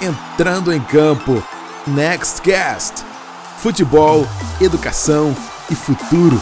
entrando 0.00 0.72
em 0.72 0.80
campo. 0.80 1.42
Nextcast. 1.86 3.04
Futebol, 3.58 4.26
educação 4.60 5.36
e 5.70 5.74
futuro. 5.74 6.40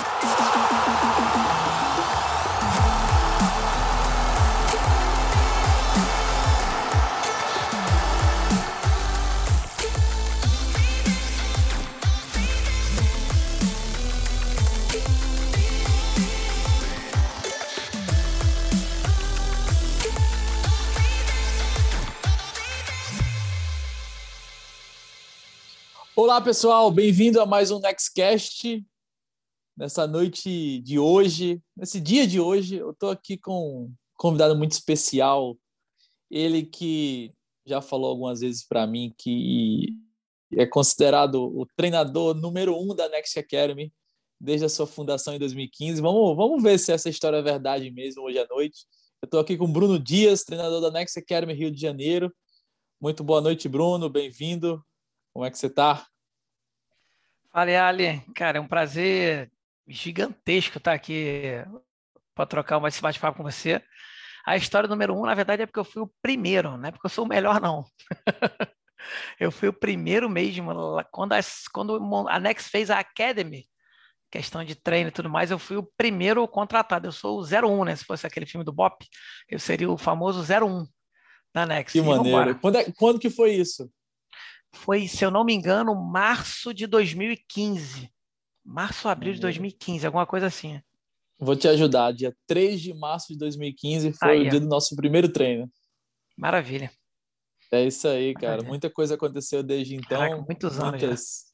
Olá, 26.38 26.44
pessoal, 26.44 26.88
bem-vindo 26.88 27.40
a 27.40 27.46
mais 27.46 27.72
um 27.72 27.80
Nextcast. 27.80 28.86
Nessa 29.76 30.06
noite 30.06 30.78
de 30.82 30.96
hoje, 30.96 31.60
nesse 31.76 32.00
dia 32.00 32.28
de 32.28 32.38
hoje, 32.38 32.76
eu 32.76 32.92
estou 32.92 33.10
aqui 33.10 33.36
com 33.36 33.86
um 33.86 33.94
convidado 34.16 34.54
muito 34.54 34.70
especial. 34.70 35.58
Ele 36.30 36.62
que 36.62 37.34
já 37.66 37.80
falou 37.80 38.10
algumas 38.10 38.38
vezes 38.38 38.64
para 38.64 38.86
mim 38.86 39.12
que 39.18 39.96
é 40.52 40.64
considerado 40.64 41.42
o 41.42 41.66
treinador 41.76 42.34
número 42.34 42.80
um 42.80 42.94
da 42.94 43.08
Next 43.08 43.36
Academy 43.36 43.92
desde 44.40 44.64
a 44.64 44.68
sua 44.68 44.86
fundação 44.86 45.34
em 45.34 45.40
2015. 45.40 46.00
Vamos, 46.00 46.36
vamos 46.36 46.62
ver 46.62 46.78
se 46.78 46.92
essa 46.92 47.08
história 47.08 47.38
é 47.38 47.42
verdade 47.42 47.90
mesmo 47.90 48.22
hoje 48.22 48.38
à 48.38 48.46
noite. 48.46 48.86
Eu 49.20 49.26
estou 49.26 49.40
aqui 49.40 49.56
com 49.56 49.66
Bruno 49.66 49.98
Dias, 49.98 50.44
treinador 50.44 50.80
da 50.80 50.92
Next 50.92 51.18
Academy 51.18 51.52
Rio 51.52 51.72
de 51.72 51.80
Janeiro. 51.80 52.32
Muito 53.00 53.24
boa 53.24 53.40
noite, 53.40 53.68
Bruno. 53.68 54.08
Bem-vindo. 54.08 54.80
Como 55.32 55.44
é 55.44 55.50
que 55.50 55.58
você 55.58 55.66
está? 55.66 56.06
Fala, 57.58 57.88
Ali. 57.88 58.22
Cara, 58.36 58.58
é 58.58 58.60
um 58.60 58.68
prazer 58.68 59.50
gigantesco 59.84 60.78
estar 60.78 60.92
aqui 60.92 61.42
para 62.32 62.46
trocar 62.46 62.80
esse 62.86 63.02
bate-papo 63.02 63.38
com 63.38 63.42
você. 63.42 63.82
A 64.46 64.56
história 64.56 64.88
número 64.88 65.12
um, 65.12 65.26
na 65.26 65.34
verdade, 65.34 65.62
é 65.62 65.66
porque 65.66 65.80
eu 65.80 65.84
fui 65.84 66.00
o 66.00 66.12
primeiro, 66.22 66.76
não 66.76 66.88
é 66.88 66.92
porque 66.92 67.06
eu 67.06 67.10
sou 67.10 67.24
o 67.24 67.28
melhor, 67.28 67.60
não. 67.60 67.84
eu 69.40 69.50
fui 69.50 69.66
o 69.66 69.72
primeiro 69.72 70.30
mesmo. 70.30 70.70
Quando 71.10 71.32
a, 71.32 71.40
quando 71.72 72.28
a 72.28 72.38
Nex 72.38 72.68
fez 72.68 72.90
a 72.92 73.00
Academy, 73.00 73.64
questão 74.30 74.62
de 74.62 74.76
treino 74.76 75.08
e 75.08 75.12
tudo 75.12 75.28
mais, 75.28 75.50
eu 75.50 75.58
fui 75.58 75.78
o 75.78 75.90
primeiro 75.96 76.46
contratado. 76.46 77.08
Eu 77.08 77.12
sou 77.12 77.40
o 77.40 77.42
01, 77.42 77.84
né? 77.86 77.96
Se 77.96 78.04
fosse 78.04 78.24
aquele 78.24 78.46
filme 78.46 78.64
do 78.64 78.72
Bop, 78.72 79.04
eu 79.48 79.58
seria 79.58 79.90
o 79.90 79.98
famoso 79.98 80.42
01 80.42 80.86
da 81.52 81.66
Nex. 81.66 81.90
Que 81.90 82.02
maneiro. 82.02 82.56
Quando, 82.60 82.76
é, 82.76 82.92
quando 82.92 83.18
que 83.18 83.28
foi 83.28 83.50
isso? 83.50 83.90
Foi, 84.74 85.08
se 85.08 85.24
eu 85.24 85.30
não 85.30 85.44
me 85.44 85.54
engano, 85.54 85.94
março 85.94 86.72
de 86.72 86.86
2015. 86.86 88.10
Março, 88.64 89.08
abril 89.08 89.32
de 89.32 89.40
2015, 89.40 90.06
alguma 90.06 90.26
coisa 90.26 90.46
assim. 90.46 90.80
Vou 91.38 91.56
te 91.56 91.68
ajudar. 91.68 92.12
Dia 92.12 92.36
3 92.46 92.80
de 92.80 92.94
março 92.94 93.32
de 93.32 93.38
2015 93.38 94.12
foi 94.12 94.30
aí, 94.30 94.46
o 94.46 94.50
dia 94.50 94.60
do 94.60 94.66
nosso 94.66 94.94
primeiro 94.96 95.28
treino. 95.28 95.70
Maravilha. 96.36 96.90
É 97.72 97.84
isso 97.84 98.08
aí, 98.08 98.34
cara. 98.34 98.48
Maravilha. 98.48 98.68
Muita 98.68 98.90
coisa 98.90 99.14
aconteceu 99.14 99.62
desde 99.62 99.94
então. 99.94 100.18
Caraca, 100.18 100.42
muitos 100.42 100.78
anos 100.78 101.00
muitas, 101.00 101.44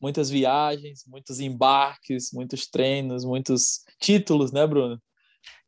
muitas 0.00 0.30
viagens, 0.30 1.04
muitos 1.06 1.40
embarques, 1.40 2.30
muitos 2.32 2.66
treinos, 2.66 3.24
muitos 3.24 3.84
títulos, 4.00 4.52
né, 4.52 4.66
Bruno? 4.66 5.00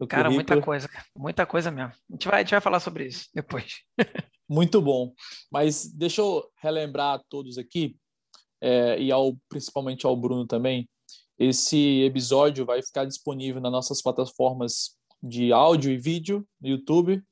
cara, 0.08 0.24
currículo. 0.24 0.34
muita 0.34 0.60
coisa. 0.60 0.88
Muita 1.16 1.46
coisa 1.46 1.70
mesmo. 1.70 1.92
A 1.92 2.12
gente 2.12 2.28
vai, 2.28 2.36
a 2.36 2.42
gente 2.42 2.50
vai 2.50 2.60
falar 2.60 2.80
sobre 2.80 3.06
isso 3.06 3.28
depois. 3.34 3.82
muito 4.48 4.80
bom. 4.80 5.12
Mas 5.50 5.86
deixa 5.86 6.20
eu 6.20 6.44
relembrar 6.56 7.14
a 7.14 7.22
todos 7.28 7.58
aqui, 7.58 7.96
é, 8.60 9.00
e 9.00 9.12
ao, 9.12 9.36
principalmente 9.48 10.06
ao 10.06 10.16
Bruno 10.16 10.46
também, 10.46 10.88
esse 11.38 12.02
episódio 12.02 12.64
vai 12.64 12.82
ficar 12.82 13.04
disponível 13.04 13.60
nas 13.60 13.72
nossas 13.72 14.00
plataformas 14.00 14.96
de 15.22 15.52
áudio 15.52 15.92
e 15.92 15.98
vídeo 15.98 16.46
no 16.60 16.68
YouTube, 16.68 17.22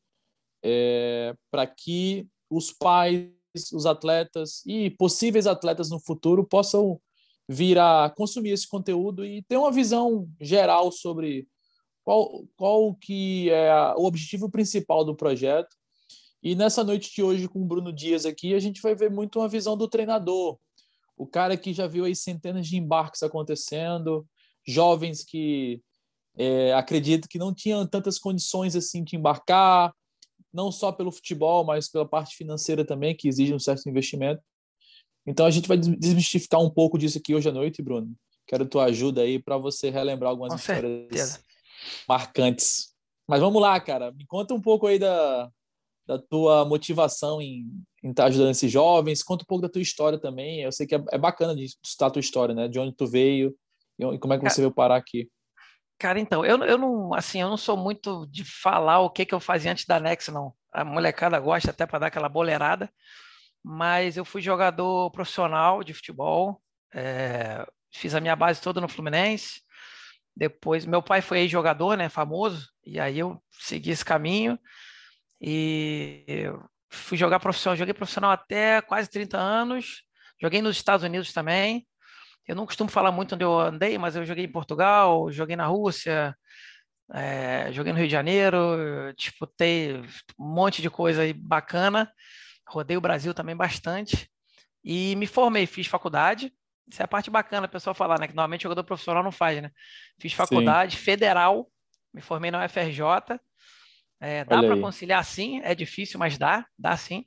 é, 0.62 1.34
para 1.50 1.66
que 1.66 2.28
os 2.50 2.72
pais, 2.72 3.31
os 3.72 3.87
atletas 3.87 4.62
e 4.67 4.91
possíveis 4.91 5.47
atletas 5.47 5.91
no 5.91 6.00
futuro 6.00 6.47
possam 6.47 7.00
vir 7.49 7.78
a 7.78 8.12
consumir 8.17 8.50
esse 8.50 8.67
conteúdo 8.67 9.25
e 9.25 9.43
ter 9.43 9.56
uma 9.56 9.71
visão 9.71 10.28
geral 10.41 10.91
sobre 10.91 11.47
qual, 12.03 12.44
qual 12.56 12.94
que 12.94 13.50
é 13.50 13.72
o 13.97 14.05
objetivo 14.05 14.50
principal 14.50 15.05
do 15.05 15.17
projeto 15.17 15.75
e 16.44 16.55
nessa 16.55 16.84
noite 16.84 17.10
de 17.15 17.22
hoje, 17.22 17.49
com 17.49 17.62
o 17.62 17.65
Bruno 17.65 17.91
Dias 17.91 18.27
aqui, 18.27 18.53
a 18.53 18.59
gente 18.59 18.82
vai 18.82 18.94
ver 18.94 19.10
muito 19.10 19.38
uma 19.38 19.49
visão 19.49 19.78
do 19.78 19.88
treinador. 19.88 20.59
O 21.16 21.27
cara 21.27 21.56
que 21.56 21.72
já 21.72 21.87
viu 21.87 22.05
aí 22.05 22.15
centenas 22.15 22.66
de 22.69 22.77
embarques 22.77 23.22
acontecendo, 23.22 24.27
jovens 24.66 25.25
que 25.25 25.81
é, 26.37 26.75
acredito 26.75 27.28
que 27.28 27.38
não 27.38 27.55
tinham 27.55 27.87
tantas 27.87 28.19
condições 28.19 28.77
assim 28.77 29.03
de 29.03 29.16
embarcar, 29.16 29.94
não 30.53 30.71
só 30.71 30.93
pelo 30.93 31.10
futebol, 31.10 31.65
mas 31.65 31.88
pela 31.88 32.06
parte 32.06 32.37
financeira 32.37 32.84
também, 32.84 33.16
que 33.16 33.26
exige 33.26 33.55
um 33.55 33.59
certo 33.59 33.88
investimento. 33.88 34.43
Então 35.26 35.47
a 35.47 35.50
gente 35.50 35.66
vai 35.66 35.78
desmistificar 35.78 36.61
um 36.61 36.69
pouco 36.69 36.99
disso 36.99 37.16
aqui 37.16 37.34
hoje 37.34 37.49
à 37.49 37.53
noite, 37.53 37.82
Bruno. 37.82 38.15
Quero 38.47 38.69
tua 38.69 38.84
ajuda 38.84 39.22
aí 39.22 39.43
para 39.43 39.56
você 39.56 39.88
relembrar 39.88 40.31
algumas 40.31 40.53
Com 40.53 40.59
histórias 40.59 41.09
certeza. 41.09 41.41
marcantes. 42.06 42.93
Mas 43.26 43.41
vamos 43.41 43.62
lá, 43.62 43.81
cara. 43.81 44.12
Me 44.12 44.26
conta 44.26 44.53
um 44.53 44.61
pouco 44.61 44.87
aí 44.87 44.99
da, 44.99 45.50
da 46.06 46.19
tua 46.19 46.65
motivação 46.65 47.41
em, 47.41 47.66
estar 48.03 48.26
ajudando 48.26 48.50
esses 48.50 48.70
jovens. 48.70 49.22
Conta 49.22 49.44
um 49.44 49.47
pouco 49.47 49.62
da 49.62 49.69
tua 49.69 49.82
história 49.82 50.19
também. 50.19 50.60
Eu 50.62 50.72
sei 50.72 50.87
que 50.87 50.94
é, 50.94 51.03
é 51.12 51.19
bacana 51.19 51.54
de 51.54 51.65
escutar 51.65 52.06
a 52.06 52.10
tua 52.10 52.20
história, 52.20 52.54
né? 52.54 52.69
De 52.69 52.78
onde 52.78 52.94
tu 52.94 53.06
veio 53.06 53.54
e 53.98 54.19
como 54.19 54.34
é 54.34 54.38
que 54.38 54.48
você 54.48 54.60
veio 54.60 54.72
parar 54.72 54.97
aqui. 54.97 55.28
Cara, 55.98 56.19
então, 56.19 56.44
eu, 56.44 56.59
eu 56.64 56.76
não, 56.76 57.14
assim, 57.14 57.41
eu 57.41 57.48
não 57.48 57.56
sou 57.56 57.76
muito 57.76 58.26
de 58.26 58.44
falar 58.44 59.00
o 59.00 59.10
que, 59.10 59.25
que 59.25 59.34
eu 59.34 59.41
fazia 59.41 59.70
antes 59.70 59.87
da 59.87 60.00
Nex, 60.00 60.28
não. 60.28 60.53
A 60.72 60.84
molecada 60.84 61.38
gosta 61.38 61.70
até 61.70 61.87
para 61.87 62.00
dar 62.00 62.06
aquela 62.09 62.28
boleirada, 62.28 62.91
mas 63.62 64.16
eu 64.16 64.25
fui 64.25 64.43
jogador 64.43 65.10
profissional 65.12 65.84
de 65.84 65.94
futebol, 65.94 66.60
é, 66.93 67.64
fiz 67.93 68.14
a 68.14 68.20
minha 68.20 68.34
base 68.34 68.60
toda 68.60 68.81
no 68.81 68.88
Fluminense. 68.88 69.62
Depois, 70.37 70.84
meu 70.84 71.00
pai 71.00 71.22
foi 71.22 71.47
jogador, 71.47 71.97
né, 71.97 72.09
famoso, 72.09 72.69
e 72.84 72.98
aí 72.98 73.20
eu 73.20 73.41
segui 73.53 73.91
esse 73.91 74.04
caminho. 74.04 74.59
E 75.47 76.50
fui 76.88 77.19
jogar 77.19 77.38
profissional, 77.38 77.77
joguei 77.77 77.93
profissional 77.93 78.31
até 78.31 78.81
quase 78.81 79.10
30 79.10 79.37
anos, 79.37 80.03
joguei 80.41 80.62
nos 80.62 80.75
Estados 80.75 81.05
Unidos 81.05 81.34
também. 81.34 81.87
Eu 82.49 82.56
não 82.56 82.65
costumo 82.65 82.88
falar 82.88 83.12
muito 83.12 83.34
onde 83.34 83.44
eu 83.44 83.60
andei, 83.60 83.99
mas 83.99 84.16
eu 84.16 84.25
joguei 84.25 84.47
em 84.47 84.50
Portugal, 84.50 85.31
joguei 85.31 85.55
na 85.55 85.66
Rússia, 85.66 86.34
é, 87.12 87.71
joguei 87.72 87.93
no 87.93 87.99
Rio 87.99 88.09
de 88.09 88.12
Janeiro, 88.12 88.59
disputei 89.19 89.97
um 90.38 90.49
monte 90.49 90.81
de 90.81 90.88
coisa 90.88 91.21
aí 91.21 91.34
bacana, 91.34 92.11
rodei 92.66 92.97
o 92.97 93.03
Brasil 93.03 93.34
também 93.34 93.55
bastante 93.55 94.31
e 94.82 95.15
me 95.16 95.26
formei, 95.26 95.66
fiz 95.66 95.87
faculdade. 95.87 96.55
Isso 96.91 97.03
é 97.03 97.05
a 97.05 97.09
parte 97.09 97.31
bacana, 97.31 97.66
a 97.66 97.69
pessoa 97.69 97.93
falar, 97.93 98.19
né? 98.19 98.26
Que 98.28 98.34
normalmente 98.34 98.62
jogador 98.62 98.84
profissional 98.84 99.22
não 99.22 99.32
faz, 99.32 99.61
né? 99.61 99.71
Fiz 100.19 100.32
faculdade 100.32 100.97
Sim. 100.97 101.03
federal, 101.03 101.71
me 102.15 102.22
formei 102.22 102.50
na 102.50 102.65
UFRJ 102.65 103.03
é, 104.25 104.43
dá 104.43 104.62
para 104.62 104.81
conciliar 104.81 105.23
sim, 105.23 105.61
é 105.62 105.75
difícil, 105.75 106.19
mas 106.19 106.39
dá, 106.39 106.67
dá 106.79 106.97
sim. 106.97 107.27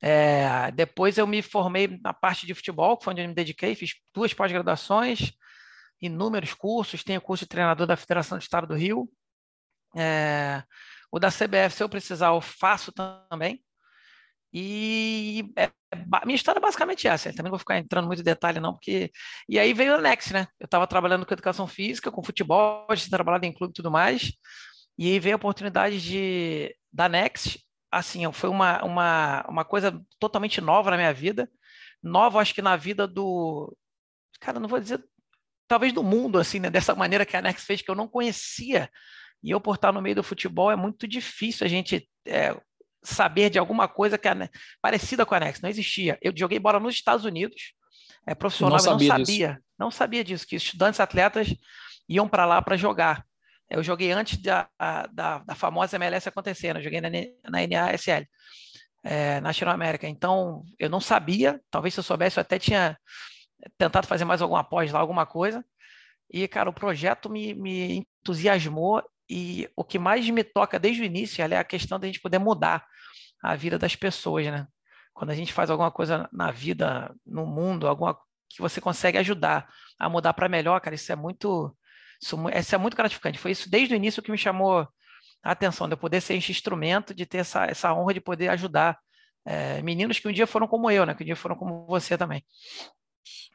É, 0.00 0.70
depois 0.72 1.18
eu 1.18 1.26
me 1.26 1.42
formei 1.42 1.98
na 2.02 2.14
parte 2.14 2.46
de 2.46 2.54
futebol, 2.54 2.96
que 2.96 3.04
foi 3.04 3.12
onde 3.12 3.22
eu 3.22 3.28
me 3.28 3.34
dediquei, 3.34 3.74
fiz 3.74 3.92
duas 4.14 4.32
pós-graduações, 4.32 5.32
inúmeros 6.00 6.54
cursos, 6.54 7.04
tenho 7.04 7.20
curso 7.20 7.44
de 7.44 7.48
treinador 7.50 7.86
da 7.86 7.94
Federação 7.94 8.38
do 8.38 8.42
Estado 8.42 8.66
do 8.66 8.74
Rio. 8.74 9.06
É, 9.94 10.62
o 11.12 11.18
da 11.18 11.28
CBF, 11.28 11.76
se 11.76 11.82
eu 11.82 11.88
precisar, 11.90 12.28
eu 12.28 12.40
faço 12.40 12.90
também. 12.90 13.62
E 14.50 15.44
é, 15.58 15.70
minha 16.24 16.36
história 16.36 16.58
é 16.58 16.62
basicamente 16.62 17.06
essa. 17.06 17.28
Eu 17.28 17.32
também 17.34 17.50
não 17.50 17.58
vou 17.58 17.58
ficar 17.58 17.78
entrando 17.78 18.06
muito 18.06 18.20
em 18.20 18.24
detalhe, 18.24 18.60
não, 18.60 18.72
porque. 18.72 19.10
E 19.46 19.58
aí 19.58 19.74
veio 19.74 19.96
o 19.96 20.00
Nex, 20.00 20.30
né? 20.30 20.46
Eu 20.58 20.64
estava 20.64 20.86
trabalhando 20.86 21.26
com 21.26 21.34
educação 21.34 21.66
física, 21.66 22.10
com 22.10 22.22
futebol, 22.22 22.86
já 22.90 22.96
tinha 22.96 23.10
trabalhado 23.10 23.44
em 23.44 23.52
clube 23.52 23.72
e 23.72 23.74
tudo 23.74 23.90
mais. 23.90 24.32
E 25.00 25.12
aí 25.12 25.18
veio 25.18 25.34
a 25.34 25.36
oportunidade 25.36 25.98
de, 25.98 26.76
da 26.92 27.08
Next, 27.08 27.58
assim, 27.90 28.30
foi 28.32 28.50
uma, 28.50 28.84
uma, 28.84 29.46
uma 29.48 29.64
coisa 29.64 29.98
totalmente 30.18 30.60
nova 30.60 30.90
na 30.90 30.98
minha 30.98 31.14
vida, 31.14 31.50
nova 32.02 32.38
acho 32.38 32.54
que 32.54 32.60
na 32.60 32.76
vida 32.76 33.06
do, 33.06 33.74
cara, 34.38 34.60
não 34.60 34.68
vou 34.68 34.78
dizer, 34.78 35.02
talvez 35.66 35.90
do 35.94 36.02
mundo, 36.02 36.38
assim, 36.38 36.60
né, 36.60 36.68
dessa 36.68 36.94
maneira 36.94 37.24
que 37.24 37.34
a 37.34 37.40
Next 37.40 37.66
fez, 37.66 37.80
que 37.80 37.90
eu 37.90 37.94
não 37.94 38.06
conhecia, 38.06 38.90
e 39.42 39.50
eu 39.50 39.58
por 39.58 39.76
estar 39.76 39.90
no 39.90 40.02
meio 40.02 40.16
do 40.16 40.22
futebol 40.22 40.70
é 40.70 40.76
muito 40.76 41.08
difícil 41.08 41.64
a 41.64 41.70
gente 41.70 42.06
é, 42.26 42.54
saber 43.02 43.48
de 43.48 43.58
alguma 43.58 43.88
coisa 43.88 44.18
que 44.18 44.28
é 44.28 44.50
parecida 44.82 45.24
com 45.24 45.34
a 45.34 45.40
Next, 45.40 45.62
não 45.62 45.70
existia. 45.70 46.18
Eu 46.20 46.30
joguei 46.36 46.58
bola 46.58 46.78
nos 46.78 46.94
Estados 46.94 47.24
Unidos, 47.24 47.72
é 48.26 48.34
profissional, 48.34 48.76
não 48.76 48.84
sabia, 48.84 49.08
não 49.08 49.16
sabia, 49.16 49.48
disso. 49.48 49.64
não 49.78 49.90
sabia 49.90 50.22
disso, 50.22 50.46
que 50.46 50.56
estudantes 50.56 51.00
atletas 51.00 51.48
iam 52.06 52.28
para 52.28 52.44
lá 52.44 52.60
para 52.60 52.76
jogar. 52.76 53.24
Eu 53.70 53.82
joguei 53.82 54.10
antes 54.12 54.36
da, 54.42 54.68
da, 55.12 55.38
da 55.38 55.54
famosa 55.54 55.96
MLS 55.96 56.28
acontecendo, 56.28 56.78
eu 56.78 56.82
joguei 56.82 57.00
na, 57.00 57.08
na 57.08 57.66
NASL. 57.66 58.26
é, 59.04 59.40
na 59.40 59.50
América. 59.72 60.08
Então, 60.08 60.64
eu 60.78 60.90
não 60.90 61.00
sabia, 61.00 61.60
talvez 61.70 61.94
se 61.94 62.00
eu 62.00 62.04
soubesse, 62.04 62.38
eu 62.38 62.42
até 62.42 62.58
tinha 62.58 62.98
tentado 63.78 64.06
fazer 64.06 64.24
mais 64.24 64.42
alguma 64.42 64.64
pós 64.64 64.92
lá, 64.92 65.00
alguma 65.00 65.26
coisa. 65.26 65.64
E, 66.30 66.46
cara, 66.48 66.70
o 66.70 66.74
projeto 66.74 67.28
me, 67.30 67.54
me 67.54 68.06
entusiasmou 68.22 69.02
e 69.28 69.68
o 69.76 69.84
que 69.84 69.98
mais 69.98 70.28
me 70.28 70.44
toca 70.44 70.78
desde 70.78 71.02
o 71.02 71.04
início 71.04 71.42
é 71.42 71.56
a 71.56 71.64
questão 71.64 71.98
da 71.98 72.06
gente 72.06 72.20
poder 72.20 72.38
mudar 72.38 72.84
a 73.42 73.54
vida 73.56 73.78
das 73.78 73.96
pessoas, 73.96 74.46
né? 74.46 74.66
Quando 75.14 75.30
a 75.30 75.34
gente 75.34 75.52
faz 75.52 75.70
alguma 75.70 75.90
coisa 75.90 76.28
na 76.32 76.50
vida, 76.50 77.14
no 77.26 77.46
mundo, 77.46 77.88
alguma 77.88 78.16
que 78.48 78.60
você 78.60 78.80
consegue 78.80 79.18
ajudar 79.18 79.68
a 79.98 80.08
mudar 80.08 80.32
para 80.34 80.48
melhor, 80.48 80.80
cara, 80.80 80.94
isso 80.94 81.12
é 81.12 81.16
muito 81.16 81.76
isso, 82.20 82.36
isso, 82.50 82.74
é 82.74 82.78
muito 82.78 82.96
gratificante. 82.96 83.38
Foi 83.38 83.50
isso 83.50 83.70
desde 83.70 83.94
o 83.94 83.96
início 83.96 84.22
que 84.22 84.30
me 84.30 84.38
chamou 84.38 84.86
a 85.42 85.52
atenção, 85.52 85.88
de 85.88 85.94
eu 85.94 85.98
poder 85.98 86.20
ser 86.20 86.34
esse 86.34 86.50
instrumento, 86.50 87.14
de 87.14 87.24
ter 87.24 87.38
essa, 87.38 87.64
essa 87.64 87.94
honra 87.94 88.14
de 88.14 88.20
poder 88.20 88.48
ajudar 88.48 88.98
é, 89.44 89.80
meninos 89.82 90.18
que 90.18 90.28
um 90.28 90.32
dia 90.32 90.46
foram 90.46 90.68
como 90.68 90.90
eu, 90.90 91.06
né? 91.06 91.14
Que 91.14 91.22
um 91.22 91.26
dia 91.26 91.36
foram 91.36 91.56
como 91.56 91.86
você 91.86 92.18
também. 92.18 92.44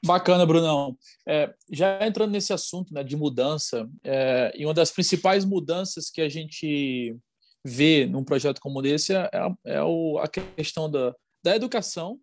Bacana, 0.03 0.45
Brunão. 0.45 0.97
É, 1.27 1.53
já 1.71 2.05
entrando 2.05 2.31
nesse 2.31 2.53
assunto 2.53 2.93
né, 2.93 3.03
de 3.03 3.15
mudança, 3.15 3.87
é, 4.03 4.51
e 4.55 4.65
uma 4.65 4.73
das 4.73 4.91
principais 4.91 5.45
mudanças 5.45 6.09
que 6.09 6.21
a 6.21 6.29
gente 6.29 7.15
vê 7.63 8.05
num 8.05 8.23
projeto 8.23 8.59
como 8.59 8.85
esse 8.85 9.15
é, 9.15 9.29
é 9.65 9.81
o, 9.83 10.19
a 10.19 10.27
questão 10.27 10.89
da, 10.89 11.15
da 11.43 11.55
educação, 11.55 12.19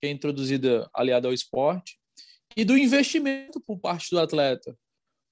que 0.00 0.08
é 0.08 0.10
introduzida 0.10 0.88
aliada 0.92 1.28
ao 1.28 1.34
esporte, 1.34 1.98
e 2.56 2.64
do 2.64 2.76
investimento 2.76 3.60
por 3.60 3.78
parte 3.78 4.10
do 4.10 4.20
atleta. 4.20 4.76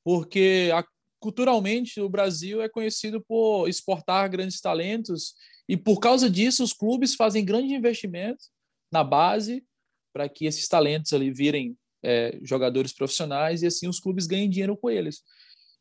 Porque 0.05 0.71
a, 0.75 0.85
culturalmente 1.21 2.01
o 2.01 2.09
Brasil 2.09 2.61
é 2.61 2.69
conhecido 2.69 3.21
por 3.21 3.69
exportar 3.69 4.31
grandes 4.31 4.61
talentos, 4.61 5.35
e 5.69 5.77
por 5.77 6.01
causa 6.01 6.29
disso 6.29 6.65
os 6.65 6.73
clubes 6.73 7.15
fazem 7.15 7.45
grandes 7.45 7.73
investimentos 7.73 8.51
na 8.91 9.03
base 9.05 9.65
para 10.13 10.29
que 10.29 10.45
esses 10.45 10.69
talentos 10.69 11.13
ali 11.13 11.31
virem 11.31 11.77
é, 12.03 12.39
jogadores 12.43 12.93
profissionais 12.93 13.63
e 13.63 13.67
assim 13.67 13.89
os 13.89 14.01
clubes 14.01 14.27
ganhem 14.27 14.51
dinheiro 14.51 14.77
com 14.77 14.91
eles. 14.91 15.23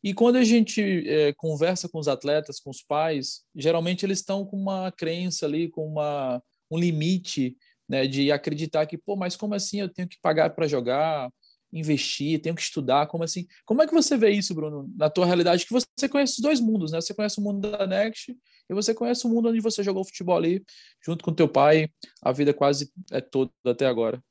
E 0.04 0.14
quando 0.14 0.38
a 0.38 0.44
gente 0.44 0.82
é, 1.08 1.34
conversa 1.34 1.88
com 1.90 2.00
os 2.00 2.08
atletas, 2.08 2.60
com 2.60 2.70
os 2.70 2.82
pais, 2.82 3.42
geralmente 3.56 4.06
eles 4.06 4.20
estão 4.20 4.46
com 4.46 4.58
uma 4.58 4.92
crença 4.92 5.46
ali, 5.46 5.70
com 5.70 5.86
uma, 5.86 6.42
um 6.72 6.80
limite 6.80 7.56
né, 7.88 8.08
de 8.08 8.32
acreditar 8.32 8.86
que, 8.86 8.98
pô, 8.98 9.16
mas 9.16 9.36
como 9.36 9.54
assim 9.54 9.82
eu 9.82 9.90
tenho 9.90 10.08
que 10.08 10.18
pagar 10.22 10.52
para 10.52 10.68
jogar, 10.68 11.30
investir, 11.72 12.42
tenho 12.42 12.56
que 12.56 12.62
estudar, 12.62 13.08
como 13.08 13.24
assim? 13.24 13.48
Como 13.66 13.82
é 13.82 13.88
que 13.88 13.94
você 13.94 14.18
vê 14.18 14.32
isso, 14.32 14.54
Bruno, 14.54 14.92
na 14.96 15.10
tua 15.10 15.26
realidade? 15.26 15.66
Que 15.66 15.74
você 15.74 16.10
conhece 16.10 16.34
os 16.34 16.40
dois 16.40 16.60
mundos, 16.60 16.92
né? 16.92 17.00
Você 17.00 17.14
conhece 17.14 17.40
o 17.40 17.44
mundo 17.44 17.70
da 17.70 17.88
Next 17.88 18.36
e 18.70 18.74
você 18.74 18.94
conhece 18.94 19.26
o 19.26 19.30
mundo 19.30 19.50
onde 19.50 19.60
você 19.60 19.84
jogou 19.84 20.04
futebol 20.04 20.38
ali, 20.38 20.64
junto 21.04 21.24
com 21.24 21.34
teu 21.34 21.48
pai, 21.48 21.90
a 22.22 22.32
vida 22.32 22.54
quase 22.54 22.92
é 23.12 23.22
toda 23.22 23.52
até 23.66 23.86
agora. 23.86 24.22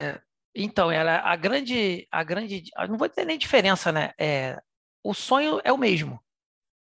É, 0.00 0.20
então, 0.54 0.90
ela, 0.90 1.18
a 1.20 1.36
grande, 1.36 2.06
a 2.10 2.22
grande, 2.24 2.64
não 2.88 2.98
vou 2.98 3.08
ter 3.08 3.24
nem 3.24 3.38
diferença, 3.38 3.92
né? 3.92 4.12
É, 4.18 4.60
o 5.02 5.14
sonho 5.14 5.60
é 5.64 5.72
o 5.72 5.78
mesmo. 5.78 6.20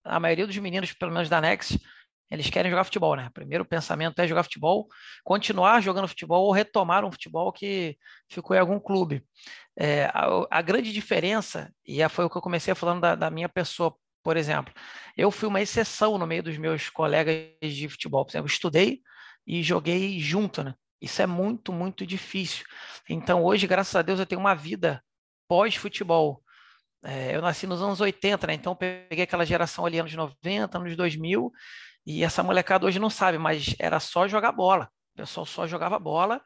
A 0.04 0.20
maioria 0.20 0.46
dos 0.46 0.58
meninos, 0.58 0.92
pelo 0.92 1.14
menos 1.14 1.30
da 1.30 1.40
Next, 1.40 1.80
eles 2.32 2.50
querem 2.50 2.72
jogar 2.72 2.84
futebol, 2.84 3.16
né? 3.16 3.30
Primeiro 3.34 3.64
pensamento 3.66 4.20
é 4.20 4.28
jogar 4.28 4.44
futebol, 4.44 4.88
continuar 5.24 5.82
jogando 5.82 6.08
futebol 6.08 6.46
ou 6.46 6.52
retomar 6.52 7.06
um 7.06 7.12
futebol 7.12 7.52
que 7.52 7.98
ficou 8.30 8.56
em 8.56 8.60
algum 8.60 8.80
clube. 8.80 9.24
É, 9.78 10.06
a, 10.06 10.48
a, 10.50 10.62
grande 10.62 10.92
diferença, 10.92 11.72
e 11.86 12.08
foi 12.10 12.26
o 12.26 12.30
que 12.30 12.38
eu 12.38 12.42
comecei 12.42 12.74
falando 12.76 13.02
da, 13.02 13.16
da, 13.16 13.30
minha 13.30 13.50
pessoa, 13.50 13.96
por 14.24 14.38
exemplo, 14.38 14.74
eu 15.18 15.30
fui 15.32 15.48
uma 15.48 15.62
exceção 15.62 16.18
no 16.18 16.26
meio 16.26 16.44
dos 16.44 16.58
meus 16.58 16.90
colegas 16.90 17.52
de 17.62 17.90
futebol. 17.90 18.26
Por 18.26 18.32
exemplo, 18.32 18.48
eu 18.48 18.54
estudei 18.54 19.02
e 19.46 19.62
joguei 19.62 20.20
junto, 20.20 20.64
né? 20.64 20.74
Isso 21.02 21.22
é 21.22 21.28
muito, 21.28 21.74
muito 21.74 22.06
difícil. 22.08 22.66
Então, 23.10 23.44
hoje, 23.44 23.68
graças 23.68 23.96
a 23.96 24.02
Deus, 24.02 24.20
eu 24.20 24.26
tenho 24.26 24.40
uma 24.40 24.56
vida 24.56 25.04
pós-futebol. 25.50 26.42
É, 27.04 27.36
eu 27.36 27.42
nasci 27.42 27.68
nos 27.68 27.82
anos 27.82 28.00
80, 28.00 28.48
né? 28.48 28.54
Então, 28.54 28.74
peguei 28.74 29.24
aquela 29.24 29.46
geração 29.46 29.86
ali, 29.86 30.00
anos 30.00 30.14
90, 30.14 30.78
anos 30.78 30.96
2000, 30.96 31.52
e 32.06 32.24
essa 32.24 32.44
molecada 32.44 32.86
hoje 32.86 33.00
não 33.00 33.10
sabe, 33.10 33.38
mas 33.38 33.76
era 33.80 34.00
só 34.00 34.28
jogar 34.28 34.52
bola. 34.52 34.90
O 35.14 35.18
pessoal 35.18 35.46
só 35.46 35.68
jogava 35.68 35.98
bola. 36.00 36.42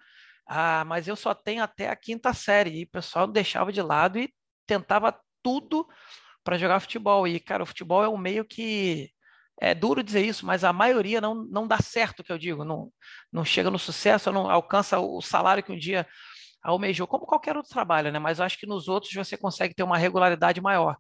Ah, 0.46 0.86
mas 0.86 1.08
eu 1.08 1.16
só 1.16 1.34
tenho 1.34 1.64
até 1.64 1.90
a 1.90 1.96
quinta 1.96 2.34
série. 2.34 2.82
E 2.82 2.84
o 2.84 2.90
pessoal 2.90 3.28
deixava 3.28 3.72
de 3.72 3.82
lado 3.82 4.20
e 4.20 4.34
tentava 4.66 5.20
tudo 5.42 5.88
para 6.44 6.58
jogar 6.58 6.80
futebol. 6.80 7.28
E, 7.28 7.40
cara, 7.40 7.64
o 7.64 7.66
futebol 7.66 8.04
é 8.04 8.10
um 8.10 8.18
meio 8.18 8.46
que 8.46 9.10
é 9.60 9.74
duro 9.74 10.04
dizer 10.04 10.24
isso, 10.24 10.46
mas 10.46 10.64
a 10.64 10.72
maioria 10.72 11.20
não, 11.20 11.34
não 11.46 11.68
dá 11.68 11.80
certo, 11.80 12.24
que 12.24 12.32
eu 12.32 12.38
digo, 12.38 12.64
não, 12.64 12.92
não 13.32 13.44
chega 13.44 13.72
no 13.72 13.80
sucesso, 13.80 14.32
não 14.32 14.50
alcança 14.50 15.00
o 15.00 15.20
salário 15.22 15.64
que 15.64 15.72
um 15.72 15.78
dia 15.78 16.08
almejou, 16.62 17.08
como 17.08 17.26
qualquer 17.26 17.58
outro 17.58 17.72
trabalho, 17.72 18.12
né? 18.12 18.20
Mas 18.20 18.40
acho 18.40 18.58
que 18.60 18.68
nos 18.68 18.88
outros 18.88 19.14
você 19.14 19.36
consegue 19.38 19.74
ter 19.74 19.84
uma 19.84 19.98
regularidade 19.98 20.62
maior. 20.62 20.98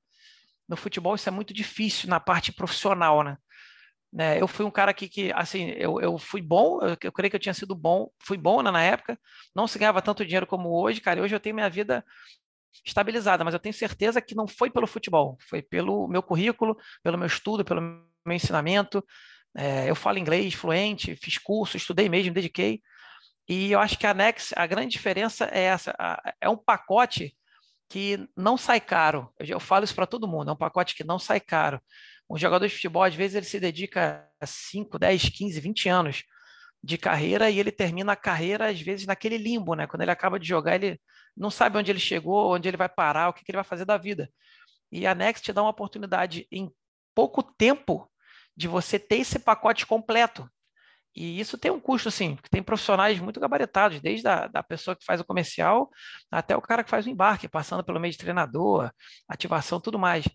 No 0.67 0.75
futebol 0.75 1.15
isso 1.15 1.29
é 1.29 1.31
muito 1.31 1.53
difícil 1.53 2.09
na 2.09 2.19
parte 2.19 2.51
profissional, 2.51 3.23
né? 3.23 3.37
Né? 4.11 4.41
Eu 4.41 4.47
fui 4.47 4.65
um 4.65 4.71
cara 4.71 4.93
que, 4.93 5.07
que 5.09 5.31
assim, 5.33 5.69
eu, 5.77 5.99
eu 5.99 6.17
fui 6.17 6.41
bom, 6.41 6.79
eu, 6.81 6.97
eu 7.01 7.11
creio 7.11 7.29
que 7.29 7.35
eu 7.35 7.39
tinha 7.39 7.53
sido 7.53 7.75
bom, 7.75 8.09
fui 8.23 8.37
bom 8.37 8.61
né, 8.61 8.71
na 8.71 8.81
época, 8.81 9.19
não 9.55 9.67
se 9.67 9.77
ganhava 9.77 10.01
tanto 10.01 10.25
dinheiro 10.25 10.47
como 10.47 10.69
hoje, 10.69 11.01
cara, 11.01 11.21
hoje 11.21 11.35
eu 11.35 11.39
tenho 11.39 11.55
minha 11.55 11.69
vida 11.69 12.03
estabilizada, 12.85 13.43
mas 13.43 13.53
eu 13.53 13.59
tenho 13.59 13.73
certeza 13.73 14.21
que 14.21 14.35
não 14.35 14.47
foi 14.47 14.69
pelo 14.69 14.87
futebol, 14.87 15.37
foi 15.49 15.61
pelo 15.61 16.07
meu 16.07 16.23
currículo, 16.23 16.77
pelo 17.03 17.17
meu 17.17 17.27
estudo, 17.27 17.65
pelo 17.65 17.81
meu 17.81 18.35
ensinamento. 18.35 19.03
É, 19.55 19.89
eu 19.89 19.95
falo 19.95 20.17
inglês 20.17 20.53
fluente, 20.53 21.15
fiz 21.15 21.37
curso, 21.37 21.77
estudei 21.77 22.07
mesmo, 22.07 22.33
dediquei. 22.33 22.81
E 23.47 23.71
eu 23.71 23.79
acho 23.79 23.97
que 23.97 24.05
a 24.05 24.13
Nex, 24.13 24.53
a 24.55 24.67
grande 24.67 24.91
diferença 24.91 25.49
é 25.51 25.61
essa: 25.61 25.95
é 26.39 26.49
um 26.49 26.57
pacote 26.57 27.35
que 27.89 28.19
não 28.35 28.57
sai 28.57 28.79
caro. 28.79 29.31
Eu, 29.39 29.45
eu 29.47 29.59
falo 29.59 29.85
isso 29.85 29.95
para 29.95 30.05
todo 30.05 30.27
mundo: 30.27 30.51
é 30.51 30.53
um 30.53 30.57
pacote 30.57 30.95
que 30.95 31.03
não 31.03 31.17
sai 31.17 31.39
caro. 31.39 31.81
Um 32.29 32.37
jogador 32.37 32.67
de 32.67 32.73
futebol, 32.73 33.03
às 33.03 33.15
vezes, 33.15 33.35
ele 33.35 33.45
se 33.45 33.59
dedica 33.59 34.29
a 34.39 34.45
5, 34.45 34.99
10, 34.99 35.29
15, 35.29 35.59
20 35.59 35.89
anos 35.89 36.23
de 36.83 36.97
carreira 36.97 37.49
e 37.49 37.59
ele 37.59 37.71
termina 37.71 38.13
a 38.13 38.15
carreira, 38.15 38.69
às 38.69 38.79
vezes, 38.81 39.05
naquele 39.05 39.37
limbo, 39.37 39.73
né? 39.75 39.87
Quando 39.87 40.01
ele 40.01 40.11
acaba 40.11 40.39
de 40.39 40.47
jogar, 40.47 40.75
ele 40.75 40.99
não 41.35 41.49
sabe 41.49 41.77
onde 41.77 41.91
ele 41.91 41.99
chegou, 41.99 42.53
onde 42.53 42.67
ele 42.67 42.77
vai 42.77 42.89
parar, 42.89 43.29
o 43.29 43.33
que, 43.33 43.43
que 43.43 43.51
ele 43.51 43.57
vai 43.57 43.63
fazer 43.63 43.85
da 43.85 43.97
vida. 43.97 44.29
E 44.91 45.05
a 45.05 45.13
Next 45.15 45.43
te 45.43 45.53
dá 45.53 45.61
uma 45.61 45.71
oportunidade 45.71 46.47
em 46.51 46.71
pouco 47.15 47.43
tempo 47.43 48.09
de 48.55 48.67
você 48.67 48.99
ter 48.99 49.17
esse 49.17 49.39
pacote 49.39 49.85
completo. 49.85 50.49
E 51.15 51.39
isso 51.39 51.57
tem 51.57 51.71
um 51.71 51.79
custo, 51.79 52.11
sim, 52.11 52.35
porque 52.35 52.49
tem 52.49 52.61
profissionais 52.61 53.19
muito 53.19 53.39
gabaritados, 53.39 53.99
desde 53.99 54.27
a 54.27 54.47
da 54.47 54.61
pessoa 54.61 54.95
que 54.95 55.03
faz 55.03 55.19
o 55.19 55.25
comercial 55.25 55.89
até 56.31 56.55
o 56.55 56.61
cara 56.61 56.83
que 56.83 56.89
faz 56.91 57.07
o 57.07 57.09
embarque, 57.09 57.47
passando 57.47 57.83
pelo 57.83 57.99
meio 57.99 58.11
de 58.11 58.19
treinador, 58.19 58.91
ativação, 59.27 59.81
tudo 59.81 59.97
mais. 59.97 60.25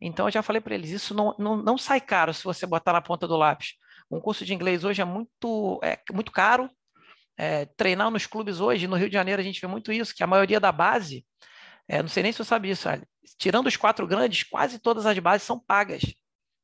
Então, 0.00 0.26
eu 0.26 0.32
já 0.32 0.42
falei 0.42 0.60
para 0.60 0.74
eles, 0.74 0.90
isso 0.90 1.14
não, 1.14 1.34
não, 1.38 1.56
não 1.56 1.78
sai 1.78 2.00
caro 2.00 2.32
se 2.32 2.44
você 2.44 2.66
botar 2.66 2.92
na 2.92 3.02
ponta 3.02 3.26
do 3.26 3.36
lápis. 3.36 3.74
Um 4.10 4.20
curso 4.20 4.44
de 4.44 4.54
inglês 4.54 4.84
hoje 4.84 5.02
é 5.02 5.04
muito, 5.04 5.80
é, 5.82 5.98
muito 6.12 6.30
caro. 6.30 6.70
É, 7.36 7.66
treinar 7.66 8.10
nos 8.10 8.26
clubes 8.26 8.60
hoje, 8.60 8.86
no 8.86 8.96
Rio 8.96 9.08
de 9.08 9.14
Janeiro, 9.14 9.40
a 9.40 9.44
gente 9.44 9.60
vê 9.60 9.66
muito 9.66 9.92
isso, 9.92 10.14
que 10.14 10.24
a 10.24 10.26
maioria 10.26 10.58
da 10.58 10.72
base, 10.72 11.24
é, 11.86 12.02
não 12.02 12.08
sei 12.08 12.22
nem 12.22 12.32
se 12.32 12.38
você 12.38 12.44
sabe 12.44 12.70
isso, 12.70 12.88
olha, 12.88 13.06
tirando 13.38 13.68
os 13.68 13.76
quatro 13.76 14.06
grandes, 14.06 14.42
quase 14.42 14.78
todas 14.78 15.06
as 15.06 15.18
bases 15.18 15.46
são 15.46 15.58
pagas. 15.58 16.02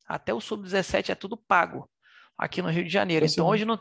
Até 0.06 0.34
o 0.34 0.40
sub-17 0.40 1.10
é 1.10 1.14
tudo 1.14 1.36
pago 1.36 1.88
aqui 2.36 2.60
no 2.60 2.68
Rio 2.68 2.84
de 2.84 2.90
Janeiro. 2.90 3.24
Então 3.24 3.46
hoje 3.46 3.64
não, 3.64 3.78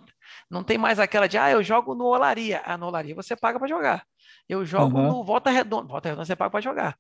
não 0.50 0.64
tem 0.64 0.78
mais 0.78 1.00
aquela 1.00 1.28
de, 1.28 1.38
ah, 1.38 1.52
eu 1.52 1.64
jogo 1.64 1.96
no 1.96 2.06
Olaria. 2.06 2.62
Ah, 2.66 2.78
no 2.78 2.88
Olaria 2.88 3.16
você 3.16 3.36
paga 3.36 3.60
para 3.60 3.68
jogar. 3.68 4.06
Eu 4.48 4.66
jogo 4.66 4.98
uhum. 4.98 5.08
no 5.08 5.24
Volta 5.24 5.50
Redonda. 5.50 5.88
Volta 5.88 6.10
Redonda 6.10 6.26
você 6.26 6.36
paga 6.36 6.52
para 6.52 6.62
jogar. 6.62 6.98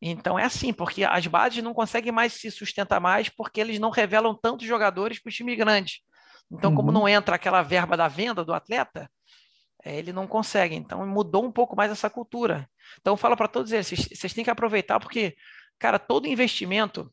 Então 0.00 0.38
é 0.38 0.44
assim, 0.44 0.72
porque 0.72 1.04
as 1.04 1.26
bases 1.26 1.62
não 1.62 1.74
conseguem 1.74 2.12
mais 2.12 2.32
se 2.34 2.50
sustentar 2.50 3.00
mais 3.00 3.28
porque 3.28 3.60
eles 3.60 3.78
não 3.78 3.90
revelam 3.90 4.34
tantos 4.34 4.66
jogadores 4.66 5.18
para 5.18 5.30
o 5.30 5.32
time 5.32 5.56
grande. 5.56 6.02
Então, 6.50 6.70
uhum. 6.70 6.76
como 6.76 6.92
não 6.92 7.08
entra 7.08 7.36
aquela 7.36 7.62
verba 7.62 7.96
da 7.96 8.08
venda 8.08 8.44
do 8.44 8.54
atleta, 8.54 9.10
é, 9.84 9.96
ele 9.96 10.12
não 10.12 10.26
consegue. 10.26 10.74
Então, 10.74 11.06
mudou 11.06 11.44
um 11.44 11.52
pouco 11.52 11.76
mais 11.76 11.90
essa 11.90 12.08
cultura. 12.08 12.68
Então, 13.00 13.16
fala 13.16 13.36
para 13.36 13.48
todos 13.48 13.72
eles, 13.72 13.86
vocês, 13.86 14.08
vocês, 14.12 14.32
têm 14.32 14.44
que 14.44 14.50
aproveitar 14.50 14.98
porque, 14.98 15.36
cara, 15.78 15.98
todo 15.98 16.26
investimento 16.26 17.12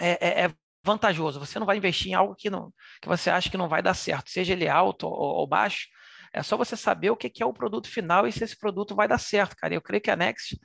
é, 0.00 0.42
é, 0.42 0.44
é 0.46 0.54
vantajoso. 0.82 1.40
Você 1.40 1.58
não 1.58 1.66
vai 1.66 1.76
investir 1.76 2.12
em 2.12 2.14
algo 2.14 2.34
que, 2.34 2.50
não, 2.50 2.72
que 3.00 3.08
você 3.08 3.30
acha 3.30 3.48
que 3.48 3.56
não 3.56 3.68
vai 3.68 3.82
dar 3.82 3.94
certo, 3.94 4.30
seja 4.30 4.52
ele 4.52 4.68
alto 4.68 5.06
ou, 5.06 5.36
ou 5.36 5.46
baixo. 5.46 5.88
É 6.32 6.42
só 6.42 6.56
você 6.56 6.76
saber 6.76 7.10
o 7.10 7.16
que, 7.16 7.30
que 7.30 7.42
é 7.42 7.46
o 7.46 7.52
produto 7.52 7.88
final 7.88 8.26
e 8.26 8.32
se 8.32 8.42
esse 8.42 8.58
produto 8.58 8.94
vai 8.94 9.06
dar 9.06 9.18
certo, 9.18 9.54
cara. 9.56 9.72
Eu 9.72 9.80
creio 9.80 10.02
que 10.02 10.10
a 10.10 10.16
Next, 10.16 10.58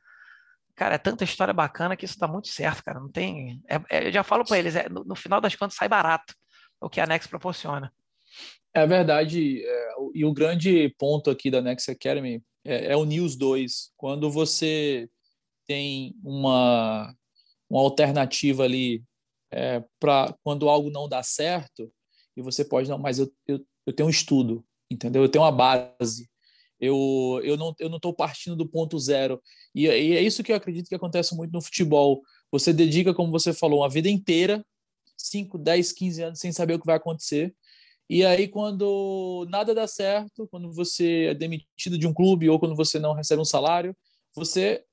cara, 0.80 0.96
é 0.96 0.98
tanta 0.98 1.26
história 1.26 1.54
bacana 1.54 1.98
que 1.98 2.06
isso 2.06 2.18
dá 2.18 2.26
muito 2.26 2.48
certo, 2.48 2.82
cara. 2.86 3.02
Não 3.02 3.12
tem. 3.12 3.62
É, 3.68 3.98
é, 3.98 4.08
eu 4.08 4.12
já 4.14 4.24
falo 4.24 4.46
para 4.46 4.58
eles, 4.58 4.78
é, 4.78 4.88
no, 4.88 5.04
no, 5.04 5.14
final 5.14 5.42
das 5.42 5.54
contas 5.54 5.76
sai 5.76 5.90
barato 5.90 6.34
o 6.80 6.90
que 6.90 7.02
a 7.02 7.06
Next 7.06 7.28
proporciona. 7.28 7.94
É 8.74 8.88
verdade. 8.88 9.62
É, 9.62 9.90
e 10.14 10.24
o 10.24 10.32
grande 10.32 10.88
ponto 10.98 11.30
aqui 11.30 11.52
da 11.52 11.62
Next 11.62 11.92
Academy 11.92 12.42
é, 12.66 12.94
é 12.94 12.96
o 12.96 13.04
News 13.04 13.36
2. 13.36 13.92
Quando 13.98 14.32
você 14.32 15.10
tem 15.68 16.16
uma, 16.24 17.14
uma 17.70 17.82
alternativa 17.82 18.64
ali 18.64 19.04
é, 19.52 19.84
para 20.00 20.34
quando 20.46 20.70
algo 20.70 20.90
não 20.90 21.10
dá 21.10 21.22
certo 21.22 21.92
e 22.38 22.42
você 22.42 22.64
pode 22.64 22.90
não, 22.90 22.98
mas 22.98 23.20
eu, 23.20 23.30
eu, 23.46 23.60
eu 23.86 23.92
tenho 23.92 24.08
um 24.08 24.10
estudo, 24.10 24.64
entendeu? 24.90 25.24
Eu 25.24 25.30
tenho 25.30 25.44
uma 25.44 25.52
base. 25.52 26.30
Eu, 26.80 27.42
eu 27.44 27.58
não 27.58 27.76
eu 27.80 27.90
não 27.90 27.98
estou 27.98 28.14
partindo 28.14 28.56
do 28.56 28.68
ponto 28.68 28.98
zero. 29.00 29.42
E, 29.76 29.86
e 29.86 30.16
é 30.16 30.22
isso 30.22 30.44
que 30.44 30.52
eu 30.52 30.56
acredito 30.56 30.88
que 30.88 30.96
acontece 30.96 31.36
muito 31.36 31.52
no 31.52 31.62
futebol. 31.62 32.22
Você 32.52 32.74
dedica, 32.74 33.14
como 33.14 33.32
você 33.32 33.54
falou, 33.54 33.82
uma 33.82 33.90
vida 33.90 34.10
inteira, 34.10 34.66
5, 35.18 35.58
10, 35.58 35.92
15 35.92 36.24
anos, 36.24 36.40
sem 36.40 36.52
saber 36.52 36.76
o 36.76 36.80
que 36.80 36.86
vai 36.86 36.96
acontecer. 36.96 37.54
E 38.10 38.26
aí, 38.26 38.48
quando 38.48 39.46
nada 39.50 39.76
dá 39.76 39.88
certo, 39.88 40.48
quando 40.48 40.72
você 40.74 41.26
é 41.26 41.34
demitido 41.36 41.98
de 41.98 42.08
um 42.08 42.14
clube 42.14 42.50
ou 42.50 42.60
quando 42.60 42.76
você 42.76 42.98
não 42.98 43.14
recebe 43.14 43.42
um 43.42 43.46
salário, 43.46 43.96
você 44.34 44.84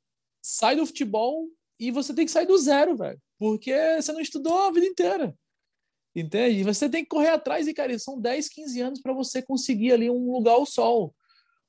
sai 0.42 0.76
do 0.76 0.84
futebol 0.84 1.48
e 1.80 1.90
você 1.90 2.12
tem 2.12 2.26
que 2.26 2.30
sair 2.30 2.46
do 2.46 2.58
zero, 2.58 2.94
velho. 2.96 3.18
Porque 3.38 3.72
você 3.96 4.12
não 4.12 4.20
estudou 4.20 4.58
a 4.58 4.70
vida 4.70 4.86
inteira. 4.86 5.34
Entende? 6.14 6.62
Você 6.62 6.88
tem 6.88 7.04
que 7.04 7.10
correr 7.10 7.28
atrás 7.28 7.66
e, 7.66 7.74
cara, 7.74 7.98
são 7.98 8.20
10, 8.20 8.48
15 8.48 8.80
anos 8.80 9.00
para 9.00 9.12
você 9.12 9.42
conseguir 9.42 9.92
ali 9.92 10.10
um 10.10 10.32
lugar 10.32 10.52
ao 10.52 10.66
sol. 10.66 11.14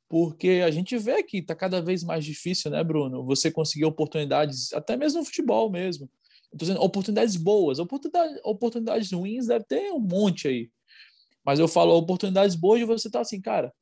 Porque 0.10 0.62
a 0.66 0.72
gente 0.72 0.98
vê 0.98 1.22
que 1.22 1.40
está 1.40 1.54
cada 1.54 1.82
vez 1.82 2.04
mais 2.04 2.24
difícil, 2.24 2.72
né, 2.72 2.84
Bruno? 2.84 3.26
Você 3.26 3.52
conseguir 3.52 3.86
oportunidades, 3.86 4.72
até 4.74 4.96
mesmo 4.96 5.20
no 5.20 5.26
futebol 5.26 5.70
mesmo. 5.70 6.10
Dizendo, 6.54 6.82
oportunidades 6.82 7.36
boas, 7.36 7.78
oportunidades, 7.78 8.40
oportunidades 8.44 9.12
ruins 9.12 9.48
deve 9.48 9.66
ter 9.66 9.92
um 9.92 10.00
monte 10.00 10.48
aí. 10.48 10.70
Mas 11.46 11.60
eu 11.60 11.68
falo 11.68 11.96
oportunidades 11.96 12.56
boas 12.56 12.80
de 12.80 12.86
você 12.86 13.08
estar 13.08 13.20
tá 13.20 13.22
assim, 13.22 13.42
cara. 13.42 13.74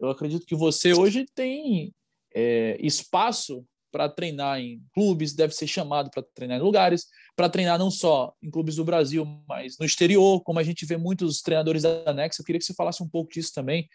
Eu 0.00 0.08
acredito 0.08 0.46
que 0.46 0.54
você 0.54 0.92
hoje 0.92 1.26
tem 1.34 1.92
é, 2.34 2.76
espaço 2.80 3.64
para 3.90 4.08
treinar 4.08 4.60
em 4.60 4.82
clubes, 4.92 5.32
deve 5.32 5.54
ser 5.54 5.66
chamado 5.66 6.10
para 6.10 6.22
treinar 6.34 6.58
em 6.58 6.62
lugares, 6.62 7.06
para 7.34 7.48
treinar 7.48 7.78
não 7.78 7.90
só 7.90 8.34
em 8.42 8.50
clubes 8.50 8.76
do 8.76 8.84
Brasil, 8.84 9.24
mas 9.48 9.78
no 9.78 9.86
exterior, 9.86 10.42
como 10.42 10.58
a 10.58 10.62
gente 10.62 10.84
vê 10.84 10.96
muitos 10.96 11.40
treinadores 11.40 11.82
da 11.82 12.12
Nex. 12.12 12.38
Eu 12.38 12.44
queria 12.44 12.58
que 12.58 12.64
você 12.64 12.74
falasse 12.74 13.02
um 13.02 13.08
pouco 13.08 13.32
disso 13.32 13.52
também, 13.54 13.88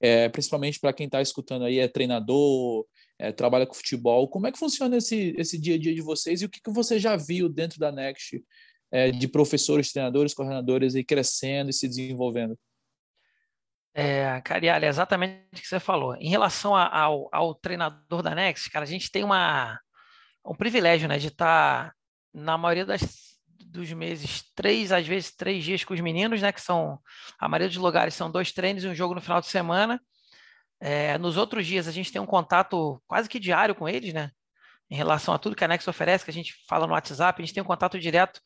é, 0.00 0.28
principalmente 0.28 0.80
para 0.80 0.92
quem 0.92 1.06
está 1.06 1.20
escutando 1.22 1.64
aí, 1.64 1.78
é 1.78 1.88
treinador, 1.88 2.86
é, 3.18 3.32
trabalha 3.32 3.66
com 3.66 3.74
futebol. 3.74 4.28
Como 4.28 4.46
é 4.46 4.52
que 4.52 4.58
funciona 4.58 4.96
esse, 4.96 5.34
esse 5.38 5.58
dia 5.58 5.76
a 5.76 5.78
dia 5.78 5.94
de 5.94 6.00
vocês 6.00 6.42
e 6.42 6.44
o 6.44 6.48
que, 6.48 6.60
que 6.60 6.70
você 6.70 6.98
já 6.98 7.16
viu 7.16 7.48
dentro 7.48 7.78
da 7.78 7.90
Next 7.90 8.42
é, 8.90 9.10
de 9.10 9.28
professores, 9.28 9.92
treinadores, 9.92 10.34
coordenadores 10.34 10.94
aí 10.94 11.04
crescendo 11.04 11.70
e 11.70 11.72
se 11.72 11.88
desenvolvendo? 11.88 12.58
É, 13.96 14.40
Cariale, 14.40 14.86
é 14.86 14.88
exatamente 14.88 15.46
o 15.52 15.60
que 15.60 15.68
você 15.68 15.78
falou. 15.78 16.16
Em 16.16 16.28
relação 16.28 16.74
a, 16.74 16.86
ao, 16.86 17.28
ao, 17.32 17.54
treinador 17.54 18.22
da 18.22 18.34
Next, 18.34 18.68
cara, 18.68 18.84
a 18.84 18.88
gente 18.88 19.10
tem 19.10 19.22
uma, 19.22 19.78
um 20.44 20.54
privilégio, 20.54 21.08
né, 21.08 21.16
de 21.16 21.28
estar 21.28 21.90
tá, 21.90 21.94
na 22.32 22.58
maioria 22.58 22.84
das, 22.84 23.23
dos 23.74 23.92
meses, 23.92 24.44
três, 24.54 24.92
às 24.92 25.06
vezes 25.06 25.34
três 25.34 25.64
dias 25.64 25.84
com 25.84 25.92
os 25.92 26.00
meninos, 26.00 26.40
né, 26.40 26.52
que 26.52 26.60
são, 26.60 26.98
a 27.38 27.48
maioria 27.48 27.68
dos 27.68 27.76
lugares 27.76 28.14
são 28.14 28.30
dois 28.30 28.52
treinos 28.52 28.84
e 28.84 28.88
um 28.88 28.94
jogo 28.94 29.14
no 29.14 29.20
final 29.20 29.40
de 29.40 29.48
semana. 29.48 30.00
É, 30.80 31.18
nos 31.18 31.36
outros 31.36 31.66
dias 31.66 31.88
a 31.88 31.92
gente 31.92 32.12
tem 32.12 32.22
um 32.22 32.26
contato 32.26 33.02
quase 33.06 33.28
que 33.28 33.40
diário 33.40 33.74
com 33.74 33.88
eles, 33.88 34.14
né, 34.14 34.30
em 34.88 34.94
relação 34.94 35.34
a 35.34 35.38
tudo 35.38 35.56
que 35.56 35.64
a 35.64 35.68
Next 35.68 35.90
oferece, 35.90 36.24
que 36.24 36.30
a 36.30 36.34
gente 36.34 36.54
fala 36.68 36.86
no 36.86 36.92
WhatsApp, 36.92 37.42
a 37.42 37.44
gente 37.44 37.52
tem 37.52 37.62
um 37.62 37.66
contato 37.66 37.98
direto 37.98 38.40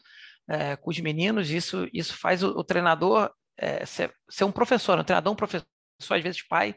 é, 0.49 0.77
com 0.77 0.91
os 0.91 0.99
meninos, 0.99 1.51
isso, 1.51 1.87
isso 1.93 2.17
faz 2.17 2.43
o, 2.43 2.49
o 2.49 2.65
treinador 2.65 3.31
é, 3.57 3.85
ser, 3.85 4.13
ser, 4.31 4.45
um 4.45 4.53
professor, 4.53 4.99
um 4.99 5.05
treinador, 5.05 5.33
um 5.33 5.37
professor, 5.37 5.67
às 6.11 6.23
vezes 6.23 6.43
pai, 6.43 6.75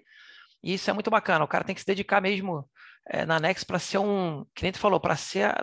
e 0.62 0.74
isso 0.74 0.90
é 0.90 0.94
muito 0.94 1.10
bacana. 1.10 1.46
O 1.46 1.48
cara 1.48 1.64
tem 1.64 1.74
que 1.74 1.82
se 1.82 1.88
dedicar 1.88 2.22
mesmo 2.22 2.70
é, 3.08 3.26
na 3.26 3.40
Nex 3.40 3.64
para 3.64 3.80
ser 3.80 4.00
um, 4.00 4.46
que 4.54 4.64
nem 4.64 4.72
tu 4.72 4.80
falou, 4.80 5.00
para 5.00 5.16
ser, 5.16 5.56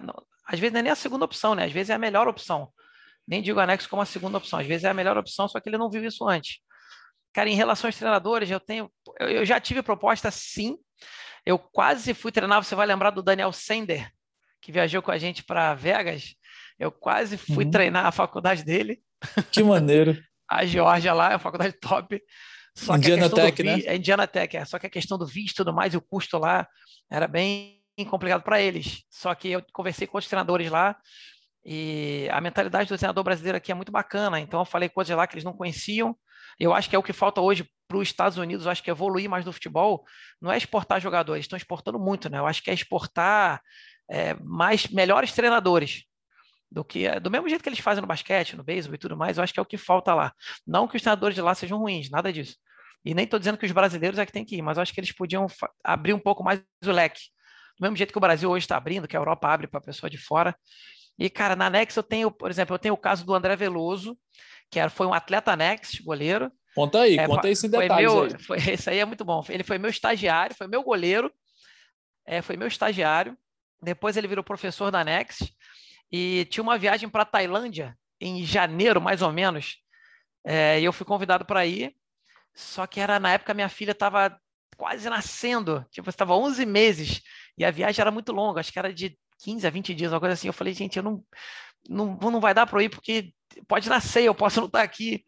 às 0.47 0.59
vezes 0.59 0.73
não 0.73 0.81
é 0.81 0.83
nem 0.83 0.93
a 0.93 0.97
segunda 0.97 1.25
opção, 1.25 1.55
né? 1.55 1.65
Às 1.65 1.73
vezes 1.73 1.91
é 1.91 1.95
a 1.95 1.99
melhor 1.99 2.27
opção. 2.27 2.73
Nem 3.29 3.43
digo 3.43 3.61
anexo 3.61 3.89
como 3.89 4.01
a 4.03 4.07
segunda 4.07 4.39
opção, 4.39 4.59
às 4.59 4.67
vezes 4.67 4.85
é 4.85 4.89
a 4.89 4.95
melhor 4.95 5.19
opção, 5.19 5.47
só 5.47 5.61
que 5.61 5.69
ele 5.69 5.77
não 5.77 5.91
viu 5.91 6.03
isso 6.03 6.27
antes. 6.27 6.59
Cara, 7.33 7.49
em 7.49 7.55
relação 7.55 7.89
aos 7.89 7.97
treinadores, 7.97 8.51
eu 8.51 8.59
tenho, 8.59 8.91
eu, 9.21 9.45
já 9.45 9.61
tive 9.61 9.83
proposta 9.83 10.31
sim. 10.31 10.77
Eu 11.45 11.59
quase 11.59 12.15
fui 12.15 12.33
treinar, 12.33 12.65
você 12.65 12.75
vai 12.75 12.87
lembrar 12.87 13.11
do 13.11 13.23
Daniel 13.23 13.53
Sender, 13.53 14.11
que 14.61 14.73
viajou 14.73 15.03
com 15.03 15.11
a 15.11 15.19
gente 15.19 15.45
para 15.45 15.75
Vegas. 15.75 16.35
Eu 16.79 16.91
quase 16.91 17.37
fui 17.37 17.65
uhum. 17.65 17.71
treinar 17.71 18.07
a 18.07 18.13
faculdade 18.13 18.65
dele. 18.65 19.01
Que 19.53 19.63
maneiro 19.63 20.17
a 20.49 20.65
Geórgia 20.65 21.13
lá, 21.13 21.33
é 21.33 21.35
a 21.35 21.39
faculdade 21.39 21.75
top. 21.75 22.21
Só 22.75 22.97
Indiana 22.97 23.29
Tech, 23.29 23.63
vi... 23.63 23.69
né? 23.69 23.83
É 23.85 23.97
Indiana 23.97 24.27
Tech, 24.27 24.57
é. 24.57 24.65
Só 24.65 24.79
que 24.79 24.87
a 24.87 24.91
questão 24.91 25.19
do 25.19 25.27
visto 25.27 25.57
e 25.57 25.57
tudo 25.57 25.75
mais, 25.75 25.93
e 25.93 25.97
o 25.97 26.01
custo 26.01 26.39
lá 26.39 26.67
era 27.11 27.29
bem 27.29 27.83
complicado 28.09 28.43
para 28.43 28.61
eles. 28.61 29.03
Só 29.11 29.35
que 29.35 29.49
eu 29.51 29.63
conversei 29.73 30.07
com 30.07 30.17
os 30.17 30.27
treinadores 30.27 30.71
lá 30.71 30.97
e 31.71 32.27
a 32.33 32.41
mentalidade 32.41 32.89
do 32.89 32.97
treinador 32.97 33.23
brasileiro 33.23 33.59
aqui 33.59 33.71
é 33.71 33.75
muito 33.75 33.93
bacana. 33.93 34.41
Então 34.41 34.59
eu 34.59 34.65
falei 34.65 34.89
coisas 34.89 35.15
lá 35.15 35.27
que 35.27 35.35
eles 35.35 35.45
não 35.45 35.53
conheciam. 35.53 36.17
Eu 36.59 36.73
acho 36.73 36.89
que 36.89 36.97
é 36.97 36.99
o 36.99 37.03
que 37.03 37.13
falta 37.13 37.43
hoje 37.43 37.69
para 37.87 37.99
os 37.99 38.09
Estados 38.09 38.39
Unidos. 38.39 38.65
Eu 38.65 38.73
acho 38.73 38.83
que 38.83 38.91
evoluir 38.91 39.29
mais 39.29 39.45
no 39.45 39.53
futebol 39.53 40.03
não 40.41 40.51
é 40.51 40.57
exportar 40.57 40.99
jogadores, 40.99 41.45
estão 41.45 41.59
exportando 41.59 41.99
muito, 41.99 42.31
né? 42.31 42.39
Eu 42.39 42.47
acho 42.47 42.63
que 42.63 42.71
é 42.71 42.73
exportar 42.73 43.61
é, 44.09 44.33
mais 44.41 44.87
melhores 44.87 45.31
treinadores 45.33 46.05
do 46.73 46.83
que 46.83 47.21
do 47.21 47.31
mesmo 47.31 47.47
jeito 47.51 47.63
que 47.63 47.69
eles 47.69 47.81
fazem 47.81 48.01
no 48.01 48.07
basquete, 48.07 48.57
no 48.57 48.65
beisebol 48.65 48.95
e 48.95 48.99
tudo 48.99 49.15
mais, 49.15 49.37
eu 49.37 49.45
acho 49.45 49.53
que 49.53 49.61
é 49.61 49.63
o 49.63 49.67
que 49.67 49.77
falta 49.77 50.15
lá. 50.15 50.33
Não 50.67 50.89
que 50.89 50.97
os 50.97 51.03
treinadores 51.03 51.35
de 51.35 51.43
lá 51.43 51.55
sejam 51.55 51.79
ruins, 51.79 52.09
nada 52.09 52.33
disso. 52.33 52.57
E 53.05 53.13
nem 53.13 53.27
estou 53.27 53.39
dizendo 53.39 53.59
que 53.59 53.67
os 53.67 53.73
brasileiros 53.73 54.19
é 54.19 54.25
que 54.25 54.33
tem 54.33 54.45
que 54.45 54.57
ir, 54.57 54.63
mas 54.63 54.79
eu 54.79 54.83
acho 54.83 54.95
que 54.95 55.01
eles 55.01 55.13
podiam 55.13 55.47
abrir 55.85 56.15
um 56.15 56.19
pouco 56.19 56.43
mais 56.43 56.63
o 56.83 56.91
leque. 56.91 57.21
Do 57.79 57.83
mesmo 57.83 57.97
jeito 57.97 58.11
que 58.11 58.19
o 58.19 58.21
Brasil 58.23 58.51
hoje 58.51 58.65
está 58.65 58.79
abrindo, 58.79 59.07
que 59.07 59.17
a 59.17 59.21
Europa 59.21 59.49
abre 59.49 59.67
para 59.67 59.81
a 59.81 59.83
pessoa 59.83 60.09
de 60.09 60.17
fora. 60.17 60.57
E, 61.19 61.29
cara, 61.29 61.57
na 61.57 61.69
Nex 61.69 61.97
eu 61.97 62.03
tenho, 62.03 62.31
por 62.31 62.51
exemplo, 62.51 62.75
eu 62.75 62.79
tenho 62.79 62.95
o 62.95 62.99
caso 62.99 63.27
do 63.27 63.35
André 63.35 63.57
Veloso, 63.57 64.17
que 64.71 64.79
era, 64.79 64.89
foi 64.89 65.07
um 65.07 65.13
atleta 65.13 65.57
Nex, 65.57 65.99
goleiro. 66.01 66.53
Conta 66.75 67.01
aí, 67.01 67.19
é, 67.19 67.27
conta 67.27 67.49
aí 67.49 67.53
esse 67.53 67.69
detalhe. 67.69 68.07
Meu, 68.07 68.39
foi, 68.41 68.59
esse 68.71 68.89
aí 68.89 68.99
é 68.99 69.05
muito 69.05 69.25
bom. 69.25 69.45
Ele 69.49 69.65
foi 69.65 69.79
meu 69.79 69.91
estagiário, 69.91 70.55
foi 70.55 70.69
meu 70.69 70.83
goleiro, 70.83 71.33
é, 72.25 72.41
foi 72.41 72.57
meu 72.57 72.69
estagiário. 72.69 73.37
Depois 73.83 74.17
ele 74.17 74.29
virou 74.29 74.45
professor 74.45 74.91
da 74.91 75.05
Nex 75.05 75.39
e 76.11 76.47
tinha 76.51 76.63
uma 76.63 76.79
viagem 76.79 77.09
para 77.09 77.25
Tailândia 77.25 77.97
em 78.21 78.45
janeiro, 78.45 79.01
mais 79.01 79.23
ou 79.23 79.33
menos. 79.33 79.79
É, 80.45 80.81
e 80.81 80.85
eu 80.85 80.93
fui 80.93 81.05
convidado 81.05 81.45
para 81.45 81.67
ir, 81.67 81.95
só 82.55 82.87
que 82.87 83.01
era 83.01 83.19
na 83.19 83.33
época 83.33 83.55
minha 83.55 83.69
filha 83.69 83.93
estava 83.93 84.41
quase 84.77 85.11
nascendo, 85.11 85.85
tipo, 85.91 86.09
estava 86.09 86.37
11 86.37 86.65
meses 86.65 87.21
e 87.57 87.65
a 87.65 87.71
viagem 87.71 88.01
era 88.01 88.11
muito 88.11 88.33
longa, 88.33 88.61
acho 88.61 88.73
que 88.73 88.79
era 88.79 88.95
de 88.95 89.19
15 89.39 89.67
a 89.67 89.71
20 89.71 89.95
dias, 89.95 90.13
uma 90.13 90.21
coisa 90.21 90.35
assim. 90.35 90.49
Eu 90.49 90.53
falei, 90.53 90.75
gente, 90.75 90.97
eu 90.97 91.03
não, 91.03 91.25
não, 91.89 92.17
não 92.17 92.41
vai 92.41 92.55
dar 92.55 92.67
para 92.67 92.83
ir 92.83 92.89
porque 92.89 93.33
pode 93.67 93.89
nascer, 93.89 94.25
eu 94.25 94.35
posso 94.35 94.61
não 94.61 94.67
estar 94.67 94.83
aqui. 94.83 95.25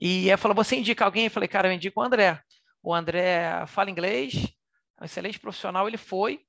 E 0.00 0.28
ela 0.28 0.38
falou, 0.38 0.54
você 0.54 0.76
indica 0.76 1.04
alguém? 1.04 1.24
Eu 1.24 1.30
falei, 1.30 1.48
cara, 1.48 1.68
eu 1.68 1.72
indico 1.72 2.00
o 2.00 2.02
André. 2.02 2.40
O 2.82 2.94
André 2.94 3.66
fala 3.66 3.90
inglês, 3.90 4.34
é 4.98 5.02
um 5.02 5.04
excelente 5.04 5.38
profissional, 5.40 5.88
ele 5.88 5.96
foi, 5.96 6.40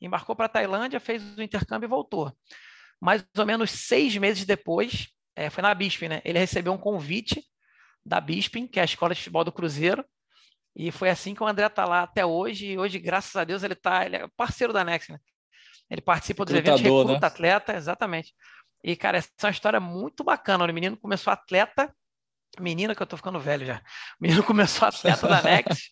embarcou 0.00 0.36
para 0.36 0.46
a 0.46 0.50
Tailândia, 0.50 1.00
fez 1.00 1.22
o 1.36 1.42
intercâmbio 1.42 1.86
e 1.86 1.88
voltou 1.88 2.32
mais 3.00 3.24
ou 3.36 3.46
menos 3.46 3.70
seis 3.70 4.16
meses 4.16 4.44
depois, 4.44 5.08
é, 5.36 5.50
foi 5.50 5.62
na 5.62 5.74
Bisping, 5.74 6.08
né? 6.08 6.22
Ele 6.24 6.38
recebeu 6.38 6.72
um 6.72 6.78
convite 6.78 7.42
da 8.04 8.20
Bisping, 8.20 8.66
que 8.66 8.78
é 8.78 8.82
a 8.82 8.84
escola 8.84 9.14
de 9.14 9.20
futebol 9.20 9.44
do 9.44 9.52
Cruzeiro, 9.52 10.04
e 10.74 10.90
foi 10.90 11.08
assim 11.10 11.34
que 11.34 11.42
o 11.42 11.46
André 11.46 11.66
está 11.66 11.84
lá 11.84 12.02
até 12.02 12.24
hoje. 12.24 12.66
E 12.66 12.78
hoje, 12.78 12.98
graças 12.98 13.34
a 13.36 13.44
Deus, 13.44 13.62
ele 13.62 13.74
tá, 13.74 14.04
ele 14.04 14.16
é 14.16 14.28
parceiro 14.36 14.72
da 14.72 14.84
Nex, 14.84 15.08
né? 15.08 15.18
Ele 15.90 16.00
participa 16.00 16.44
dos 16.44 16.54
eventos, 16.54 16.80
recruta 16.80 17.20
né? 17.20 17.26
atleta, 17.26 17.74
exatamente. 17.74 18.34
E, 18.82 18.94
cara, 18.94 19.18
essa 19.18 19.28
é 19.42 19.46
uma 19.46 19.50
história 19.50 19.80
muito 19.80 20.22
bacana. 20.22 20.64
O 20.64 20.72
menino 20.72 20.96
começou 20.96 21.32
atleta, 21.32 21.92
menina 22.60 22.94
que 22.94 23.02
eu 23.02 23.06
tô 23.06 23.16
ficando 23.16 23.40
velho 23.40 23.66
já. 23.66 23.78
O 23.78 24.22
menino 24.22 24.42
começou 24.44 24.88
atleta 24.88 25.26
da 25.26 25.42
Nex. 25.42 25.90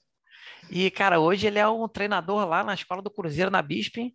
E, 0.70 0.90
cara, 0.90 1.18
hoje 1.18 1.46
ele 1.46 1.58
é 1.58 1.68
um 1.68 1.88
treinador 1.88 2.46
lá 2.46 2.62
na 2.62 2.74
escola 2.74 3.00
do 3.00 3.10
Cruzeiro, 3.10 3.50
na 3.50 3.62
Bisping 3.62 4.12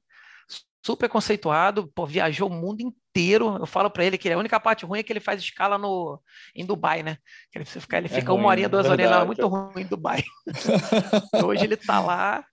super 0.83 1.07
conceituado, 1.07 1.87
pô, 1.93 2.05
viajou 2.05 2.49
o 2.49 2.53
mundo 2.53 2.81
inteiro. 2.81 3.57
Eu 3.57 3.65
falo 3.65 3.89
para 3.89 4.03
ele 4.03 4.17
que 4.17 4.31
a 4.31 4.37
única 4.37 4.59
parte 4.59 4.85
ruim 4.85 4.99
é 4.99 5.03
que 5.03 5.13
ele 5.13 5.19
faz 5.19 5.39
escala 5.41 5.77
no, 5.77 6.19
em 6.55 6.65
Dubai, 6.65 7.03
né? 7.03 7.17
Que 7.51 7.59
ele, 7.59 7.65
fica, 7.65 7.97
ele 7.97 8.07
é 8.07 8.09
fica 8.09 8.31
ruim, 8.31 8.41
uma 8.41 8.49
horinha, 8.49 8.69
duas 8.69 8.87
horinhas 8.87 9.11
lá, 9.11 9.23
muito 9.23 9.47
ruim 9.47 9.83
em 9.83 9.87
Dubai. 9.87 10.23
Hoje 11.45 11.65
ele 11.65 11.77
tá 11.77 11.99
lá. 11.99 12.43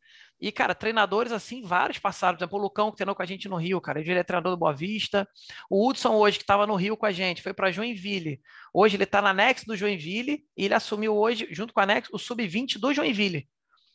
E, 0.41 0.53
cara, 0.53 0.75
treinadores 0.75 1.33
assim, 1.33 1.63
vários 1.63 1.99
passaram. 1.99 2.37
Por 2.37 2.45
exemplo, 2.45 2.59
o 2.59 2.63
Lucão, 2.63 2.91
que 2.91 2.97
treinou 2.97 3.15
com 3.15 3.23
a 3.23 3.27
gente 3.27 3.49
no 3.49 3.57
Rio, 3.57 3.81
cara. 3.81 4.01
Ele 4.01 4.13
é 4.13 4.23
treinador 4.23 4.53
do 4.53 4.59
Boa 4.59 4.73
Vista. 4.73 5.29
O 5.69 5.89
Hudson, 5.89 6.15
hoje, 6.15 6.39
que 6.39 6.45
estava 6.45 6.67
no 6.67 6.77
Rio 6.77 6.97
com 6.97 7.07
a 7.07 7.13
gente, 7.13 7.43
foi 7.43 7.53
para 7.53 7.73
Joinville. 7.73 8.41
Hoje 8.73 8.97
ele 8.97 9.05
está 9.05 9.21
na 9.21 9.33
Nex 9.33 9.65
do 9.65 9.77
Joinville 9.77 10.45
e 10.57 10.65
ele 10.65 10.75
assumiu 10.75 11.17
hoje, 11.17 11.49
junto 11.51 11.75
com 11.75 11.81
a 11.81 11.87
Nex, 11.87 12.09
o 12.13 12.19
Sub-20 12.19 12.79
do 12.79 12.95
Joinville. 12.95 13.49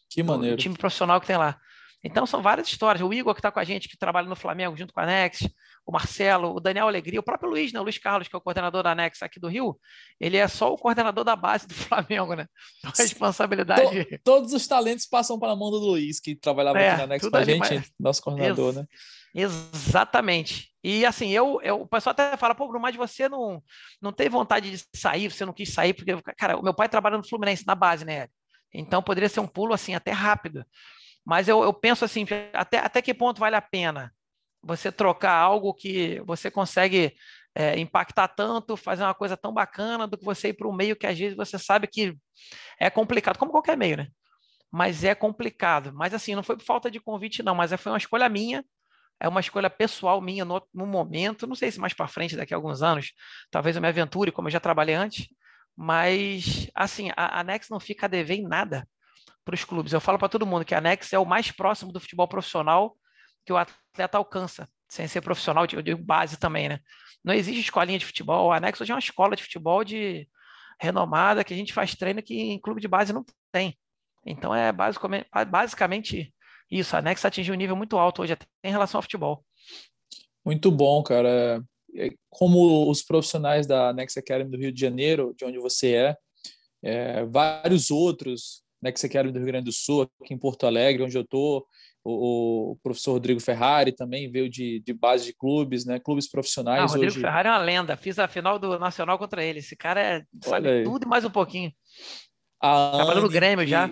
Que 0.10 0.22
maneiro. 0.22 0.56
O 0.56 0.60
time 0.60 0.78
profissional 0.78 1.22
que 1.22 1.28
tem 1.28 1.38
lá. 1.38 1.58
Então 2.04 2.26
são 2.26 2.42
várias 2.42 2.68
histórias. 2.68 3.02
O 3.02 3.14
Igor 3.14 3.34
que 3.34 3.40
está 3.40 3.52
com 3.52 3.60
a 3.60 3.64
gente, 3.64 3.88
que 3.88 3.98
trabalha 3.98 4.28
no 4.28 4.36
Flamengo 4.36 4.76
junto 4.76 4.94
com 4.94 5.00
a 5.00 5.06
Nex, 5.06 5.48
o 5.86 5.92
Marcelo, 5.92 6.56
o 6.56 6.60
Daniel 6.60 6.88
Alegria, 6.88 7.20
o 7.20 7.24
próprio 7.24 7.50
Luiz, 7.50 7.74
né? 7.74 7.80
O 7.80 7.84
Luiz 7.84 7.98
Carlos, 7.98 8.28
que 8.28 8.36
é 8.36 8.38
o 8.38 8.42
coordenador 8.42 8.84
da 8.84 8.92
Anex 8.92 9.22
aqui 9.22 9.40
do 9.40 9.50
Rio, 9.50 9.78
ele 10.20 10.38
é 10.38 10.48
só 10.48 10.74
o 10.74 10.78
coordenador 10.78 11.24
da 11.24 11.36
base 11.36 11.68
do 11.68 11.74
Flamengo, 11.76 12.34
né? 12.36 12.48
Então, 12.80 12.92
a 12.98 13.02
responsabilidade. 13.02 14.06
To, 14.06 14.20
todos 14.24 14.54
os 14.54 14.66
talentos 14.66 15.06
passam 15.06 15.38
para 15.38 15.52
a 15.52 15.56
mão 15.56 15.70
do 15.70 15.78
Luiz, 15.78 16.20
que 16.20 16.36
trabalhava 16.36 16.80
é, 16.80 16.90
aqui 16.90 16.98
na 16.98 17.04
Anex 17.04 17.30
com 17.30 17.38
a 17.38 17.44
gente, 17.44 17.60
mas... 17.60 17.92
nosso 18.00 18.22
coordenador, 18.22 18.70
Ex 18.70 18.76
né? 18.78 18.86
Exatamente. 19.36 20.72
E 20.84 21.06
assim, 21.06 21.30
eu, 21.32 21.60
eu, 21.64 21.82
o 21.82 21.88
pessoal 21.88 22.12
até 22.12 22.38
fala, 22.38 22.56
pô, 22.56 22.68
Bruno, 22.68 22.82
mas 22.82 22.96
você 22.96 23.28
não, 23.28 23.62
não 24.02 24.14
teve 24.14 24.30
vontade 24.30 24.72
de 24.72 24.86
sair, 24.96 25.32
você 25.32 25.46
não 25.46 25.54
quis 25.54 25.74
sair, 25.74 25.94
porque, 25.94 26.16
cara, 26.38 26.58
o 26.58 26.62
meu 26.62 26.74
pai 26.74 26.88
trabalha 26.88 27.18
no 27.18 27.28
Fluminense, 27.28 27.66
na 27.66 27.76
base, 27.76 28.06
né? 28.06 28.28
Então 28.74 29.02
poderia 29.02 29.30
ser 29.30 29.40
um 29.40 29.48
pulo 29.48 29.74
assim, 29.74 29.96
até 29.96 30.12
rápido. 30.12 30.66
Mas 31.26 31.48
eu, 31.48 31.64
eu 31.64 31.74
penso 31.74 32.06
assim, 32.06 32.26
até, 32.54 32.80
até 32.80 33.02
que 33.02 33.14
ponto 33.14 33.40
vale 33.40 33.56
a 33.56 33.62
pena 33.62 34.14
você 34.64 34.92
trocar 34.92 35.34
algo 35.34 35.74
que 35.74 36.22
você 36.26 36.50
consegue 36.50 37.14
é, 37.56 37.78
impactar 37.80 38.30
tanto, 38.30 38.78
fazer 38.78 39.04
uma 39.04 39.14
coisa 39.14 39.38
tão 39.38 39.54
bacana, 39.54 40.08
do 40.08 40.18
que 40.18 40.24
você 40.24 40.50
ir 40.50 40.54
para 40.54 40.68
um 40.68 40.74
meio 40.74 40.96
que 40.96 41.06
às 41.06 41.18
vezes 41.18 41.36
você 41.36 41.60
sabe 41.60 41.88
que 41.88 42.16
é 42.80 42.90
complicado, 42.90 43.38
como 43.38 43.52
qualquer 43.52 43.78
meio, 43.78 43.98
né? 43.98 44.08
Mas 44.72 45.04
é 45.04 45.14
complicado. 45.14 45.94
Mas 45.94 46.14
assim, 46.14 46.34
não 46.34 46.44
foi 46.44 46.58
por 46.58 46.64
falta 46.66 46.90
de 46.90 47.00
convite, 47.00 47.44
não, 47.44 47.54
mas 47.54 47.72
foi 47.74 47.92
uma 47.92 47.98
escolha 47.98 48.28
minha, 48.30 48.66
é 49.20 49.28
uma 49.28 49.40
escolha 49.40 49.70
pessoal 49.70 50.20
minha 50.20 50.44
no, 50.44 50.62
no 50.74 50.86
momento. 50.88 51.46
Não 51.46 51.56
sei 51.56 51.72
se 51.72 51.80
mais 51.80 51.94
para 51.94 52.08
frente, 52.08 52.36
daqui 52.36 52.54
a 52.54 52.58
alguns 52.58 52.82
anos, 52.82 53.12
talvez 53.52 53.76
eu 53.76 53.82
me 53.82 53.88
aventure, 53.88 54.32
como 54.32 54.48
eu 54.48 54.52
já 54.52 54.60
trabalhei 54.60 54.96
antes. 54.96 55.28
Mas, 55.76 56.70
assim, 56.76 57.12
a, 57.16 57.40
a 57.40 57.44
Nex 57.44 57.70
não 57.70 57.80
fica 57.80 58.06
a 58.06 58.10
dever 58.10 58.36
em 58.38 58.48
nada 58.48 58.88
para 59.46 59.56
os 59.56 59.64
clubes. 59.64 59.94
Eu 59.94 60.02
falo 60.02 60.18
para 60.18 60.30
todo 60.30 60.46
mundo 60.46 60.66
que 60.66 60.76
a 60.76 60.82
Nex 60.82 61.14
é 61.14 61.20
o 61.20 61.26
mais 61.26 61.52
próximo 61.52 61.92
do 61.92 62.00
futebol 62.00 62.28
profissional 62.28 62.96
que 63.46 63.54
o 63.54 63.58
atleta 63.58 64.18
alcança, 64.18 64.70
sem 64.88 65.08
ser 65.08 65.22
profissional, 65.22 65.66
eu 65.72 65.82
digo 65.82 66.04
base 66.04 66.38
também, 66.38 66.70
né? 66.70 66.80
Não 67.24 67.34
existe 67.34 67.62
escolinha 67.62 67.98
de 67.98 68.06
futebol. 68.06 68.52
A 68.52 68.60
Nex 68.60 68.82
hoje 68.82 68.92
é 68.92 68.96
uma 68.96 69.00
escola 69.00 69.36
de 69.36 69.44
futebol 69.44 69.84
de 69.84 70.28
renomada 70.80 71.44
que 71.44 71.54
a 71.54 71.58
gente 71.58 71.74
faz 71.74 71.96
treino 71.96 72.22
que 72.22 72.36
em 72.36 72.60
clube 72.60 72.82
de 72.82 72.88
base 72.88 73.14
não 73.14 73.26
tem. 73.52 73.78
Então 74.26 74.54
é 74.54 74.72
basicamente, 74.72 76.34
isso. 76.70 76.96
A 76.96 77.02
Nex 77.02 77.24
atingiu 77.24 77.54
um 77.54 77.58
nível 77.58 77.76
muito 77.76 77.98
alto 77.98 78.22
hoje 78.22 78.34
até 78.34 78.46
em 78.64 78.72
relação 78.72 78.98
ao 78.98 79.04
futebol. 79.04 79.46
Muito 80.46 80.72
bom, 80.72 81.02
cara. 81.04 81.64
É, 81.96 82.10
como 82.30 82.90
os 82.90 83.04
profissionais 83.04 83.68
da 83.68 83.94
Nex 83.94 84.18
Academy 84.18 84.50
do 84.50 84.58
Rio 84.58 84.72
de 84.72 84.82
Janeiro, 84.82 85.34
de 85.38 85.46
onde 85.46 85.60
você 85.60 85.94
é, 85.94 86.18
é 86.84 87.26
vários 87.26 87.92
outros 87.92 88.64
Nex 88.82 89.04
Academy 89.06 89.32
do 89.32 89.40
Rio 89.40 89.48
Grande 89.48 89.66
do 89.66 89.72
Sul, 89.72 90.10
aqui 90.22 90.34
em 90.34 90.38
Porto 90.38 90.66
Alegre, 90.66 91.04
onde 91.04 91.18
eu 91.18 91.22
estou, 91.22 91.66
o, 92.04 92.72
o, 92.72 92.76
professor 92.84 93.14
Rodrigo 93.14 93.40
Ferrari 93.40 93.92
também 93.92 94.30
veio 94.30 94.50
de, 94.50 94.82
de 94.82 94.94
base 94.94 95.26
de 95.26 95.34
clubes, 95.34 95.86
né? 95.86 96.00
Clubes 96.00 96.30
profissionais. 96.30 96.82
Ah, 96.82 96.86
o 96.86 96.88
Rodrigo 96.90 97.12
hoje... 97.12 97.22
Ferrari 97.22 97.48
é 97.48 97.52
uma 97.52 97.58
lenda. 97.60 97.96
Fiz 97.96 98.20
a 98.20 98.28
final 98.28 98.60
do 98.60 98.78
Nacional 98.78 99.18
contra 99.18 99.44
ele. 99.44 99.60
Esse 99.60 99.76
cara 99.76 100.02
é, 100.02 100.24
sabe 100.44 100.84
tudo 100.84 101.06
e 101.06 101.08
mais 101.08 101.24
um 101.24 101.30
pouquinho. 101.30 101.72
Trabalhou 102.60 103.24
no 103.24 103.30
Grêmio 103.30 103.66
já. 103.66 103.90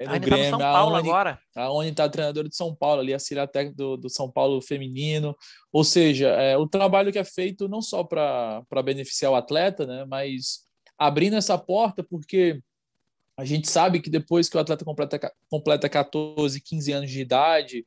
É 0.00 0.06
no 0.06 0.20
Grêmio, 0.20 0.30
tá 0.30 0.44
no 0.44 0.50
São 0.50 0.58
Paulo 0.58 0.94
a 0.94 0.98
agora. 0.98 1.40
A 1.56 1.70
Oni 1.70 1.92
tá 1.92 2.08
treinador 2.08 2.48
de 2.48 2.54
São 2.54 2.74
Paulo, 2.74 3.00
ali, 3.00 3.12
auxiliar 3.12 3.48
técnico 3.48 3.76
do, 3.76 3.96
do 3.96 4.08
São 4.08 4.30
Paulo 4.30 4.62
feminino. 4.62 5.36
Ou 5.72 5.82
seja, 5.82 6.28
é, 6.28 6.56
o 6.56 6.68
trabalho 6.68 7.10
que 7.10 7.18
é 7.18 7.24
feito 7.24 7.68
não 7.68 7.82
só 7.82 8.04
para 8.04 8.62
beneficiar 8.84 9.32
o 9.32 9.36
atleta, 9.36 9.86
né? 9.86 10.04
Mas 10.04 10.60
abrindo 10.96 11.36
essa 11.36 11.58
porta, 11.58 12.04
porque 12.04 12.60
a 13.38 13.44
gente 13.44 13.70
sabe 13.70 14.00
que 14.00 14.10
depois 14.10 14.48
que 14.48 14.56
o 14.56 14.60
atleta 14.60 14.84
completa, 14.84 15.32
completa 15.48 15.88
14, 15.88 16.60
15 16.60 16.92
anos 16.92 17.10
de 17.10 17.20
idade, 17.20 17.86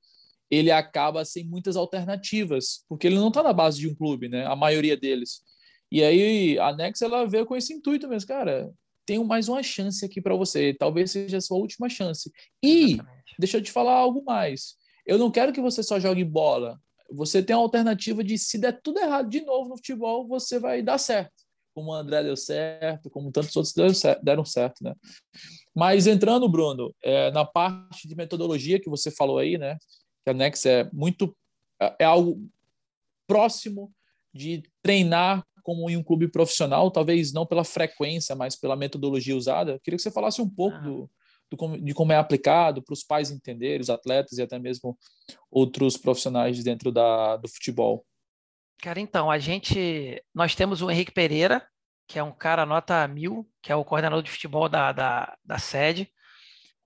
ele 0.50 0.72
acaba 0.72 1.25
sem 1.25 1.43
muitas 1.43 1.75
alternativas, 1.75 2.86
porque 2.88 3.05
ele 3.05 3.17
não 3.17 3.27
está 3.27 3.43
na 3.43 3.51
base 3.51 3.77
de 3.77 3.89
um 3.89 3.93
clube, 3.93 4.29
né? 4.29 4.46
A 4.46 4.55
maioria 4.55 4.96
deles. 4.96 5.41
E 5.91 6.01
aí 6.01 6.58
a 6.58 6.74
Nex 6.74 7.01
ela 7.01 7.27
veio 7.27 7.46
com 7.46 7.53
esse 7.53 7.74
intuito 7.74 8.08
mesmo, 8.08 8.29
cara. 8.29 8.72
Tenho 9.05 9.25
mais 9.25 9.50
uma 9.50 9.62
chance 9.62 10.05
aqui 10.05 10.22
para 10.22 10.36
você. 10.36 10.74
Talvez 10.74 11.12
seja 11.12 11.36
a 11.36 11.41
sua 11.41 11.58
última 11.58 11.89
chance. 11.89 12.31
E 12.63 12.93
Exatamente. 12.93 13.36
deixa 13.38 13.58
eu 13.58 13.62
te 13.62 13.74
falar 13.74 13.96
algo 13.96 14.24
mais. 14.24 14.75
Eu 15.05 15.17
não 15.17 15.29
quero 15.29 15.51
que 15.51 15.60
você 15.60 15.84
só 15.84 16.00
jogue 16.00 16.24
bola. 16.24 16.79
Você 17.12 17.43
tem 17.43 17.53
a 17.53 17.60
alternativa 17.60 18.24
de 18.24 18.38
se 18.38 18.58
der 18.58 18.79
tudo 18.81 19.00
errado 19.00 19.29
de 19.29 19.41
novo 19.41 19.67
no 19.67 19.75
futebol, 19.75 20.25
você 20.25 20.60
vai 20.60 20.81
dar 20.81 20.98
certo 20.98 21.40
como 21.73 21.91
o 21.91 21.93
André 21.93 22.23
deu 22.23 22.35
certo, 22.35 23.09
como 23.09 23.31
tantos 23.31 23.55
outros 23.55 23.73
deram 23.73 23.93
certo, 23.93 24.23
deram 24.23 24.45
certo 24.45 24.83
né? 24.83 24.93
Mas 25.75 26.07
entrando, 26.07 26.49
Bruno, 26.49 26.93
é, 27.01 27.31
na 27.31 27.45
parte 27.45 28.07
de 28.07 28.15
metodologia 28.15 28.79
que 28.79 28.89
você 28.89 29.09
falou 29.09 29.37
aí, 29.37 29.57
né? 29.57 29.77
Que 30.23 30.31
a 30.31 30.34
Nex 30.34 30.65
é 30.65 30.89
muito 30.91 31.36
é, 31.81 31.95
é 31.99 32.05
algo 32.05 32.47
próximo 33.27 33.91
de 34.34 34.63
treinar 34.81 35.45
como 35.63 35.89
em 35.89 35.97
um 35.97 36.03
clube 36.03 36.27
profissional, 36.27 36.89
talvez 36.91 37.31
não 37.31 37.45
pela 37.45 37.63
frequência, 37.63 38.36
mas 38.36 38.55
pela 38.55 38.75
metodologia 38.75 39.36
usada. 39.36 39.79
Queria 39.84 39.97
que 39.97 40.03
você 40.03 40.12
falasse 40.12 40.41
um 40.41 40.49
pouco 40.49 40.75
ah. 40.77 40.81
do, 40.81 41.10
do, 41.49 41.77
de 41.77 41.93
como 41.93 42.12
é 42.12 42.17
aplicado 42.17 42.81
para 42.81 42.93
os 42.93 43.03
pais 43.03 43.31
entenderem, 43.31 43.81
os 43.81 43.89
atletas 43.89 44.38
e 44.38 44.41
até 44.41 44.57
mesmo 44.57 44.97
outros 45.49 45.97
profissionais 45.97 46.63
dentro 46.63 46.91
da, 46.91 47.38
do 47.38 47.47
futebol. 47.47 48.05
Cara, 48.82 49.00
então, 49.00 49.30
a 49.30 49.38
gente. 49.38 50.24
Nós 50.34 50.56
temos 50.56 50.82
o 50.82 50.89
Henrique 50.89 51.12
Pereira, 51.12 51.65
que 52.08 52.17
é 52.17 52.24
um 52.24 52.32
cara 52.32 52.65
nota 52.65 53.08
mil, 53.08 53.48
que 53.62 53.72
é 53.72 53.76
o 53.76 53.86
coordenador 53.86 54.24
de 54.24 54.32
futebol 54.32 54.67
da, 54.67 54.91
da, 54.91 55.38
da 55.46 55.60
sede, 55.60 56.10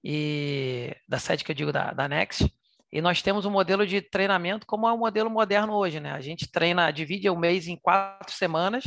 e 0.04 0.94
da 1.08 1.18
sede 1.18 1.46
que 1.46 1.52
eu 1.52 1.56
digo 1.56 1.72
da, 1.72 1.92
da 1.92 2.08
Next. 2.08 2.54
E 2.92 3.02
nós 3.02 3.22
temos 3.22 3.46
um 3.46 3.50
modelo 3.50 3.88
de 3.88 4.02
treinamento 4.02 4.66
como 4.68 4.88
é 4.88 4.92
o 4.92 4.96
um 4.96 5.00
modelo 5.00 5.30
moderno 5.30 5.74
hoje, 5.74 6.02
né? 6.02 6.12
A 6.12 6.20
gente 6.20 6.52
treina, 6.52 6.92
divide 6.92 7.30
o 7.30 7.38
mês 7.38 7.68
em 7.68 7.78
quatro 7.78 8.34
semanas. 8.34 8.84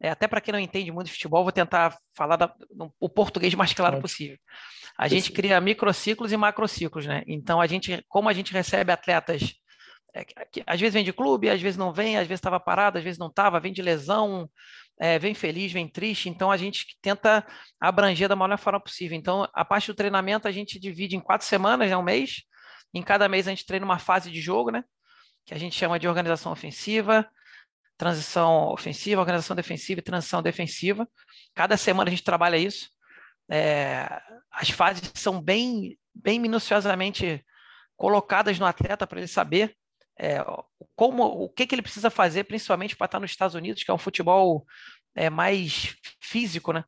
É, 0.00 0.10
até 0.10 0.26
para 0.26 0.40
quem 0.40 0.52
não 0.52 0.58
entende 0.58 0.90
muito 0.90 1.06
de 1.06 1.12
futebol, 1.12 1.42
vou 1.42 1.52
tentar 1.52 1.96
falar 2.14 2.36
da, 2.36 2.52
o 2.98 3.08
português 3.08 3.54
mais 3.54 3.72
claro 3.72 4.00
possível. 4.00 4.38
A 4.98 5.06
gente 5.06 5.32
cria 5.32 5.60
microciclos 5.60 6.32
e 6.32 6.36
macrociclos, 6.36 7.06
né? 7.06 7.22
Então, 7.26 7.60
a 7.60 7.66
gente, 7.66 8.02
como 8.08 8.28
a 8.28 8.32
gente 8.32 8.52
recebe 8.52 8.90
atletas 8.90 9.54
às 10.66 10.80
vezes 10.80 10.94
vem 10.94 11.04
de 11.04 11.12
clube, 11.12 11.50
às 11.50 11.60
vezes 11.60 11.76
não 11.76 11.92
vem, 11.92 12.16
às 12.16 12.26
vezes 12.26 12.38
estava 12.38 12.58
parado, 12.58 12.98
às 12.98 13.04
vezes 13.04 13.18
não 13.18 13.28
estava, 13.28 13.60
vem 13.60 13.72
de 13.72 13.82
lesão, 13.82 14.48
é, 14.98 15.18
vem 15.18 15.34
feliz, 15.34 15.72
vem 15.72 15.88
triste. 15.88 16.28
Então 16.28 16.50
a 16.50 16.56
gente 16.56 16.96
tenta 17.02 17.46
abranger 17.80 18.28
da 18.28 18.36
melhor 18.36 18.58
forma 18.58 18.80
possível. 18.80 19.16
Então 19.16 19.46
a 19.52 19.64
parte 19.64 19.88
do 19.88 19.94
treinamento 19.94 20.48
a 20.48 20.52
gente 20.52 20.80
divide 20.80 21.16
em 21.16 21.20
quatro 21.20 21.46
semanas, 21.46 21.90
né, 21.90 21.96
um 21.96 22.02
mês. 22.02 22.42
Em 22.94 23.02
cada 23.02 23.28
mês 23.28 23.46
a 23.46 23.50
gente 23.50 23.66
treina 23.66 23.84
uma 23.84 23.98
fase 23.98 24.30
de 24.30 24.40
jogo, 24.40 24.70
né? 24.70 24.82
Que 25.44 25.54
a 25.54 25.58
gente 25.58 25.76
chama 25.76 25.98
de 25.98 26.08
organização 26.08 26.50
ofensiva, 26.50 27.28
transição 27.96 28.68
ofensiva, 28.72 29.20
organização 29.20 29.54
defensiva 29.54 30.00
e 30.00 30.02
transição 30.02 30.42
defensiva. 30.42 31.08
Cada 31.54 31.76
semana 31.76 32.08
a 32.08 32.10
gente 32.10 32.24
trabalha 32.24 32.56
isso. 32.56 32.88
É, 33.50 34.08
as 34.50 34.70
fases 34.70 35.12
são 35.14 35.40
bem, 35.40 35.98
bem 36.14 36.38
minuciosamente 36.38 37.44
colocadas 37.96 38.58
no 38.58 38.66
atleta 38.66 39.06
para 39.06 39.20
ele 39.20 39.28
saber 39.28 39.76
é, 40.18 40.44
como, 40.94 41.24
o 41.24 41.48
que, 41.48 41.66
que 41.66 41.74
ele 41.74 41.82
precisa 41.82 42.10
fazer, 42.10 42.44
principalmente 42.44 42.96
para 42.96 43.04
estar 43.06 43.20
nos 43.20 43.30
Estados 43.30 43.54
Unidos, 43.54 43.82
que 43.82 43.90
é 43.90 43.94
um 43.94 43.98
futebol 43.98 44.66
é, 45.14 45.28
mais 45.28 45.96
físico, 46.20 46.72
né? 46.72 46.84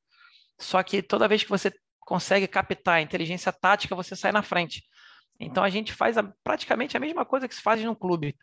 Só 0.59 0.83
que 0.83 1.03
toda 1.03 1.29
vez 1.29 1.45
que 1.45 1.51
você 1.51 1.73
consegue 2.01 2.49
captar 2.49 2.97
a 2.97 3.03
inteligência 3.03 3.53
tática, 3.53 3.95
você 3.95 4.17
sai 4.17 4.33
na 4.33 4.43
frente. 4.43 4.83
Então 5.39 5.63
a 5.63 5.69
gente 5.69 5.93
faz 5.93 6.17
a, 6.19 6.23
praticamente 6.43 6.97
a 6.97 7.01
mesma 7.01 7.25
coisa 7.25 7.47
que 7.47 7.55
se 7.55 7.63
faz 7.63 7.83
no 7.83 7.95
clube. 7.95 8.37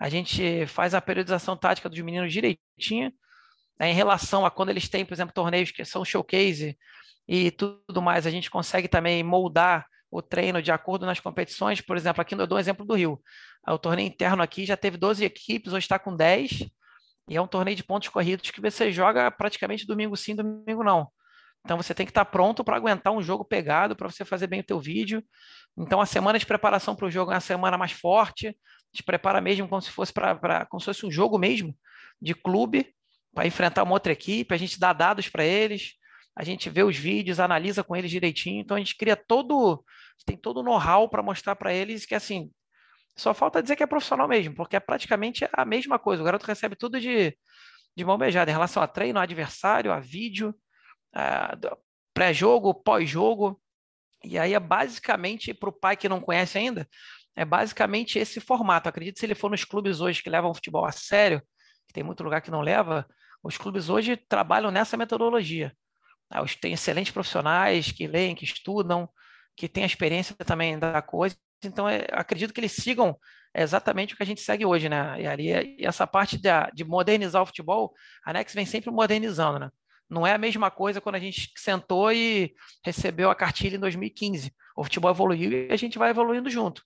A 0.00 0.08
gente 0.08 0.66
faz 0.66 0.94
a 0.94 1.00
periodização 1.00 1.56
tática 1.56 1.88
dos 1.88 1.98
meninos 1.98 2.32
direitinho, 2.32 3.12
né, 3.78 3.90
em 3.90 3.94
relação 3.94 4.46
a 4.46 4.50
quando 4.50 4.70
eles 4.70 4.88
têm, 4.88 5.04
por 5.04 5.14
exemplo, 5.14 5.34
torneios 5.34 5.70
que 5.70 5.84
são 5.84 6.04
showcase 6.04 6.78
e 7.26 7.50
tudo 7.50 8.00
mais. 8.00 8.26
A 8.26 8.30
gente 8.30 8.50
consegue 8.50 8.88
também 8.88 9.22
moldar 9.22 9.86
o 10.10 10.22
treino 10.22 10.62
de 10.62 10.72
acordo 10.72 11.06
nas 11.06 11.20
competições. 11.20 11.80
Por 11.80 11.96
exemplo, 11.96 12.20
aqui 12.20 12.34
eu 12.34 12.46
dou 12.46 12.56
um 12.56 12.60
exemplo 12.60 12.84
do 12.84 12.94
Rio. 12.94 13.20
O 13.66 13.78
torneio 13.78 14.08
interno 14.08 14.42
aqui 14.42 14.64
já 14.64 14.76
teve 14.76 14.96
12 14.96 15.24
equipes, 15.24 15.72
hoje 15.72 15.84
está 15.84 15.98
com 15.98 16.14
10. 16.14 16.66
E 17.28 17.36
é 17.36 17.42
um 17.42 17.46
torneio 17.46 17.76
de 17.76 17.84
pontos 17.84 18.08
corridos 18.08 18.50
que 18.50 18.60
você 18.60 18.90
joga 18.90 19.30
praticamente 19.30 19.86
domingo 19.86 20.16
sim, 20.16 20.34
domingo 20.34 20.82
não. 20.82 21.08
Então 21.64 21.76
você 21.76 21.94
tem 21.94 22.06
que 22.06 22.10
estar 22.10 22.24
tá 22.24 22.30
pronto 22.30 22.64
para 22.64 22.76
aguentar 22.76 23.12
um 23.12 23.22
jogo 23.22 23.44
pegado, 23.44 23.94
para 23.94 24.08
você 24.08 24.24
fazer 24.24 24.46
bem 24.46 24.60
o 24.60 24.64
teu 24.64 24.80
vídeo. 24.80 25.22
Então 25.76 26.00
a 26.00 26.06
semana 26.06 26.38
de 26.38 26.46
preparação 26.46 26.96
para 26.96 27.06
o 27.06 27.10
jogo 27.10 27.30
é 27.30 27.34
uma 27.34 27.40
semana 27.40 27.76
mais 27.76 27.92
forte. 27.92 28.56
Te 28.92 29.02
prepara 29.02 29.40
mesmo 29.40 29.68
como 29.68 29.82
se 29.82 29.90
fosse 29.90 30.12
para 30.12 30.64
como 30.66 30.80
se 30.80 30.86
fosse 30.86 31.04
um 31.04 31.10
jogo 31.10 31.38
mesmo 31.38 31.76
de 32.20 32.34
clube 32.34 32.94
para 33.34 33.46
enfrentar 33.46 33.82
uma 33.82 33.92
outra 33.92 34.12
equipe. 34.12 34.54
A 34.54 34.58
gente 34.58 34.80
dá 34.80 34.94
dados 34.94 35.28
para 35.28 35.44
eles, 35.44 35.92
a 36.38 36.44
gente 36.44 36.70
vê 36.70 36.84
os 36.84 36.96
vídeos, 36.96 37.40
analisa 37.40 37.82
com 37.82 37.96
eles 37.96 38.12
direitinho. 38.12 38.60
Então 38.60 38.76
a 38.76 38.78
gente 38.78 38.96
cria 38.96 39.16
todo, 39.16 39.84
tem 40.24 40.36
todo 40.36 40.60
o 40.60 40.62
know-how 40.62 41.08
para 41.08 41.20
mostrar 41.20 41.56
para 41.56 41.74
eles 41.74 42.06
que 42.06 42.14
assim, 42.14 42.48
só 43.16 43.34
falta 43.34 43.60
dizer 43.60 43.74
que 43.74 43.82
é 43.82 43.86
profissional 43.88 44.28
mesmo, 44.28 44.54
porque 44.54 44.76
é 44.76 44.80
praticamente 44.80 45.48
a 45.52 45.64
mesma 45.64 45.98
coisa. 45.98 46.22
O 46.22 46.24
garoto 46.24 46.46
recebe 46.46 46.76
tudo 46.76 47.00
de, 47.00 47.36
de 47.96 48.04
mão 48.04 48.16
beijada 48.16 48.48
em 48.48 48.54
relação 48.54 48.80
a 48.80 48.86
treino, 48.86 49.18
adversário, 49.18 49.92
a 49.92 49.98
vídeo, 49.98 50.54
pré-jogo, 52.14 52.72
pós-jogo. 52.72 53.60
E 54.22 54.38
aí 54.38 54.54
é 54.54 54.60
basicamente 54.60 55.52
para 55.52 55.70
o 55.70 55.72
pai 55.72 55.96
que 55.96 56.08
não 56.08 56.20
conhece 56.20 56.56
ainda, 56.56 56.88
é 57.34 57.44
basicamente 57.44 58.16
esse 58.16 58.38
formato. 58.38 58.88
acredito 58.88 59.18
se 59.18 59.26
ele 59.26 59.34
for 59.34 59.50
nos 59.50 59.64
clubes 59.64 60.00
hoje 60.00 60.22
que 60.22 60.30
levam 60.30 60.54
futebol 60.54 60.84
a 60.84 60.92
sério, 60.92 61.42
que 61.88 61.92
tem 61.92 62.04
muito 62.04 62.22
lugar 62.22 62.40
que 62.40 62.50
não 62.50 62.60
leva, 62.60 63.04
os 63.42 63.56
clubes 63.56 63.88
hoje 63.88 64.16
trabalham 64.16 64.70
nessa 64.70 64.96
metodologia. 64.96 65.74
Ah, 66.30 66.44
tem 66.60 66.72
excelentes 66.72 67.12
profissionais 67.12 67.90
que 67.92 68.06
leem, 68.06 68.34
que 68.34 68.44
estudam, 68.44 69.08
que 69.56 69.68
têm 69.68 69.84
a 69.84 69.86
experiência 69.86 70.36
também 70.36 70.78
da 70.78 71.00
coisa. 71.02 71.36
Então, 71.64 71.88
é, 71.88 72.06
acredito 72.12 72.52
que 72.52 72.60
eles 72.60 72.72
sigam 72.72 73.18
exatamente 73.54 74.14
o 74.14 74.16
que 74.16 74.22
a 74.22 74.26
gente 74.26 74.40
segue 74.40 74.64
hoje, 74.64 74.88
né? 74.88 75.20
E, 75.20 75.26
ali, 75.26 75.48
e 75.78 75.86
essa 75.86 76.06
parte 76.06 76.38
de, 76.38 76.48
de 76.74 76.84
modernizar 76.84 77.42
o 77.42 77.46
futebol, 77.46 77.92
a 78.24 78.32
Nex 78.32 78.54
vem 78.54 78.66
sempre 78.66 78.90
modernizando, 78.90 79.58
né? 79.58 79.70
Não 80.08 80.26
é 80.26 80.32
a 80.32 80.38
mesma 80.38 80.70
coisa 80.70 81.00
quando 81.00 81.16
a 81.16 81.20
gente 81.20 81.50
sentou 81.56 82.10
e 82.12 82.54
recebeu 82.84 83.30
a 83.30 83.34
cartilha 83.34 83.76
em 83.76 83.80
2015. 83.80 84.52
O 84.76 84.84
futebol 84.84 85.10
evoluiu 85.10 85.52
e 85.52 85.72
a 85.72 85.76
gente 85.76 85.98
vai 85.98 86.10
evoluindo 86.10 86.48
junto. 86.48 86.82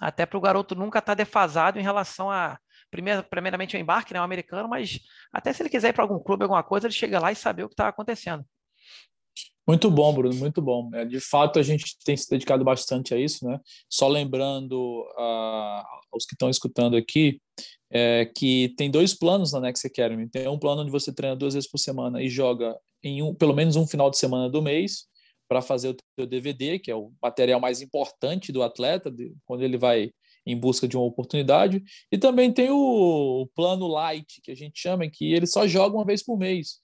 Até 0.00 0.26
para 0.26 0.38
o 0.38 0.40
garoto 0.40 0.74
nunca 0.74 0.98
estar 0.98 1.12
tá 1.12 1.14
defasado 1.14 1.78
em 1.78 1.82
relação 1.82 2.30
a, 2.30 2.58
primeiro, 2.90 3.22
primeiramente, 3.24 3.76
o 3.76 3.78
embarque, 3.78 4.12
né, 4.12 4.20
o 4.20 4.24
americano, 4.24 4.68
mas 4.68 4.98
até 5.32 5.52
se 5.52 5.62
ele 5.62 5.70
quiser 5.70 5.90
ir 5.90 5.92
para 5.92 6.04
algum 6.04 6.18
clube, 6.18 6.42
alguma 6.42 6.62
coisa, 6.64 6.86
ele 6.86 6.94
chega 6.94 7.20
lá 7.20 7.30
e 7.30 7.36
saber 7.36 7.64
o 7.64 7.68
que 7.68 7.74
está 7.74 7.88
acontecendo. 7.88 8.44
Muito 9.66 9.90
bom, 9.90 10.12
Bruno, 10.12 10.34
muito 10.34 10.60
bom. 10.60 10.90
É, 10.92 11.04
de 11.04 11.20
fato, 11.20 11.58
a 11.58 11.62
gente 11.62 11.96
tem 12.04 12.16
se 12.16 12.28
dedicado 12.28 12.62
bastante 12.62 13.14
a 13.14 13.18
isso, 13.18 13.46
né? 13.46 13.58
Só 13.88 14.08
lembrando 14.08 14.74
uh, 15.18 15.82
aos 16.12 16.26
que 16.26 16.34
estão 16.34 16.50
escutando 16.50 16.96
aqui 16.96 17.40
é, 17.90 18.30
que 18.36 18.74
tem 18.76 18.90
dois 18.90 19.14
planos 19.14 19.52
na 19.52 19.60
Next 19.60 19.86
Academy. 19.86 20.28
Tem 20.28 20.48
um 20.48 20.58
plano 20.58 20.82
onde 20.82 20.90
você 20.90 21.14
treina 21.14 21.36
duas 21.36 21.54
vezes 21.54 21.70
por 21.70 21.78
semana 21.78 22.22
e 22.22 22.28
joga 22.28 22.76
em 23.02 23.22
um, 23.22 23.34
pelo 23.34 23.54
menos 23.54 23.76
um 23.76 23.86
final 23.86 24.10
de 24.10 24.18
semana 24.18 24.50
do 24.50 24.60
mês 24.60 25.06
para 25.48 25.62
fazer 25.62 25.90
o 25.90 25.96
teu 26.16 26.26
DVD, 26.26 26.78
que 26.78 26.90
é 26.90 26.94
o 26.96 27.12
material 27.22 27.60
mais 27.60 27.80
importante 27.80 28.50
do 28.50 28.62
atleta, 28.62 29.10
de, 29.10 29.32
quando 29.46 29.62
ele 29.62 29.78
vai 29.78 30.10
em 30.46 30.58
busca 30.58 30.86
de 30.86 30.96
uma 30.96 31.06
oportunidade. 31.06 31.82
E 32.12 32.18
também 32.18 32.52
tem 32.52 32.68
o, 32.70 33.42
o 33.42 33.46
plano 33.54 33.86
light, 33.86 34.40
que 34.42 34.50
a 34.50 34.54
gente 34.54 34.78
chama, 34.78 35.08
que 35.08 35.32
ele 35.32 35.46
só 35.46 35.66
joga 35.66 35.96
uma 35.96 36.04
vez 36.04 36.22
por 36.22 36.36
mês 36.36 36.80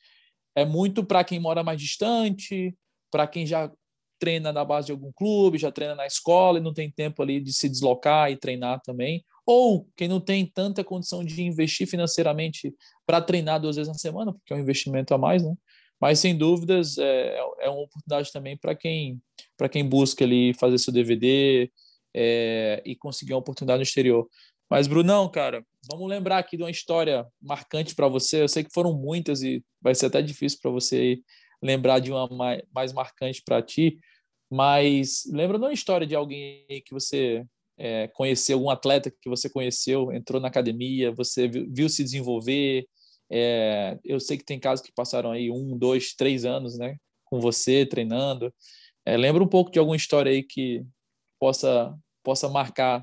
é 0.55 0.65
muito 0.65 1.05
para 1.05 1.25
quem 1.25 1.39
mora 1.39 1.63
mais 1.63 1.81
distante, 1.81 2.77
para 3.11 3.27
quem 3.27 3.47
já 3.47 3.71
treina 4.19 4.53
na 4.53 4.65
base 4.65 4.87
de 4.87 4.93
algum 4.93 5.11
clube, 5.13 5.59
já 5.59 5.73
treina 5.73 5.95
na 5.95 6.07
escola 6.07 6.59
e 6.59 6.63
não 6.63 6.75
tem 6.75 6.91
tempo 6.91 7.23
ali 7.23 7.41
de 7.41 7.53
se 7.53 7.69
deslocar 7.69 8.31
e 8.31 8.37
treinar 8.37 8.81
também, 8.83 9.25
ou 9.47 9.89
quem 9.97 10.07
não 10.07 10.21
tem 10.21 10.45
tanta 10.47 10.85
condição 10.85 11.25
de 11.25 11.43
investir 11.43 11.89
financeiramente 11.89 12.75
para 13.07 13.23
treinar 13.23 13.61
duas 13.61 13.77
vezes 13.77 13.89
na 13.91 13.99
semana, 13.99 14.33
porque 14.33 14.53
é 14.53 14.57
um 14.57 14.61
investimento 14.61 15.15
a 15.15 15.19
mais, 15.19 15.43
né? 15.43 15.55
Mas 15.99 16.19
sem 16.19 16.37
dúvidas 16.37 16.99
é, 16.99 17.39
é 17.61 17.69
uma 17.69 17.83
oportunidade 17.83 18.33
também 18.33 18.57
para 18.57 18.75
quem 18.75 19.21
para 19.57 19.69
quem 19.69 19.87
busca 19.87 20.25
ali 20.25 20.55
fazer 20.55 20.79
seu 20.79 20.93
DVD 20.93 21.71
é, 22.15 22.83
e 22.85 22.97
conseguir 22.97 23.35
uma 23.35 23.41
oportunidade 23.41 23.79
no 23.79 23.83
exterior. 23.83 24.27
Mas, 24.71 24.87
Brunão, 24.87 25.29
cara, 25.29 25.65
vamos 25.89 26.09
lembrar 26.09 26.39
aqui 26.39 26.57
de 26.57 26.63
uma 26.63 26.71
história 26.71 27.27
marcante 27.41 27.95
para 27.95 28.09
você. 28.09 28.43
Eu 28.43 28.49
sei 28.49 28.65
que 28.65 28.73
foram 28.73 28.93
muitas 28.93 29.43
e 29.43 29.65
vai 29.81 29.95
ser 29.95 30.07
até 30.07 30.21
difícil 30.23 30.59
para 30.61 30.71
você 30.71 31.19
lembrar 31.63 31.99
de 31.99 32.11
uma 32.11 32.29
mais, 32.29 32.63
mais 32.75 32.93
marcante 32.93 33.43
para 33.45 33.63
ti. 33.63 33.99
Mas 34.51 35.23
lembra 35.31 35.59
de 35.59 35.65
uma 35.65 35.73
história 35.73 36.07
de 36.07 36.15
alguém 36.15 36.65
que 36.85 36.93
você 36.93 37.45
é, 37.79 38.09
conheceu, 38.09 38.59
algum 38.59 38.71
atleta 38.71 39.11
que 39.11 39.29
você 39.29 39.49
conheceu, 39.49 40.13
entrou 40.13 40.41
na 40.41 40.49
academia, 40.49 41.13
você 41.13 41.49
viu, 41.49 41.67
viu 41.71 41.89
se 41.89 42.03
desenvolver. 42.03 42.87
É, 43.31 43.99
eu 44.05 44.19
sei 44.19 44.37
que 44.37 44.45
tem 44.45 44.59
casos 44.59 44.85
que 44.85 44.93
passaram 44.93 45.31
aí 45.31 45.51
um, 45.51 45.79
dois, 45.79 46.15
três 46.15 46.45
anos, 46.45 46.77
né, 46.77 46.97
com 47.25 47.41
você 47.41 47.87
treinando. 47.87 48.53
É, 49.07 49.17
lembra 49.17 49.43
um 49.43 49.49
pouco 49.49 49.71
de 49.71 49.79
alguma 49.79 49.97
história 49.97 50.31
aí 50.31 50.43
que 50.43 50.85
possa 51.39 51.97
possa 52.23 52.51
marcar 52.51 53.03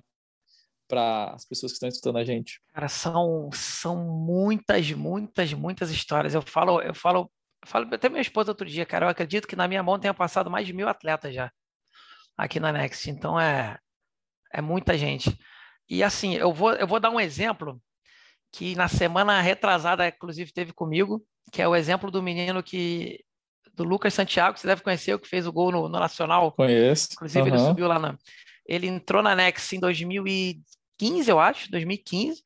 para 0.88 1.34
as 1.34 1.46
pessoas 1.46 1.72
que 1.72 1.76
estão 1.76 1.90
escutando 1.90 2.18
a 2.18 2.24
gente? 2.24 2.62
Cara, 2.74 2.88
são, 2.88 3.50
são 3.54 3.98
muitas, 3.98 4.92
muitas, 4.92 5.54
muitas 5.54 5.92
histórias. 5.92 6.34
Eu 6.34 6.42
falo, 6.42 6.82
eu 6.82 6.94
falo, 6.94 7.32
eu 7.62 7.68
falo 7.68 7.94
até 7.94 8.10
minha 8.10 8.22
esposa 8.22 8.52
outro 8.52 8.68
dia, 8.68 8.86
cara. 8.86 9.06
Eu 9.06 9.10
acredito 9.10 9.48
que 9.48 9.56
na 9.56 9.68
minha 9.68 9.84
mão 9.84 10.00
tenha 10.00 10.14
passado 10.14 10.50
mais 10.50 10.66
de 10.66 10.74
mil 10.74 10.88
atletas 10.88 11.34
já 11.34 11.52
aqui 12.38 12.60
na 12.60 12.72
Next. 12.72 13.10
Então 13.10 13.40
é, 13.40 13.78
é 14.54 14.62
muita 14.62 14.98
gente. 14.98 15.38
E 15.90 16.04
assim, 16.04 16.36
eu 16.36 16.54
vou, 16.54 16.74
eu 16.74 16.88
vou 16.88 17.00
dar 17.00 17.10
um 17.10 17.20
exemplo 17.20 17.82
que 18.52 18.76
na 18.76 18.88
semana 18.88 19.42
retrasada, 19.42 20.08
inclusive, 20.08 20.54
teve 20.54 20.74
comigo, 20.74 21.24
que 21.52 21.62
é 21.62 21.68
o 21.68 21.76
exemplo 21.76 22.12
do 22.12 22.24
menino 22.24 22.64
que 22.64 23.24
do 23.74 23.84
Lucas 23.84 24.14
Santiago, 24.14 24.58
você 24.58 24.66
deve 24.66 24.82
conhecer, 24.82 25.14
o 25.14 25.20
que 25.20 25.28
fez 25.30 25.46
o 25.46 25.54
gol 25.54 25.72
no, 25.72 25.88
no 25.88 26.00
Nacional. 26.00 26.52
Conheço. 26.52 27.10
Inclusive, 27.14 27.42
uhum. 27.42 27.56
ele 27.56 27.60
subiu 27.60 27.88
lá 27.88 28.00
na. 28.00 28.18
Ele 28.66 28.88
entrou 28.88 29.22
na 29.22 29.36
Next 29.36 29.76
em 29.76 29.80
2015, 31.00 31.30
eu 31.30 31.40
acho, 31.40 31.72
2015. 31.72 32.44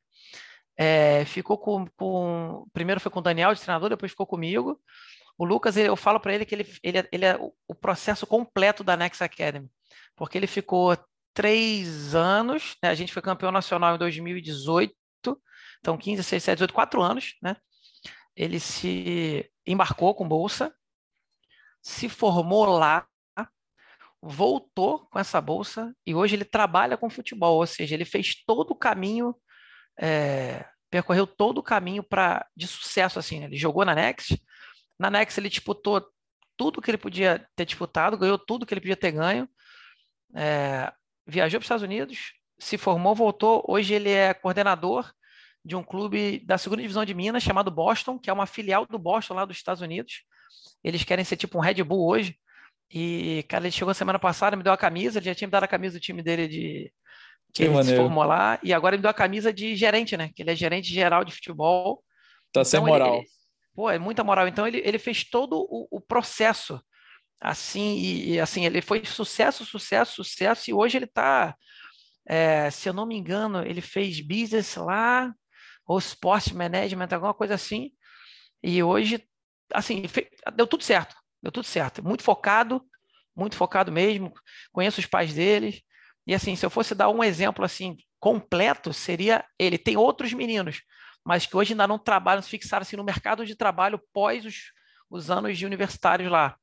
É, 0.76 1.24
ficou 1.26 1.58
com, 1.58 1.86
com, 1.96 2.66
Primeiro 2.72 3.00
foi 3.00 3.10
com 3.10 3.20
o 3.20 3.22
Daniel 3.22 3.54
de 3.54 3.60
treinador, 3.60 3.90
depois 3.90 4.12
ficou 4.12 4.26
comigo. 4.26 4.80
O 5.38 5.44
Lucas, 5.44 5.76
eu 5.76 5.96
falo 5.96 6.20
para 6.20 6.34
ele 6.34 6.44
que 6.44 6.54
ele, 6.54 6.66
ele, 6.82 7.08
ele 7.10 7.24
é 7.24 7.38
o 7.66 7.74
processo 7.74 8.26
completo 8.26 8.84
da 8.84 8.96
Next 8.96 9.22
Academy, 9.22 9.68
porque 10.14 10.38
ele 10.38 10.46
ficou 10.46 10.96
três 11.34 12.14
anos, 12.14 12.76
né? 12.82 12.90
a 12.90 12.94
gente 12.94 13.12
foi 13.12 13.22
campeão 13.22 13.50
nacional 13.50 13.94
em 13.94 13.98
2018, 13.98 14.94
então 15.80 15.96
15, 15.96 16.16
16, 16.16 16.42
17, 16.42 16.56
18, 16.58 16.74
quatro 16.74 17.02
anos, 17.02 17.34
né? 17.42 17.56
Ele 18.36 18.60
se 18.60 19.50
embarcou 19.66 20.14
com 20.14 20.28
bolsa, 20.28 20.74
se 21.82 22.08
formou 22.08 22.66
lá, 22.66 23.06
voltou 24.22 25.00
com 25.10 25.18
essa 25.18 25.40
bolsa 25.40 25.92
e 26.06 26.14
hoje 26.14 26.36
ele 26.36 26.44
trabalha 26.44 26.96
com 26.96 27.10
futebol, 27.10 27.56
ou 27.56 27.66
seja, 27.66 27.94
ele 27.94 28.04
fez 28.04 28.36
todo 28.46 28.70
o 28.70 28.76
caminho, 28.76 29.34
é, 30.00 30.64
percorreu 30.88 31.26
todo 31.26 31.58
o 31.58 31.62
caminho 31.62 32.04
para 32.04 32.46
de 32.56 32.68
sucesso 32.68 33.18
assim. 33.18 33.40
Né? 33.40 33.46
Ele 33.46 33.56
jogou 33.56 33.84
na 33.84 33.94
Next, 33.94 34.40
na 34.96 35.10
Next 35.10 35.40
ele 35.40 35.48
disputou 35.48 36.06
tudo 36.56 36.80
que 36.80 36.88
ele 36.90 36.98
podia 36.98 37.44
ter 37.56 37.64
disputado, 37.64 38.16
ganhou 38.16 38.38
tudo 38.38 38.64
que 38.64 38.72
ele 38.72 38.80
podia 38.80 38.96
ter 38.96 39.10
ganho, 39.10 39.48
é, 40.36 40.92
viajou 41.26 41.58
para 41.58 41.64
os 41.64 41.66
Estados 41.66 41.82
Unidos, 41.82 42.34
se 42.58 42.78
formou, 42.78 43.16
voltou. 43.16 43.64
Hoje 43.66 43.92
ele 43.94 44.10
é 44.10 44.32
coordenador 44.32 45.12
de 45.64 45.74
um 45.74 45.82
clube 45.82 46.38
da 46.46 46.56
segunda 46.58 46.82
divisão 46.82 47.04
de 47.04 47.14
Minas 47.14 47.42
chamado 47.42 47.70
Boston, 47.72 48.18
que 48.18 48.30
é 48.30 48.32
uma 48.32 48.46
filial 48.46 48.86
do 48.86 48.98
Boston 48.98 49.34
lá 49.34 49.44
dos 49.44 49.56
Estados 49.56 49.82
Unidos. 49.82 50.22
Eles 50.84 51.02
querem 51.02 51.24
ser 51.24 51.36
tipo 51.36 51.58
um 51.58 51.60
Red 51.60 51.82
Bull 51.82 52.06
hoje. 52.06 52.38
E, 52.92 53.44
cara, 53.48 53.64
ele 53.64 53.72
chegou 53.72 53.94
semana 53.94 54.18
passada, 54.18 54.56
me 54.56 54.62
deu 54.62 54.72
a 54.72 54.76
camisa, 54.76 55.18
ele 55.18 55.26
já 55.26 55.34
tinha 55.34 55.48
me 55.48 55.52
dado 55.52 55.64
a 55.64 55.68
camisa 55.68 55.98
do 55.98 56.00
time 56.00 56.22
dele 56.22 56.46
de. 56.46 56.92
Que, 57.52 57.54
que 57.54 57.62
ele 57.64 57.74
maneiro. 57.74 57.96
se 57.96 58.02
formou 58.02 58.24
lá, 58.24 58.58
e 58.62 58.72
agora 58.72 58.94
ele 58.94 59.00
me 59.00 59.02
deu 59.02 59.10
a 59.10 59.14
camisa 59.14 59.52
de 59.52 59.74
gerente, 59.76 60.16
né? 60.16 60.30
Que 60.34 60.42
ele 60.42 60.50
é 60.50 60.56
gerente 60.56 60.92
geral 60.92 61.24
de 61.24 61.32
futebol. 61.32 62.02
Tá 62.52 62.60
então, 62.60 62.64
sem 62.64 62.80
moral. 62.80 63.16
Ele, 63.16 63.26
pô, 63.74 63.90
é 63.90 63.98
muita 63.98 64.22
moral. 64.22 64.46
Então 64.46 64.66
ele, 64.66 64.82
ele 64.84 64.98
fez 64.98 65.24
todo 65.24 65.66
o, 65.70 65.86
o 65.90 66.00
processo 66.00 66.80
assim, 67.42 67.96
e, 67.96 68.34
e, 68.34 68.40
assim, 68.40 68.64
ele 68.64 68.80
foi 68.80 69.04
sucesso, 69.04 69.64
sucesso, 69.64 70.22
sucesso, 70.22 70.70
e 70.70 70.72
hoje 70.72 70.96
ele 70.98 71.06
está, 71.06 71.56
é, 72.26 72.70
se 72.70 72.88
eu 72.88 72.92
não 72.92 73.04
me 73.04 73.16
engano, 73.16 73.66
ele 73.66 73.80
fez 73.80 74.20
business 74.20 74.76
lá, 74.76 75.34
ou 75.84 75.98
sport 75.98 76.52
management, 76.52 77.08
alguma 77.10 77.34
coisa 77.34 77.54
assim, 77.54 77.90
e 78.62 78.80
hoje, 78.80 79.26
assim, 79.74 80.04
deu 80.54 80.68
tudo 80.68 80.84
certo. 80.84 81.16
Deu 81.42 81.50
tudo 81.50 81.64
certo. 81.64 82.04
Muito 82.04 82.22
focado, 82.22 82.84
muito 83.34 83.56
focado 83.56 83.90
mesmo. 83.90 84.32
Conheço 84.70 85.00
os 85.00 85.06
pais 85.06 85.34
deles. 85.34 85.82
E 86.26 86.34
assim, 86.34 86.54
se 86.54 86.64
eu 86.64 86.70
fosse 86.70 86.94
dar 86.94 87.08
um 87.08 87.22
exemplo 87.24 87.64
assim 87.64 87.96
completo, 88.20 88.92
seria 88.92 89.44
ele. 89.58 89.76
Tem 89.76 89.96
outros 89.96 90.32
meninos, 90.32 90.82
mas 91.24 91.44
que 91.44 91.56
hoje 91.56 91.72
ainda 91.72 91.88
não 91.88 91.98
trabalham, 91.98 92.40
se 92.40 92.48
fixaram 92.48 92.82
assim, 92.82 92.96
no 92.96 93.04
mercado 93.04 93.44
de 93.44 93.56
trabalho 93.56 94.00
pós 94.12 94.44
os, 94.44 94.72
os 95.10 95.30
anos 95.30 95.58
de 95.58 95.66
universitários 95.66 96.30
lá. 96.30 96.56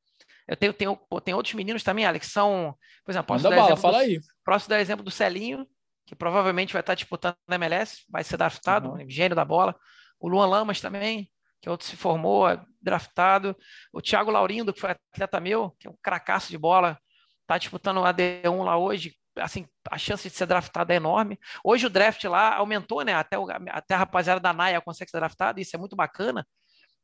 Eu 0.48 0.56
tenho, 0.58 0.74
tenho, 0.74 1.00
tenho 1.24 1.38
outros 1.38 1.54
meninos 1.54 1.84
também, 1.84 2.06
Alex, 2.06 2.26
que 2.26 2.34
são, 2.34 2.76
por 3.06 3.12
exemplo, 3.12 3.28
posso 3.28 3.44
Manda 3.44 3.56
dar 3.56 3.62
bala, 3.62 3.78
fala 3.78 3.98
do, 3.98 4.04
aí. 4.04 4.20
Posso 4.44 4.68
dar 4.68 4.80
exemplo 4.80 5.04
do 5.04 5.12
Celinho, 5.12 5.68
que 6.08 6.16
provavelmente 6.16 6.74
vai 6.74 6.80
estar 6.80 6.96
disputando 6.96 7.36
na 7.48 7.56
MLS, 7.56 8.04
vai 8.10 8.24
ser 8.24 8.36
draftado, 8.36 8.90
uhum. 8.90 9.08
gênio 9.08 9.36
da 9.36 9.46
bola. 9.46 9.76
O 10.20 10.28
Luan 10.28 10.48
Lamas 10.48 10.82
também, 10.82 11.30
que 11.62 11.70
outro 11.70 11.86
se 11.86 11.96
formou, 11.96 12.48
é 12.50 12.62
draftado. 12.82 13.56
O 13.92 14.02
Thiago 14.02 14.32
Laurindo, 14.32 14.74
que 14.74 14.80
foi 14.80 14.92
atleta 14.92 15.40
meu, 15.40 15.72
que 15.80 15.88
é 15.88 15.92
um 15.92 15.98
cracaço 16.02 16.50
de 16.50 16.58
bola, 16.58 16.98
está 17.42 17.58
disputando 17.58 17.98
o 17.98 18.04
AD1 18.04 18.64
lá 18.64 18.78
hoje. 18.78 19.16
Assim, 19.38 19.66
a 19.90 19.98
chance 19.98 20.30
de 20.30 20.36
ser 20.36 20.46
draftado 20.46 20.92
é 20.92 20.96
enorme. 20.96 21.40
Hoje 21.64 21.86
o 21.86 21.90
draft 21.90 22.24
lá 22.26 22.56
aumentou, 22.56 23.04
né? 23.04 23.14
Até, 23.14 23.38
o, 23.38 23.48
até 23.70 23.96
a 23.96 23.98
rapaziada 23.98 24.40
da 24.40 24.54
Naia 24.54 24.82
consegue 24.82 25.12
ser 25.12 25.18
draftado, 25.18 25.60
isso 25.60 25.76
é 25.76 25.80
muito 25.80 25.96
bacana, 25.96 26.46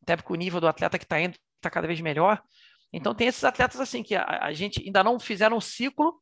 até 0.01 0.15
porque 0.15 0.33
o 0.33 0.35
nível 0.35 0.59
do 0.59 0.67
atleta 0.67 0.97
que 0.97 1.05
está 1.05 1.19
indo 1.19 1.35
está 1.55 1.69
cada 1.69 1.87
vez 1.87 1.99
melhor. 2.01 2.41
Então 2.91 3.13
tem 3.13 3.27
esses 3.27 3.43
atletas 3.43 3.79
assim 3.79 4.03
que 4.03 4.15
a, 4.15 4.23
a 4.41 4.53
gente 4.53 4.81
ainda 4.85 5.03
não 5.03 5.19
fizeram 5.19 5.57
um 5.57 5.61
ciclo, 5.61 6.19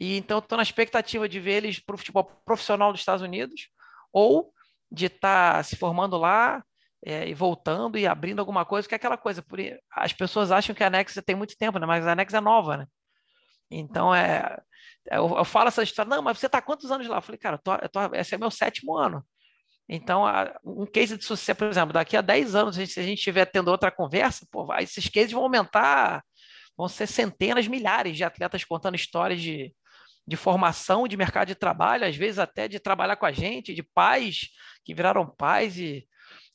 e 0.00 0.16
então 0.16 0.38
estou 0.38 0.56
na 0.56 0.62
expectativa 0.62 1.28
de 1.28 1.40
ver 1.40 1.64
eles 1.64 1.80
para 1.80 1.94
o 1.94 1.98
futebol 1.98 2.24
profissional 2.44 2.92
dos 2.92 3.00
Estados 3.00 3.22
Unidos, 3.22 3.68
ou 4.12 4.52
de 4.90 5.06
estar 5.06 5.54
tá 5.54 5.62
se 5.62 5.76
formando 5.76 6.16
lá, 6.16 6.64
é, 7.04 7.28
e 7.28 7.34
voltando 7.34 7.98
e 7.98 8.06
abrindo 8.06 8.40
alguma 8.40 8.64
coisa, 8.64 8.88
que 8.88 8.94
é 8.94 8.96
aquela 8.96 9.16
coisa. 9.16 9.42
Por, 9.42 9.58
as 9.92 10.12
pessoas 10.12 10.50
acham 10.50 10.74
que 10.74 10.84
a 10.84 10.90
Nexa 10.90 11.22
tem 11.22 11.36
muito 11.36 11.56
tempo, 11.56 11.78
né? 11.78 11.86
mas 11.86 12.06
a 12.06 12.14
Nexa 12.14 12.38
é 12.38 12.40
nova, 12.40 12.78
né? 12.78 12.86
Então, 13.70 14.14
é, 14.14 14.58
eu, 15.10 15.36
eu 15.36 15.44
falo 15.44 15.68
essa 15.68 15.82
história, 15.82 16.08
não, 16.08 16.22
mas 16.22 16.38
você 16.38 16.46
está 16.46 16.60
quantos 16.60 16.90
anos 16.90 17.06
lá? 17.06 17.18
Eu 17.18 17.22
falei, 17.22 17.38
cara, 17.38 17.56
eu 17.56 17.60
tô, 17.62 17.74
eu 17.74 17.88
tô, 17.88 18.14
esse 18.14 18.34
é 18.34 18.38
meu 18.38 18.50
sétimo 18.50 18.96
ano. 18.96 19.24
Então, 19.88 20.24
um 20.64 20.84
case 20.84 21.16
de 21.16 21.24
sucesso, 21.24 21.58
por 21.58 21.68
exemplo, 21.68 21.94
daqui 21.94 22.16
a 22.16 22.20
10 22.20 22.54
anos, 22.54 22.76
se 22.76 23.00
a 23.00 23.02
gente 23.02 23.18
estiver 23.18 23.46
tendo 23.46 23.68
outra 23.68 23.90
conversa, 23.90 24.46
pô, 24.50 24.66
esses 24.76 25.08
cases 25.08 25.32
vão 25.32 25.42
aumentar, 25.42 26.22
vão 26.76 26.88
ser 26.88 27.06
centenas, 27.06 27.66
milhares 27.66 28.16
de 28.16 28.22
atletas 28.22 28.64
contando 28.64 28.96
histórias 28.96 29.40
de, 29.40 29.74
de 30.26 30.36
formação, 30.36 31.08
de 31.08 31.16
mercado 31.16 31.48
de 31.48 31.54
trabalho, 31.54 32.06
às 32.06 32.16
vezes 32.16 32.38
até 32.38 32.68
de 32.68 32.78
trabalhar 32.78 33.16
com 33.16 33.24
a 33.24 33.32
gente, 33.32 33.74
de 33.74 33.82
pais 33.82 34.48
que 34.84 34.94
viraram 34.94 35.26
pais 35.26 35.78
e, 35.78 36.06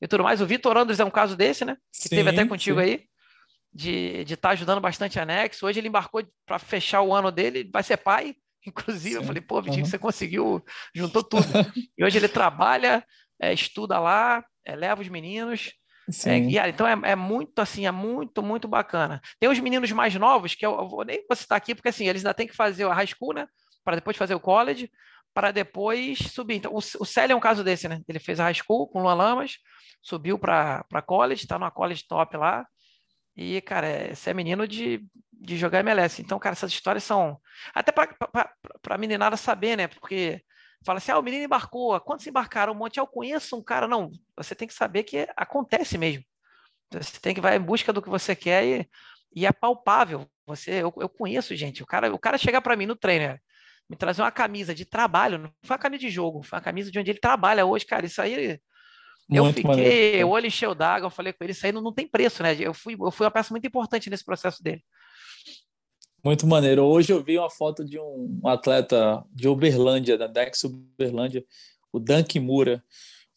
e 0.04 0.08
tudo 0.08 0.24
mais. 0.24 0.42
O 0.42 0.46
Vitor 0.46 0.76
Andres 0.78 1.00
é 1.00 1.06
um 1.06 1.10
caso 1.10 1.36
desse, 1.38 1.64
né? 1.64 1.78
Que 1.94 2.10
sim, 2.10 2.16
teve 2.18 2.30
até 2.30 2.46
contigo 2.46 2.80
sim. 2.80 2.86
aí, 2.86 3.04
de 3.74 4.22
estar 4.24 4.50
tá 4.50 4.50
ajudando 4.50 4.82
bastante 4.82 5.18
a 5.18 5.26
Nex. 5.26 5.64
Hoje 5.64 5.80
ele 5.80 5.88
embarcou 5.88 6.22
para 6.46 6.60
fechar 6.60 7.02
o 7.02 7.16
ano 7.16 7.32
dele, 7.32 7.70
vai 7.72 7.82
ser 7.82 7.96
pai. 7.96 8.36
Inclusive, 8.68 9.16
sim. 9.16 9.16
eu 9.16 9.24
falei, 9.24 9.42
pô, 9.42 9.62
Vitinho, 9.62 9.86
uhum. 9.86 9.90
você 9.90 9.98
conseguiu, 9.98 10.64
juntou 10.94 11.24
tudo. 11.24 11.46
e 11.98 12.04
hoje 12.04 12.18
ele 12.18 12.28
trabalha, 12.28 13.06
é, 13.42 13.54
estuda 13.54 13.98
lá, 13.98 14.44
é, 14.66 14.76
leva 14.76 15.02
os 15.02 15.08
meninos. 15.08 15.72
É, 16.26 16.38
e, 16.38 16.58
então 16.58 16.86
é, 16.86 17.12
é, 17.12 17.16
muito 17.16 17.60
assim, 17.60 17.88
é 17.88 17.92
muito, 17.92 18.44
muito 18.44 18.68
bacana. 18.68 19.22
Tem 19.40 19.50
os 19.50 19.60
meninos 19.60 19.90
mais 19.94 20.14
novos, 20.16 20.54
que 20.54 20.66
eu, 20.66 20.78
eu 20.78 20.90
vou 20.90 21.06
nem 21.06 21.26
vou 21.26 21.36
citar 21.36 21.58
aqui, 21.58 21.74
porque 21.74 21.88
assim, 21.88 22.10
eles 22.10 22.26
ainda 22.26 22.34
têm 22.34 22.46
que 22.46 22.56
fazer 22.56 22.86
a 22.86 22.94
high 22.94 23.08
school, 23.08 23.34
né? 23.34 23.48
para 23.84 23.96
depois 23.96 24.18
fazer 24.18 24.34
o 24.34 24.40
college, 24.40 24.90
para 25.34 25.52
depois 25.52 26.20
subir. 26.20 26.56
Então, 26.56 26.74
o, 26.74 27.06
Célio 27.06 27.34
é 27.34 27.36
um 27.36 27.42
caso 27.42 27.64
desse, 27.64 27.88
né? 27.88 28.02
Ele 28.08 28.20
fez 28.20 28.40
a 28.40 28.44
high 28.44 28.54
school 28.54 28.88
com 28.88 29.00
o 29.00 29.04
Luan 29.04 29.16
Lamas, 29.16 29.58
subiu 30.02 30.38
para 30.38 30.84
college, 31.06 31.44
está 31.44 31.58
numa 31.58 31.72
college 31.72 32.06
top 32.08 32.38
lá. 32.38 32.66
E, 33.36 33.60
cara, 33.62 34.12
esse 34.12 34.30
é 34.30 34.34
menino 34.34 34.68
de, 34.68 35.04
de 35.32 35.58
jogar 35.58 35.80
MLS. 35.80 36.22
Então, 36.22 36.38
cara, 36.38 36.54
essas 36.54 36.72
histórias 36.72 37.04
são. 37.04 37.40
Até 37.74 37.92
para 37.92 38.16
a 38.90 38.98
meninada 38.98 39.36
saber, 39.36 39.76
né? 39.76 39.88
Porque 39.88 40.42
fala 40.86 41.00
assim: 41.00 41.12
ah, 41.12 41.18
o 41.18 41.24
menino 41.24 41.46
embarcou. 41.46 42.00
Quantos 42.02 42.28
embarcaram? 42.28 42.74
Um 42.74 42.76
monte. 42.76 43.00
Ah, 43.00 43.04
eu 43.04 43.08
conheço 43.08 43.56
um 43.58 43.64
cara. 43.64 43.88
Não, 43.88 44.12
você 44.38 44.54
tem 44.54 44.68
que 44.68 44.74
saber 44.74 45.04
que 45.04 45.28
acontece 45.36 45.98
mesmo. 45.98 46.24
Você 46.92 47.20
tem 47.20 47.34
que 47.34 47.42
vai 47.42 47.58
em 47.58 47.62
busca 47.62 47.92
do 47.92 48.02
que 48.02 48.10
você 48.10 48.36
quer 48.36 48.64
e, 48.66 48.90
e 49.36 49.46
é 49.48 49.52
palpável. 49.52 50.30
Você, 50.46 50.84
eu, 50.84 50.94
eu 50.98 51.10
conheço, 51.10 51.56
gente. 51.56 51.82
O 51.82 51.88
cara, 51.88 52.14
o 52.14 52.20
cara 52.20 52.38
chegar 52.38 52.62
para 52.62 52.76
mim 52.76 52.86
no 52.86 52.96
treino, 52.96 53.40
me 53.90 53.96
trazer 53.96 54.22
uma 54.22 54.32
camisa 54.32 54.74
de 54.74 54.86
trabalho, 54.86 55.38
não 55.38 55.52
foi 55.64 55.76
uma 55.76 55.82
camisa 55.82 56.02
de 56.02 56.10
jogo, 56.10 56.44
foi 56.44 56.58
uma 56.58 56.64
camisa 56.64 56.92
de 56.92 57.00
onde 57.00 57.12
ele 57.12 57.20
trabalha 57.20 57.66
hoje, 57.66 57.86
cara. 57.86 58.06
Isso 58.06 58.22
aí. 58.22 58.60
Muito 59.30 59.48
eu 59.48 59.54
fiquei, 59.54 59.64
maneiro. 59.64 60.28
o 60.28 60.32
olho 60.32 60.48
encheu 60.48 60.76
d'água, 60.76 61.08
eu 61.08 61.12
falei 61.12 61.32
com 61.32 61.44
ele, 61.44 61.54
isso 61.54 61.66
aí 61.66 61.72
não, 61.72 61.82
não 61.82 61.94
tem 61.94 62.08
preço, 62.08 62.44
né? 62.44 62.56
Eu 62.60 62.74
fui, 62.74 62.96
eu 63.00 63.12
fui 63.12 63.26
uma 63.26 63.32
peça 63.32 63.54
muito 63.54 63.66
importante 63.66 64.10
nesse 64.10 64.26
processo 64.26 64.62
dele. 64.62 64.84
Muito 66.24 66.48
maneiro. 66.48 66.84
Hoje 66.84 67.12
eu 67.12 67.22
vi 67.22 67.38
uma 67.38 67.50
foto 67.50 67.84
de 67.84 68.00
um 68.00 68.40
atleta 68.46 69.24
de 69.32 69.48
Uberlândia, 69.48 70.18
da 70.18 70.28
Dex 70.28 70.64
Uberlândia, 70.64 71.44
o 71.92 72.00
Dan 72.00 72.24
Kimura. 72.24 72.84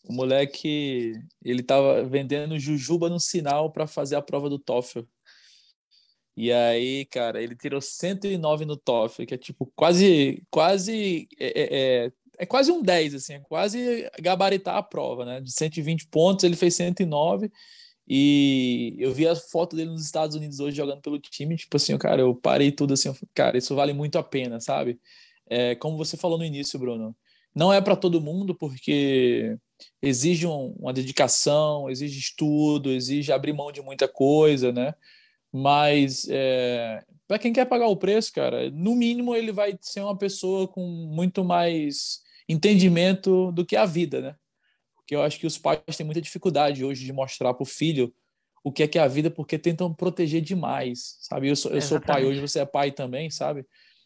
O 0.09 0.13
moleque, 0.13 1.13
ele 1.45 1.63
estava 1.63 2.05
vendendo 2.05 2.59
jujuba 2.61 3.09
no 3.09 3.19
sinal 3.19 3.73
para 3.73 3.89
fazer 3.89 4.15
a 4.15 4.23
prova 4.23 4.49
do 4.49 4.59
TOEFL. 4.59 5.01
E 6.37 6.53
aí, 6.53 7.07
cara, 7.07 7.43
ele 7.43 7.57
tirou 7.57 7.81
109 7.81 8.67
no 8.67 8.77
TOEFL, 8.77 9.25
que 9.25 9.35
é 9.35 9.39
tipo 9.39 9.73
quase, 9.75 10.43
quase, 10.51 11.27
é, 11.39 11.47
é, 11.47 12.05
é, 12.07 12.13
é 12.39 12.47
quase 12.47 12.71
um 12.71 12.83
10, 12.83 13.15
assim, 13.15 13.35
é 13.35 13.41
quase 13.41 14.11
gabaritar 14.21 14.77
a 14.77 14.83
prova, 14.83 15.25
né? 15.25 15.41
De 15.41 15.51
120 15.51 16.09
pontos, 16.09 16.45
ele 16.45 16.57
fez 16.57 16.75
109 16.75 17.51
e 18.09 18.95
eu 18.99 19.13
vi 19.13 19.27
a 19.27 19.35
foto 19.35 19.75
dele 19.75 19.91
nos 19.91 20.05
Estados 20.05 20.37
Unidos 20.37 20.61
hoje 20.61 20.77
jogando 20.77 21.01
pelo 21.01 21.19
time, 21.19 21.57
tipo 21.57 21.77
assim, 21.77 21.97
cara, 21.97 22.21
eu 22.21 22.35
parei 22.35 22.71
tudo 22.71 22.95
assim, 22.95 23.13
cara, 23.35 23.57
isso 23.57 23.75
vale 23.75 23.93
muito 23.95 24.19
a 24.19 24.23
pena, 24.23 24.61
sabe? 24.61 25.01
É, 25.49 25.75
como 25.77 25.97
você 25.97 26.17
falou 26.17 26.39
no 26.39 26.45
início, 26.45 26.79
Bruno, 26.79 27.17
não 27.55 27.73
é 27.73 27.81
para 27.81 27.97
todo 27.97 28.21
mundo, 28.21 28.55
porque 28.55 29.57
exige 30.03 30.47
um, 30.47 30.75
uma 30.79 30.93
dedicação, 30.93 31.89
exige 31.89 32.19
estudo, 32.19 32.91
exige 32.91 33.33
abrir 33.33 33.55
mão 33.55 33.73
de 33.73 33.81
muita 33.81 34.07
coisa, 34.07 34.71
né? 34.71 34.95
Mas 35.53 36.27
é, 36.29 37.03
para 37.27 37.39
quem 37.39 37.53
quer 37.53 37.65
pagar 37.67 37.87
o 37.87 37.97
preço, 37.97 38.33
cara, 38.33 38.71
no 38.71 38.95
mínimo 38.95 39.35
ele 39.35 39.53
vai 39.53 39.77
ser 39.81 40.01
uma 40.01 40.17
pessoa 40.17 40.69
com 40.69 40.83
muito 40.83 41.45
mais 41.45 42.21
entendimento 42.49 43.51
do 43.53 43.65
que 43.65 43.77
a 43.77 43.85
vida, 43.85 44.21
né? 44.21 44.37
Porque 44.95 45.15
eu 45.15 45.23
acho 45.23 45.39
que 45.39 45.47
os 45.47 45.59
pais 45.59 45.81
têm 45.97 46.07
muita 46.07 46.21
dificuldade 46.21 46.85
hoje 46.85 47.05
de 47.05 47.13
mostrar 47.13 47.55
para 47.55 47.63
o 47.63 47.67
filho 47.67 48.13
o 48.63 48.73
que 48.73 48.83
é 48.83 48.89
que 48.89 48.99
é 48.99 49.03
a 49.03 49.09
vida, 49.09 49.31
porque 49.31 49.59
tentam 49.59 49.95
proteger 49.95 50.41
demais, 50.41 51.17
sabe? 51.21 51.49
Eu 51.49 51.55
sou, 51.55 51.71
eu 51.71 51.81
sou 51.81 52.01
pai 52.01 52.25
hoje, 52.25 52.41
você 52.41 52.59
é 52.59 52.67
pai 52.67 52.91
também, 52.91 53.31
sabe? 53.31 53.65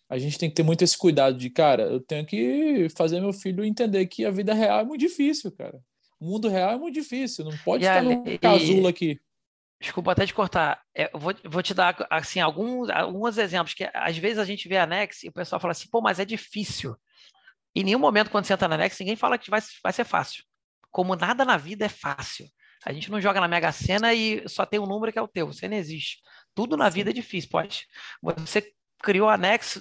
A 0.09 0.19
gente 0.19 0.39
tem 0.39 0.51
que 0.51 0.55
ter 0.55 0.63
muito 0.63 0.83
esse 0.83 0.99
cuidado 0.99 1.39
de, 1.39 1.49
cara, 1.49 1.85
eu 1.85 2.01
tenho 2.01 2.27
que 2.27 2.89
fazer 2.95 3.21
meu 3.21 3.33
filho 3.33 3.65
entender 3.65 4.07
que 4.07 4.25
a 4.25 4.31
vida 4.31 4.53
real 4.53 4.81
é 4.81 4.85
muito 4.85 5.01
difícil, 5.01 5.51
cara. 5.53 5.81
O 6.19 6.27
mundo 6.27 6.49
real 6.49 6.73
é 6.73 6.77
muito 6.77 6.95
difícil, 6.95 7.45
não 7.47 7.57
pode 7.65 7.85
e 7.85 7.87
estar 7.87 8.03
no 8.03 8.39
casulo 8.39 8.87
aqui. 8.87 9.19
Desculpa 9.81 10.13
até 10.13 10.27
te 10.27 10.35
cortar. 10.35 10.83
É, 10.95 11.11
eu 11.13 11.19
vou, 11.19 11.35
vou, 11.45 11.63
te 11.63 11.73
dar 11.73 11.97
assim 12.11 12.39
alguns, 12.39 12.91
alguns 12.91 13.39
exemplos 13.39 13.73
que 13.73 13.89
às 13.95 14.17
vezes 14.19 14.39
a 14.39 14.45
gente 14.45 14.69
vê 14.69 14.77
a 14.77 14.87
Nex 14.87 15.23
e 15.23 15.29
o 15.29 15.33
pessoal 15.33 15.59
fala 15.59 15.73
assim, 15.73 15.89
pô, 15.89 16.03
mas 16.03 16.21
é 16.21 16.25
difícil. 16.25 16.95
Em 17.75 17.85
nenhum 17.85 17.99
momento 17.99 18.31
quando 18.31 18.45
você 18.45 18.53
entra 18.53 18.69
na 18.69 18.77
Nex, 18.77 18.99
ninguém 19.01 19.17
fala 19.17 19.39
que 19.39 19.49
vai, 19.49 19.61
vai 19.83 19.93
ser 19.93 20.05
fácil. 20.05 20.45
Como 20.91 21.17
nada 21.17 21.47
na 21.47 21.57
vida 21.57 21.87
é 21.87 21.89
fácil. 21.89 22.47
A 22.85 22.93
gente 22.93 23.11
não 23.11 23.21
joga 23.21 23.41
na 23.41 23.49
Mega 23.49 23.73
Sena 23.73 24.13
e 24.13 24.47
só 24.49 24.67
tem 24.67 24.79
um 24.79 24.87
número 24.87 25.13
que 25.13 25.19
é 25.19 25.23
o 25.23 25.29
teu. 25.29 25.47
Você 25.47 25.67
não 25.67 25.77
existe. 25.77 26.19
Tudo 26.55 26.77
na 26.77 26.91
vida 26.91 27.11
é 27.11 27.13
difícil, 27.13 27.49
pode. 27.51 27.87
Você 28.23 28.73
criou 29.03 29.31
a 29.31 29.39
Nex 29.39 29.81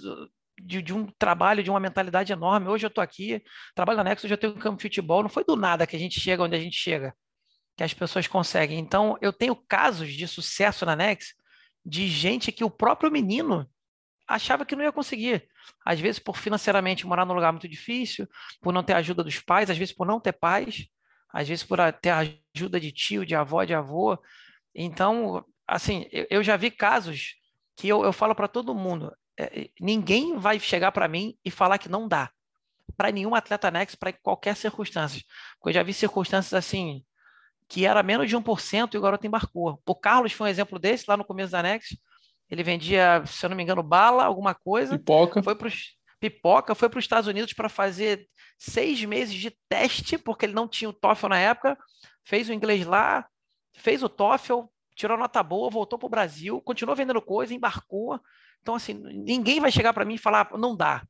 de, 0.62 0.82
de, 0.82 0.94
um 0.94 1.08
trabalho, 1.18 1.64
de 1.64 1.70
uma 1.70 1.80
mentalidade 1.80 2.32
enorme. 2.32 2.70
Hoje 2.70 2.86
eu 2.86 2.90
estou 2.90 3.02
aqui, 3.02 3.44
trabalho 3.76 3.98
na 3.98 4.06
Nex, 4.06 4.24
hoje 4.24 4.34
eu 4.34 4.38
tenho 4.38 4.54
um 4.54 4.60
campo 4.60 4.78
de 4.78 4.84
futebol. 4.84 5.24
Não 5.24 5.30
foi 5.30 5.44
do 5.44 5.58
nada 5.58 5.86
que 5.86 5.96
a 5.96 6.00
gente 6.00 6.20
chega 6.22 6.44
onde 6.44 6.56
a 6.56 6.60
gente 6.60 6.78
chega 6.78 7.14
que 7.80 7.84
as 7.84 7.94
pessoas 7.94 8.28
conseguem. 8.28 8.78
Então, 8.78 9.18
eu 9.22 9.32
tenho 9.32 9.56
casos 9.56 10.12
de 10.12 10.28
sucesso 10.28 10.86
na 10.86 10.98
Nex 10.98 11.34
de 11.86 12.10
gente 12.10 12.52
que 12.52 12.65
o 12.65 12.70
próprio 12.70 13.10
menino 13.10 13.65
achava 14.28 14.65
que 14.65 14.76
não 14.76 14.84
ia 14.84 14.92
conseguir. 14.92 15.48
Às 15.86 15.98
vezes, 15.98 16.20
por 16.20 16.36
financeiramente 16.36 17.08
morar 17.08 17.26
num 17.26 17.34
lugar 17.34 17.54
muito 17.54 17.70
difícil, 17.70 18.28
por 18.60 18.74
não 18.74 18.84
ter 18.84 18.92
ajuda 18.96 19.24
dos 19.24 19.39
pais, 19.39 19.70
às 19.70 19.78
vezes 19.78 19.96
por 19.96 20.06
não 20.06 20.20
ter 20.20 20.34
pais, 20.34 20.89
às 21.32 21.48
vezes 21.48 21.63
por 21.63 21.78
ter 22.02 22.10
ajuda 22.54 22.82
de 22.82 22.92
tio, 22.92 23.26
de 23.26 23.34
avó, 23.34 23.63
de 23.63 23.74
avô. 23.74 24.22
Então, 24.76 25.46
assim, 25.65 26.06
eu, 26.12 26.44
já 26.44 26.58
vi 26.58 26.70
casos 26.70 27.36
que 27.78 27.88
eu, 27.88 28.04
eu 28.04 28.12
falo 28.12 28.36
para 28.36 28.50
todo 28.50 28.76
mundo: 28.76 29.15
é, 29.39 29.70
ninguém 29.80 30.38
vai 30.38 30.60
chegar 30.60 30.92
para 30.92 31.08
mim 31.08 31.34
e 31.46 31.50
falar 31.50 31.78
que 31.78 31.88
não 31.88 32.10
dá. 32.10 32.30
Para 32.98 33.10
nenhum 33.10 33.34
atleta 33.34 33.72
Nex, 33.72 33.96
para 33.96 34.12
qualquer 34.12 34.58
circunstância. 34.58 35.24
Porque 35.54 35.70
eu 35.70 35.74
já 35.76 35.84
vi 35.84 35.94
circunstâncias 35.94 36.54
assim, 36.54 37.06
que 37.69 37.86
era 37.86 38.01
menos 38.01 38.27
de 38.27 38.36
1% 38.36 38.93
e 38.93 38.97
o 38.97 39.01
garoto 39.01 39.27
embarcou. 39.27 39.79
O 39.86 39.95
Carlos 39.95 40.34
foi 40.34 40.47
um 40.47 40.49
exemplo 40.49 40.79
desse 40.79 41.05
lá 41.08 41.15
no 41.15 41.23
começo 41.23 41.51
da 41.51 41.62
Nex. 41.62 41.95
Ele 42.49 42.63
vendia, 42.63 43.23
se 43.27 43.45
eu 43.45 43.49
não 43.49 43.55
me 43.55 43.62
engano, 43.62 43.84
bala, 43.84 44.25
alguma 44.25 44.55
coisa. 44.55 44.97
Pipoca. 44.97 45.43
Foi 45.43 45.55
para 45.55 45.69
pipoca, 46.19 46.75
foi 46.75 46.89
para 46.89 46.97
os 46.97 47.05
Estados 47.05 47.27
Unidos 47.27 47.53
para 47.53 47.69
fazer 47.69 48.27
seis 48.58 49.05
meses 49.05 49.36
de 49.36 49.55
teste, 49.69 50.17
porque 50.17 50.45
ele 50.45 50.53
não 50.53 50.67
tinha 50.67 50.89
o 50.89 50.93
TOEFL 50.93 51.27
na 51.27 51.38
época. 51.38 51.77
Fez 52.25 52.49
o 52.49 52.53
inglês 52.53 52.86
lá, 52.86 53.25
fez 53.73 54.01
o 54.03 54.10
TOEFL, 54.10 54.63
tirou 54.95 55.15
nota 55.15 55.41
boa, 55.43 55.69
voltou 55.69 55.97
para 55.97 56.08
o 56.08 56.10
Brasil, 56.10 56.60
continuou 56.62 56.95
vendendo 56.95 57.21
coisa, 57.21 57.53
embarcou. 57.53 58.19
Então, 58.62 58.73
assim, 58.73 58.93
ninguém 58.93 59.60
vai 59.60 59.71
chegar 59.71 59.93
para 59.93 60.03
mim 60.03 60.15
e 60.15 60.17
falar, 60.17 60.49
não 60.58 60.75
dá. 60.75 61.03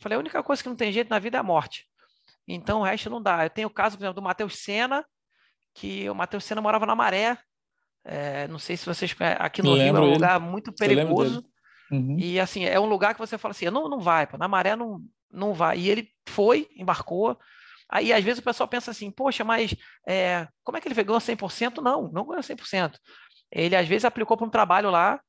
falei, 0.00 0.16
a 0.16 0.18
única 0.18 0.42
coisa 0.42 0.62
que 0.62 0.68
não 0.70 0.74
tem 0.74 0.90
jeito 0.90 1.10
na 1.10 1.18
vida 1.18 1.36
é 1.36 1.40
a 1.40 1.44
morte. 1.44 1.86
Então, 2.46 2.80
o 2.80 2.82
resto 2.82 3.10
não 3.10 3.22
dá. 3.22 3.44
Eu 3.44 3.50
tenho 3.50 3.68
o 3.68 3.70
caso, 3.70 3.96
por 3.96 4.02
exemplo, 4.02 4.14
do 4.14 4.22
Matheus 4.22 4.56
Senna, 4.56 5.04
que 5.78 6.10
o 6.10 6.14
Matheus 6.14 6.44
Senna 6.44 6.60
morava 6.60 6.84
na 6.84 6.96
Maré. 6.96 7.38
É, 8.04 8.48
não 8.48 8.58
sei 8.58 8.76
se 8.76 8.84
vocês 8.84 9.14
aqui 9.38 9.62
no 9.62 9.74
Rio 9.74 9.96
é 9.96 10.00
um 10.00 10.12
lugar 10.12 10.40
muito 10.40 10.72
perigoso. 10.72 11.42
Uhum. 11.90 12.16
E 12.18 12.40
assim, 12.40 12.64
é 12.64 12.78
um 12.80 12.86
lugar 12.86 13.14
que 13.14 13.20
você 13.20 13.38
fala 13.38 13.52
assim, 13.52 13.66
não, 13.66 13.88
não 13.88 14.00
vai, 14.00 14.26
pô, 14.26 14.36
na 14.36 14.48
maré 14.48 14.76
não, 14.76 15.00
não 15.30 15.54
vai. 15.54 15.78
E 15.78 15.88
ele 15.88 16.10
foi, 16.28 16.68
embarcou. 16.76 17.38
Aí 17.88 18.12
às 18.12 18.22
vezes 18.22 18.40
o 18.40 18.42
pessoal 18.42 18.68
pensa 18.68 18.90
assim, 18.90 19.10
poxa, 19.10 19.44
mas 19.44 19.74
é, 20.06 20.46
como 20.64 20.76
é 20.76 20.80
que 20.80 20.88
ele 20.88 21.02
ganhou 21.02 21.20
100%? 21.20 21.80
Não, 21.80 22.10
não 22.12 22.26
ganhou 22.26 22.42
100%. 22.42 22.94
Ele 23.50 23.76
às 23.76 23.88
vezes 23.88 24.04
aplicou 24.04 24.36
para 24.36 24.46
um 24.46 24.50
trabalho 24.50 24.90
lá, 24.90 25.20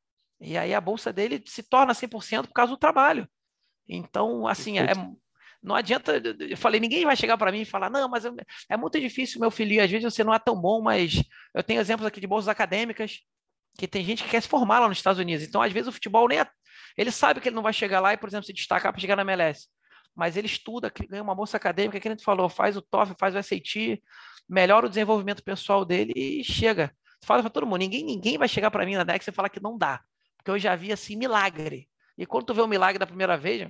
e 0.42 0.58
aí 0.58 0.74
a 0.74 0.82
bolsa 0.82 1.14
dele 1.14 1.44
se 1.46 1.64
torna 1.64 1.94
100% 1.94 2.48
por 2.48 2.54
causa 2.54 2.72
do 2.72 2.78
trabalho. 2.78 3.28
Então, 3.88 4.48
assim, 4.48 4.80
é, 4.80 4.92
não 5.62 5.76
adianta, 5.76 6.22
eu 6.40 6.58
falei, 6.58 6.80
ninguém 6.80 7.06
vai 7.06 7.16
chegar 7.16 7.38
para 7.38 7.52
mim 7.52 7.62
e 7.62 7.66
falar, 7.66 7.90
não, 7.90 8.08
mas 8.08 8.24
é 8.70 8.78
muito 8.78 9.00
difícil, 9.00 9.42
meu 9.42 9.52
filho, 9.52 9.84
às 9.84 9.92
vezes 9.92 10.14
você 10.14 10.24
não 10.24 10.34
é 10.34 10.40
tão 10.40 10.56
bom, 10.56 10.82
mas 10.82 11.22
eu 11.54 11.62
tenho 11.62 11.82
exemplos 11.82 12.08
aqui 12.08 12.22
de 12.22 12.28
bolsas 12.28 12.48
acadêmicas, 12.48 13.20
que 13.78 13.88
tem 13.88 14.04
gente 14.04 14.24
que 14.24 14.30
quer 14.30 14.42
se 14.42 14.48
formar 14.48 14.80
lá 14.80 14.88
nos 14.88 14.98
Estados 14.98 15.20
Unidos. 15.20 15.46
Então, 15.46 15.62
às 15.62 15.72
vezes, 15.72 15.88
o 15.88 15.92
futebol 15.92 16.28
nem. 16.28 16.40
É, 16.40 16.48
ele 16.98 17.12
sabe 17.12 17.40
que 17.40 17.48
ele 17.48 17.56
não 17.56 17.64
vai 17.64 17.74
chegar 17.74 18.00
lá 18.00 18.14
e, 18.14 18.18
por 18.18 18.28
exemplo, 18.28 18.46
se 18.46 18.54
destacar 18.54 18.92
para 18.92 19.00
chegar 19.00 19.16
na 19.16 19.22
MLS. 19.22 19.68
Mas 20.16 20.36
ele 20.36 20.48
estuda, 20.48 20.92
ganha 21.10 21.24
uma 21.24 21.36
bolsa 21.36 21.56
acadêmica, 21.56 22.00
que 22.00 22.08
a 22.08 22.12
gente 22.12 22.24
falou, 22.24 22.50
faz 22.50 22.76
o 22.76 22.82
TOEFL, 22.82 23.14
faz 23.18 23.36
o 23.36 23.42
SAT, 23.42 24.02
melhora 24.50 24.86
o 24.86 24.90
desenvolvimento 24.90 25.44
pessoal 25.44 25.86
dele 25.86 26.12
e 26.16 26.44
chega. 26.44 26.92
Fala 27.24 27.42
para 27.42 27.50
todo 27.50 27.66
mundo, 27.66 27.80
ninguém, 27.80 28.04
ninguém 28.04 28.38
vai 28.38 28.48
chegar 28.48 28.72
para 28.72 28.86
mim 28.86 28.96
na 28.96 29.04
Dex 29.04 29.28
e 29.28 29.32
falar 29.32 29.50
que 29.50 29.62
não 29.62 29.78
dá. 29.78 30.02
Porque 30.38 30.52
eu 30.52 30.60
já 30.60 30.76
vi 30.76 30.92
assim 30.92 31.18
milagre 31.18 31.90
E 32.18 32.26
quando 32.26 32.46
tu 32.46 32.54
vê 32.54 32.62
o 32.62 32.68
milagre 32.68 32.98
da 32.98 33.06
primeira 33.06 33.38
vez, 33.38 33.70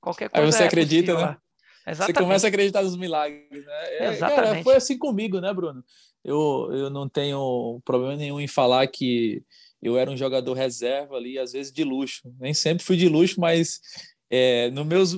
qualquer 0.00 0.30
coisa. 0.30 0.46
Aí 0.46 0.52
você 0.52 0.62
é 0.62 0.66
acredita, 0.66 1.12
possível, 1.12 1.32
né? 1.32 1.38
Exatamente. 1.86 2.16
Você 2.16 2.24
começa 2.24 2.46
a 2.46 2.48
acreditar 2.48 2.82
nos 2.82 2.96
milagres, 2.96 3.64
né? 3.64 3.84
É, 3.98 4.08
Exatamente. 4.08 4.48
Cara, 4.48 4.62
foi 4.62 4.74
assim 4.74 4.98
comigo, 4.98 5.40
né, 5.40 5.52
Bruno? 5.54 5.84
Eu, 6.24 6.68
eu 6.72 6.90
não 6.90 7.08
tenho 7.08 7.80
problema 7.84 8.16
nenhum 8.16 8.40
em 8.40 8.48
falar 8.48 8.86
que 8.88 9.44
eu 9.80 9.96
era 9.96 10.10
um 10.10 10.16
jogador 10.16 10.52
reserva 10.54 11.14
ali, 11.14 11.38
às 11.38 11.52
vezes 11.52 11.72
de 11.72 11.84
luxo. 11.84 12.22
Nem 12.40 12.52
sempre 12.52 12.84
fui 12.84 12.96
de 12.96 13.08
luxo, 13.08 13.40
mas 13.40 13.80
é, 14.28 14.70
nos 14.70 14.84
meus 14.84 15.16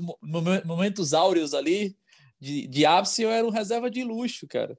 momentos 0.65 1.15
áureos 1.15 1.55
ali, 1.55 1.97
de, 2.39 2.67
de 2.67 2.85
ápice, 2.85 3.23
eu 3.23 3.31
era 3.31 3.47
um 3.47 3.51
reserva 3.51 3.91
de 3.91 4.05
luxo, 4.05 4.47
cara. 4.47 4.77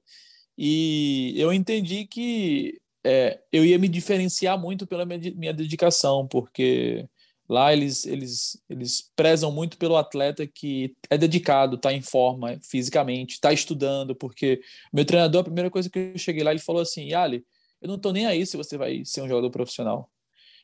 E 0.56 1.34
eu 1.36 1.52
entendi 1.52 2.06
que 2.06 2.80
é, 3.04 3.40
eu 3.52 3.64
ia 3.64 3.78
me 3.78 3.88
diferenciar 3.88 4.58
muito 4.58 4.86
pela 4.86 5.04
minha, 5.04 5.32
minha 5.34 5.52
dedicação, 5.52 6.26
porque 6.28 7.08
lá 7.50 7.72
eles, 7.72 8.06
eles, 8.06 8.62
eles 8.68 9.10
prezam 9.16 9.50
muito 9.50 9.76
pelo 9.76 9.96
atleta 9.96 10.46
que 10.46 10.94
é 11.10 11.18
dedicado, 11.18 11.74
está 11.74 11.92
em 11.92 12.00
forma 12.00 12.56
fisicamente, 12.62 13.34
está 13.34 13.52
estudando, 13.52 14.14
porque 14.14 14.62
meu 14.92 15.04
treinador, 15.04 15.40
a 15.40 15.44
primeira 15.44 15.68
coisa 15.68 15.90
que 15.90 16.12
eu 16.14 16.18
cheguei 16.18 16.44
lá, 16.44 16.52
ele 16.52 16.60
falou 16.60 16.80
assim, 16.80 17.08
Yali, 17.08 17.44
eu 17.82 17.88
não 17.88 17.96
estou 17.96 18.12
nem 18.12 18.24
aí 18.24 18.46
se 18.46 18.56
você 18.56 18.78
vai 18.78 19.04
ser 19.04 19.22
um 19.22 19.28
jogador 19.28 19.50
profissional. 19.50 20.08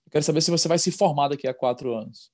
Eu 0.06 0.12
quero 0.12 0.24
saber 0.24 0.40
se 0.40 0.50
você 0.50 0.68
vai 0.68 0.78
se 0.78 0.92
formar 0.92 1.26
daqui 1.26 1.48
a 1.48 1.54
quatro 1.54 1.92
anos. 1.92 2.30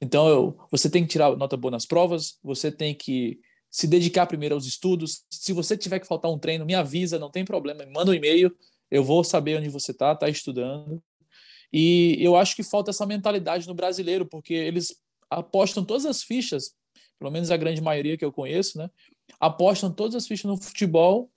Então, 0.00 0.28
eu, 0.28 0.56
você 0.70 0.88
tem 0.88 1.02
que 1.02 1.10
tirar 1.10 1.36
nota 1.36 1.56
boa 1.56 1.72
nas 1.72 1.84
provas, 1.84 2.38
você 2.44 2.70
tem 2.70 2.94
que 2.94 3.40
se 3.68 3.88
dedicar 3.88 4.26
primeiro 4.26 4.54
aos 4.54 4.66
estudos. 4.66 5.24
Se 5.28 5.52
você 5.52 5.76
tiver 5.76 5.98
que 5.98 6.06
faltar 6.06 6.30
um 6.30 6.38
treino, 6.38 6.64
me 6.64 6.76
avisa, 6.76 7.18
não 7.18 7.30
tem 7.30 7.44
problema, 7.44 7.84
me 7.84 7.92
manda 7.92 8.12
um 8.12 8.14
e-mail, 8.14 8.56
eu 8.88 9.02
vou 9.02 9.24
saber 9.24 9.58
onde 9.58 9.68
você 9.68 9.90
está, 9.90 10.12
está 10.12 10.28
estudando. 10.28 11.02
E 11.72 12.16
eu 12.20 12.36
acho 12.36 12.56
que 12.56 12.62
falta 12.62 12.90
essa 12.90 13.06
mentalidade 13.06 13.66
no 13.66 13.74
brasileiro, 13.74 14.26
porque 14.26 14.54
eles 14.54 14.96
apostam 15.28 15.84
todas 15.84 16.04
as 16.04 16.22
fichas, 16.22 16.72
pelo 17.18 17.30
menos 17.30 17.50
a 17.50 17.56
grande 17.56 17.80
maioria 17.80 18.16
que 18.16 18.24
eu 18.24 18.32
conheço, 18.32 18.78
né? 18.78 18.90
Apostam 19.38 19.92
todas 19.92 20.14
as 20.14 20.26
fichas 20.26 20.50
no 20.50 20.56
futebol 20.56 21.30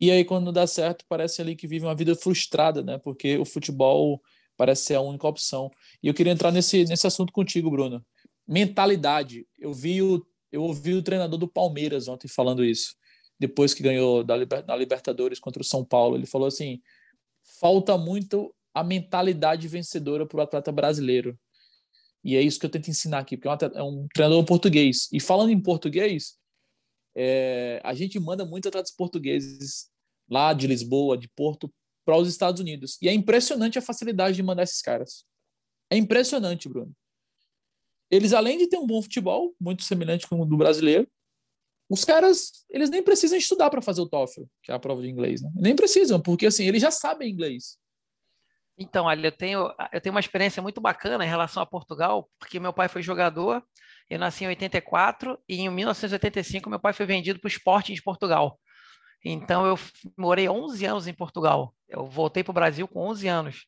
e 0.00 0.10
aí 0.10 0.24
quando 0.24 0.46
não 0.46 0.52
dá 0.52 0.66
certo 0.66 1.04
parece 1.08 1.40
ali 1.40 1.56
que 1.56 1.66
vive 1.66 1.86
uma 1.86 1.94
vida 1.94 2.14
frustrada, 2.14 2.82
né? 2.82 2.98
Porque 2.98 3.38
o 3.38 3.44
futebol 3.44 4.20
parece 4.56 4.84
ser 4.84 4.94
a 4.94 5.00
única 5.00 5.26
opção. 5.26 5.70
E 6.02 6.08
eu 6.08 6.14
queria 6.14 6.32
entrar 6.32 6.50
nesse, 6.50 6.84
nesse 6.84 7.06
assunto 7.06 7.32
contigo, 7.32 7.70
Bruno. 7.70 8.04
Mentalidade. 8.46 9.46
Eu 9.58 9.72
vi 9.72 10.02
o, 10.02 10.26
eu 10.50 10.62
ouvi 10.62 10.94
o 10.94 11.02
treinador 11.02 11.38
do 11.38 11.48
Palmeiras 11.48 12.08
ontem 12.08 12.28
falando 12.28 12.64
isso, 12.64 12.94
depois 13.38 13.74
que 13.74 13.82
ganhou 13.82 14.24
da, 14.24 14.36
da 14.44 14.76
Libertadores 14.76 15.38
contra 15.38 15.62
o 15.62 15.64
São 15.64 15.84
Paulo. 15.84 16.16
Ele 16.16 16.26
falou 16.26 16.48
assim: 16.48 16.80
falta 17.60 17.96
muito 17.96 18.54
a 18.76 18.84
mentalidade 18.84 19.66
vencedora 19.68 20.26
para 20.26 20.36
o 20.36 20.42
atleta 20.42 20.70
brasileiro. 20.70 21.38
E 22.22 22.36
é 22.36 22.42
isso 22.42 22.60
que 22.60 22.66
eu 22.66 22.70
tento 22.70 22.90
ensinar 22.90 23.20
aqui, 23.20 23.34
porque 23.34 23.64
é 23.64 23.82
um, 23.82 24.04
é 24.04 24.08
treinador 24.12 24.44
português. 24.44 25.08
E 25.10 25.18
falando 25.18 25.48
em 25.48 25.58
português, 25.58 26.36
é, 27.16 27.80
a 27.82 27.94
gente 27.94 28.20
manda 28.20 28.44
muitos 28.44 28.68
atletas 28.68 28.94
portugueses 28.94 29.88
lá 30.28 30.52
de 30.52 30.66
Lisboa, 30.66 31.16
de 31.16 31.26
Porto, 31.26 31.72
para 32.04 32.18
os 32.18 32.28
Estados 32.28 32.60
Unidos. 32.60 32.98
E 33.00 33.08
é 33.08 33.14
impressionante 33.14 33.78
a 33.78 33.82
facilidade 33.82 34.36
de 34.36 34.42
mandar 34.42 34.64
esses 34.64 34.82
caras. 34.82 35.24
É 35.90 35.96
impressionante, 35.96 36.68
Bruno. 36.68 36.94
Eles, 38.10 38.34
além 38.34 38.58
de 38.58 38.66
ter 38.66 38.76
um 38.76 38.86
bom 38.86 39.00
futebol, 39.00 39.54
muito 39.58 39.84
semelhante 39.84 40.28
com 40.28 40.38
o 40.38 40.44
do 40.44 40.58
brasileiro, 40.58 41.08
os 41.88 42.04
caras, 42.04 42.66
eles 42.68 42.90
nem 42.90 43.02
precisam 43.02 43.38
estudar 43.38 43.70
para 43.70 43.80
fazer 43.80 44.02
o 44.02 44.08
TOEFL, 44.08 44.42
que 44.62 44.70
é 44.70 44.74
a 44.74 44.78
prova 44.78 45.00
de 45.00 45.08
inglês, 45.08 45.40
né? 45.40 45.50
Nem 45.54 45.74
precisam, 45.74 46.20
porque 46.20 46.44
assim, 46.44 46.66
eles 46.66 46.82
já 46.82 46.90
sabem 46.90 47.32
inglês. 47.32 47.78
Então, 48.78 49.06
olha, 49.06 49.28
eu 49.28 49.32
tenho, 49.32 49.72
eu 49.92 50.00
tenho 50.00 50.14
uma 50.14 50.20
experiência 50.20 50.62
muito 50.62 50.80
bacana 50.80 51.24
em 51.24 51.28
relação 51.28 51.62
a 51.62 51.66
Portugal, 51.66 52.28
porque 52.38 52.60
meu 52.60 52.72
pai 52.72 52.88
foi 52.88 53.02
jogador, 53.02 53.64
eu 54.08 54.18
nasci 54.18 54.44
em 54.44 54.48
84 54.48 55.38
e 55.48 55.60
em 55.62 55.70
1985 55.70 56.68
meu 56.68 56.78
pai 56.78 56.92
foi 56.92 57.06
vendido 57.06 57.40
para 57.40 57.48
o 57.48 57.50
Sporting 57.50 57.94
de 57.94 58.02
Portugal. 58.02 58.58
Então, 59.24 59.66
eu 59.66 59.78
morei 60.16 60.48
11 60.48 60.84
anos 60.86 61.06
em 61.06 61.14
Portugal. 61.14 61.74
Eu 61.88 62.06
voltei 62.06 62.44
para 62.44 62.50
o 62.50 62.54
Brasil 62.54 62.86
com 62.86 63.08
11 63.08 63.28
anos. 63.28 63.66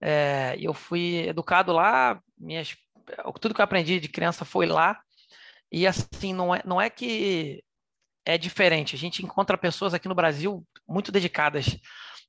É, 0.00 0.56
eu 0.58 0.72
fui 0.72 1.28
educado 1.28 1.72
lá, 1.72 2.20
minhas, 2.38 2.74
tudo 3.40 3.54
que 3.54 3.60
eu 3.60 3.64
aprendi 3.64 4.00
de 4.00 4.08
criança 4.08 4.44
foi 4.44 4.66
lá. 4.66 5.00
E 5.70 5.86
assim, 5.86 6.32
não 6.32 6.54
é, 6.54 6.62
não 6.64 6.80
é 6.80 6.90
que 6.90 7.62
é 8.24 8.38
diferente. 8.38 8.96
A 8.96 8.98
gente 8.98 9.24
encontra 9.24 9.58
pessoas 9.58 9.94
aqui 9.94 10.08
no 10.08 10.14
Brasil 10.14 10.66
muito 10.88 11.12
dedicadas 11.12 11.76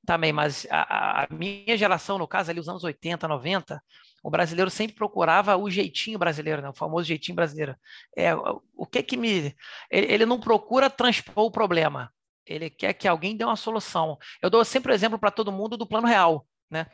também, 0.04 0.32
mas 0.32 0.66
a, 0.70 1.24
a, 1.24 1.28
minha 1.30 1.76
geração, 1.76 2.18
no 2.18 2.26
caso, 2.26 2.50
ali 2.50 2.58
os 2.58 2.68
anos 2.68 2.82
80, 2.82 3.28
90, 3.28 3.82
o 4.22 4.30
brasileiro 4.30 4.70
sempre 4.70 4.96
procurava 4.96 5.56
o 5.56 5.70
jeitinho 5.70 6.18
brasileiro, 6.18 6.62
né? 6.62 6.68
o 6.68 6.74
famoso 6.74 7.06
jeitinho 7.06 7.36
brasileiro. 7.36 7.76
É, 8.16 8.34
o 8.34 8.86
que 8.86 9.02
que 9.02 9.16
me. 9.16 9.54
Ele, 9.90 10.12
ele 10.12 10.26
não 10.26 10.40
procura 10.40 10.90
transpor 10.90 11.44
o 11.44 11.50
problema, 11.50 12.12
ele 12.46 12.70
quer 12.70 12.92
que 12.94 13.08
alguém 13.08 13.36
dê 13.36 13.44
uma 13.44 13.56
solução. 13.56 14.18
Eu 14.40 14.50
dou 14.50 14.64
sempre 14.64 14.92
o 14.92 14.94
exemplo 14.94 15.18
para 15.18 15.30
todo 15.30 15.52
mundo 15.52 15.76
do 15.76 15.86
plano 15.86 16.06
real, 16.06 16.46
né? 16.70 16.86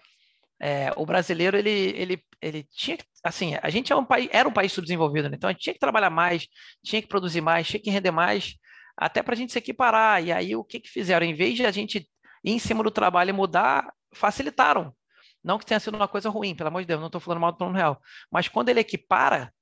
É, 0.60 0.92
o 0.96 1.06
brasileiro 1.06 1.56
ele, 1.56 1.70
ele, 1.70 2.24
ele 2.42 2.64
tinha 2.64 2.98
assim 3.22 3.54
a 3.62 3.70
gente 3.70 3.92
é 3.92 3.96
um 3.96 4.04
país 4.04 4.28
era 4.32 4.48
um 4.48 4.52
país 4.52 4.72
subdesenvolvido 4.72 5.28
né? 5.28 5.36
então 5.36 5.48
a 5.48 5.52
gente 5.52 5.62
tinha 5.62 5.72
que 5.72 5.78
trabalhar 5.78 6.10
mais 6.10 6.48
tinha 6.84 7.00
que 7.00 7.06
produzir 7.06 7.40
mais 7.40 7.68
tinha 7.68 7.80
que 7.80 7.90
render 7.90 8.10
mais 8.10 8.56
até 8.96 9.22
para 9.22 9.34
a 9.34 9.36
gente 9.36 9.52
se 9.52 9.58
equiparar 9.60 10.20
e 10.20 10.32
aí 10.32 10.56
o 10.56 10.64
que 10.64 10.80
que 10.80 10.88
fizeram 10.88 11.24
em 11.24 11.32
vez 11.32 11.54
de 11.54 11.64
a 11.64 11.70
gente 11.70 12.10
ir 12.44 12.52
em 12.52 12.58
cima 12.58 12.82
do 12.82 12.90
trabalho 12.90 13.30
e 13.30 13.32
mudar 13.32 13.92
facilitaram. 14.12 14.94
Não 15.42 15.58
que 15.58 15.66
tenha 15.66 15.80
sido 15.80 15.94
uma 15.94 16.08
coisa 16.08 16.28
ruim 16.28 16.54
pelo 16.54 16.68
amor 16.68 16.82
de 16.82 16.86
Deus 16.86 17.00
não 17.00 17.06
estou 17.06 17.20
falando 17.20 17.40
mal 17.40 17.52
do 17.52 17.58
plano 17.58 17.74
real. 17.74 18.00
Mas 18.30 18.48
quando 18.48 18.68
ele 18.68 18.80
equipara 18.80 19.52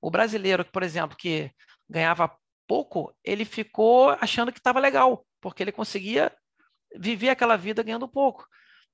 o 0.00 0.10
brasileiro 0.10 0.64
por 0.64 0.82
exemplo 0.82 1.16
que 1.16 1.50
ganhava 1.88 2.34
pouco 2.66 3.14
ele 3.24 3.44
ficou 3.44 4.10
achando 4.20 4.52
que 4.52 4.58
estava 4.58 4.80
legal 4.80 5.26
porque 5.40 5.62
ele 5.62 5.72
conseguia 5.72 6.32
viver 6.96 7.30
aquela 7.30 7.56
vida 7.56 7.82
ganhando 7.82 8.08
pouco. 8.08 8.46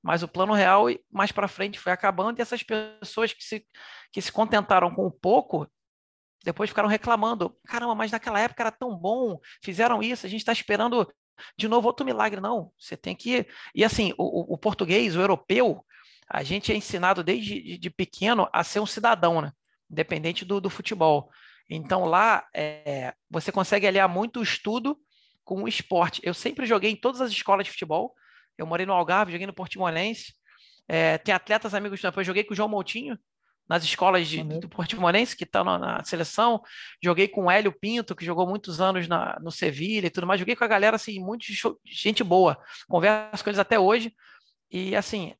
Mas 0.03 0.23
o 0.23 0.29
plano 0.29 0.53
real 0.53 0.87
mais 1.11 1.33
para 1.33 1.49
frente 1.49 1.79
foi 1.79 1.93
acabando 1.93 2.39
e 2.39 2.43
essas 2.43 2.63
pessoas 2.63 3.33
que 3.33 3.43
se, 3.43 3.67
que 4.13 4.23
se 4.23 4.31
contentaram 4.31 4.95
com 4.95 5.07
o 5.07 5.11
pouco 5.11 5.69
depois 6.45 6.71
ficaram 6.71 6.89
reclamando 6.89 7.57
caramba 7.67 7.95
mas 7.97 8.13
naquela 8.13 8.39
época 8.41 8.63
era 8.63 8.71
tão 8.71 8.97
bom 8.97 9.41
fizeram 9.63 10.01
isso 10.01 10.25
a 10.25 10.29
gente 10.29 10.41
está 10.41 10.53
esperando 10.53 11.13
de 11.57 11.69
novo 11.69 11.87
outro 11.87 12.05
milagre 12.05 12.41
não. 12.41 12.73
Você 12.79 12.97
tem 12.97 13.15
que 13.15 13.47
e 13.75 13.85
assim 13.85 14.13
o, 14.19 14.55
o 14.55 14.59
português 14.59 15.17
o 15.17 15.21
europeu 15.21 15.85
a 16.29 16.43
gente 16.43 16.71
é 16.73 16.77
ensinado 16.77 17.25
desde 17.25 17.79
de, 17.79 17.91
pequeno 17.91 18.49
a 18.53 18.63
ser 18.63 18.81
um 18.81 18.87
cidadão 18.87 19.41
né? 19.41 19.53
Independente 19.91 20.45
do, 20.45 20.61
do 20.61 20.71
futebol. 20.71 21.31
Então 21.69 22.05
lá 22.05 22.47
é, 22.55 23.15
você 23.31 23.51
consegue 23.51 23.87
aliar 23.87 24.09
muito 24.09 24.41
o 24.41 24.43
estudo 24.43 24.99
com 25.45 25.63
o 25.63 25.69
esporte. 25.69 26.21
Eu 26.23 26.35
sempre 26.35 26.67
joguei 26.67 26.91
em 26.91 26.97
todas 26.97 27.21
as 27.21 27.31
escolas 27.31 27.65
de 27.65 27.71
futebol. 27.71 28.15
Eu 28.57 28.67
morei 28.67 28.85
no 28.85 28.93
Algarve, 28.93 29.33
joguei 29.33 29.47
no 29.47 29.55
Portimonense. 29.55 30.35
É, 30.87 31.17
tem 31.19 31.35
atletas 31.35 31.75
amigos 31.75 32.01
também. 32.01 32.21
Eu 32.21 32.25
joguei 32.25 32.45
com 32.45 32.53
o 32.53 32.57
João 32.57 32.69
Moutinho 32.69 33.19
nas 33.69 33.85
escolas 33.85 34.27
de, 34.27 34.43
do 34.43 34.69
Portimonense, 34.69 35.37
que 35.37 35.45
estão 35.45 35.65
tá 35.65 35.79
na, 35.79 35.99
na, 35.99 36.05
seleção. 36.05 36.63
Joguei 37.03 37.29
com 37.29 37.45
o 37.45 37.51
Hélio 37.51 37.73
Pinto, 37.73 38.17
que 38.17 38.25
jogou 38.25 38.49
muitos 38.49 38.81
anos 38.81 39.07
na, 39.07 39.39
no 39.41 39.51
Sevilha 39.51 40.07
e 40.07 40.11
tudo 40.11 40.27
mais. 40.27 40.41
Joguei 40.41 40.57
com 40.57 40.65
a 40.65 40.69
galera, 40.69 40.97
assim, 40.97 41.21
muito 41.21 41.45
gente 41.85 42.25
boa. 42.25 42.59
Converso 42.89 43.45
com 43.45 43.51
eles 43.51 43.59
até 43.59 43.79
hoje. 43.79 44.15
E, 44.71 44.97
assim, 44.97 45.35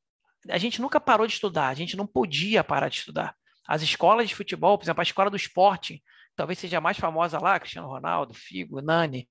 a 0.47 0.57
gente 0.57 0.79
nunca 0.79 0.99
parou 0.99 1.25
de 1.25 1.33
estudar. 1.33 1.69
A 1.69 1.73
gente 1.73 1.97
não 1.97 2.05
podia 2.05 2.63
parar 2.63 2.89
de 2.89 2.97
estudar. 2.97 3.35
As 3.67 3.81
escolas 3.81 4.29
de 4.29 4.35
futebol, 4.35 4.77
por 4.77 4.85
exemplo, 4.85 5.01
a 5.01 5.03
escola 5.03 5.29
do 5.29 5.37
esporte, 5.37 6.03
talvez 6.35 6.59
seja 6.59 6.77
a 6.77 6.81
mais 6.81 6.97
famosa 6.97 7.39
lá, 7.39 7.59
Cristiano 7.59 7.87
Ronaldo, 7.87 8.33
Figo, 8.33 8.81
Nani. 8.81 9.27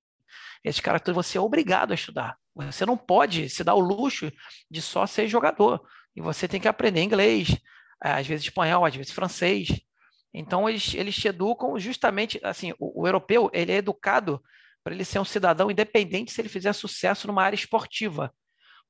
Esses 0.62 0.80
caras, 0.80 1.02
você 1.14 1.38
é 1.38 1.40
obrigado 1.40 1.92
a 1.92 1.94
estudar. 1.94 2.36
Você 2.54 2.84
não 2.84 2.96
pode 2.96 3.48
se 3.48 3.62
dar 3.62 3.74
o 3.74 3.80
luxo 3.80 4.30
de 4.68 4.82
só 4.82 5.06
ser 5.06 5.28
jogador. 5.28 5.80
E 6.14 6.20
você 6.20 6.48
tem 6.48 6.60
que 6.60 6.66
aprender 6.66 7.02
inglês, 7.02 7.56
às 8.00 8.26
vezes 8.26 8.46
espanhol, 8.46 8.84
às 8.84 8.94
vezes 8.94 9.12
francês. 9.12 9.68
Então, 10.32 10.68
eles, 10.68 10.94
eles 10.94 11.14
te 11.16 11.28
educam 11.28 11.78
justamente, 11.78 12.40
assim, 12.42 12.72
o, 12.78 13.02
o 13.02 13.06
europeu, 13.06 13.50
ele 13.52 13.72
é 13.72 13.76
educado 13.76 14.42
para 14.84 14.94
ele 14.94 15.04
ser 15.04 15.18
um 15.18 15.24
cidadão 15.24 15.70
independente 15.70 16.32
se 16.32 16.40
ele 16.40 16.48
fizer 16.48 16.72
sucesso 16.72 17.26
numa 17.26 17.42
área 17.42 17.56
esportiva. 17.56 18.32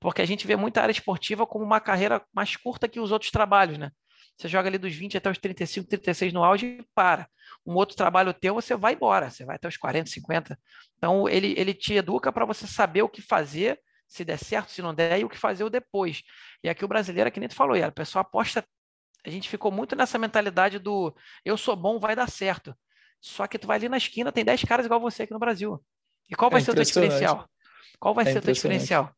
Porque 0.01 0.23
a 0.23 0.27
gente 0.27 0.47
vê 0.47 0.57
muita 0.57 0.81
área 0.81 0.93
esportiva 0.93 1.47
como 1.47 1.65
uma 1.65 1.81
carreira 1.81 2.25
mais 2.33 2.57
curta 2.57 2.89
que 2.89 3.01
os 3.01 3.11
outros 3.11 3.31
trabalhos, 3.31 3.79
né? 3.79 3.91
Você 4.37 4.47
joga 4.47 4.69
ali 4.69 4.79
dos 4.79 4.95
20 4.95 5.17
até 5.17 5.29
os 5.29 5.39
35, 5.39 5.89
36 5.89 6.33
no 6.33 6.45
auge 6.45 6.67
e 6.67 6.87
para. 6.95 7.29
Um 7.67 7.75
outro 7.75 7.97
trabalho 7.97 8.33
teu, 8.33 8.55
você 8.55 8.77
vai 8.77 8.95
embora, 8.95 9.31
você 9.31 9.45
vai 9.45 9.57
até 9.57 9.67
os 9.67 9.77
40, 9.77 10.09
50. 10.09 10.59
Então, 10.97 11.29
ele, 11.29 11.55
ele 11.59 11.75
te 11.75 11.95
educa 11.95 12.31
para 12.31 12.45
você 12.45 12.65
saber 12.65 13.03
o 13.03 13.09
que 13.09 13.21
fazer, 13.21 13.81
se 14.07 14.25
der 14.25 14.39
certo, 14.39 14.71
se 14.71 14.81
não 14.81 14.95
der, 14.95 15.19
e 15.19 15.25
o 15.25 15.29
que 15.29 15.37
fazer 15.37 15.65
o 15.65 15.71
depois. 15.71 16.23
E 16.63 16.69
aqui 16.69 16.85
o 16.85 16.89
brasileiro, 16.89 17.27
é 17.27 17.31
que 17.33 17.41
nem 17.41 17.49
tu 17.49 17.57
falou, 17.57 17.77
o 17.77 17.93
pessoal 17.93 18.23
aposta. 18.23 18.65
A 19.25 19.31
gente 19.31 19.49
ficou 19.49 19.71
muito 19.71 19.97
nessa 19.97 20.19
mentalidade 20.19 20.79
do 20.79 21.15
eu 21.45 21.57
sou 21.57 21.77
bom, 21.77 21.99
vai 21.99 22.15
dar 22.15 22.31
certo. 22.31 22.75
Só 23.21 23.47
que 23.47 23.59
tu 23.59 23.67
vai 23.67 23.77
ali 23.77 23.89
na 23.89 23.97
esquina, 23.97 24.33
tem 24.33 24.45
10 24.45 24.63
caras 24.65 24.87
igual 24.87 25.01
você 25.01 25.25
aqui 25.25 25.33
no 25.33 25.39
Brasil. 25.39 25.83
E 26.31 26.35
qual 26.35 26.51
vai 26.51 26.61
é 26.61 26.65
ser 26.65 26.71
o 26.71 26.75
teu 26.75 26.85
diferencial? 26.85 27.49
Qual 27.99 28.15
vai 28.15 28.27
é 28.29 28.33
ser 28.33 28.39
o 28.39 28.43
teu 28.43 28.55
diferencial? 28.55 29.13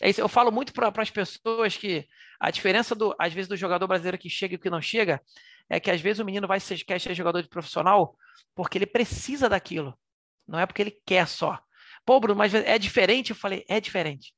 É 0.00 0.08
isso, 0.10 0.20
eu 0.20 0.28
falo 0.28 0.52
muito 0.52 0.72
para 0.72 0.92
as 0.96 1.10
pessoas 1.10 1.76
que 1.76 2.06
a 2.38 2.50
diferença, 2.50 2.94
do, 2.94 3.14
às 3.18 3.32
vezes, 3.32 3.48
do 3.48 3.56
jogador 3.56 3.86
brasileiro 3.86 4.18
que 4.18 4.30
chega 4.30 4.54
e 4.54 4.58
que 4.58 4.70
não 4.70 4.80
chega 4.80 5.20
é 5.68 5.80
que, 5.80 5.90
às 5.90 6.00
vezes, 6.00 6.20
o 6.20 6.24
menino 6.24 6.46
vai 6.46 6.60
ser, 6.60 6.78
quer 6.84 7.00
ser 7.00 7.14
jogador 7.14 7.42
de 7.42 7.48
profissional 7.48 8.16
porque 8.54 8.78
ele 8.78 8.86
precisa 8.86 9.48
daquilo. 9.48 9.98
Não 10.46 10.58
é 10.58 10.66
porque 10.66 10.82
ele 10.82 10.98
quer 11.04 11.26
só. 11.26 11.58
Pô, 12.06 12.18
Bruno, 12.20 12.38
mas 12.38 12.54
é 12.54 12.78
diferente? 12.78 13.30
Eu 13.30 13.36
falei, 13.36 13.64
é 13.68 13.80
diferente. 13.80 14.32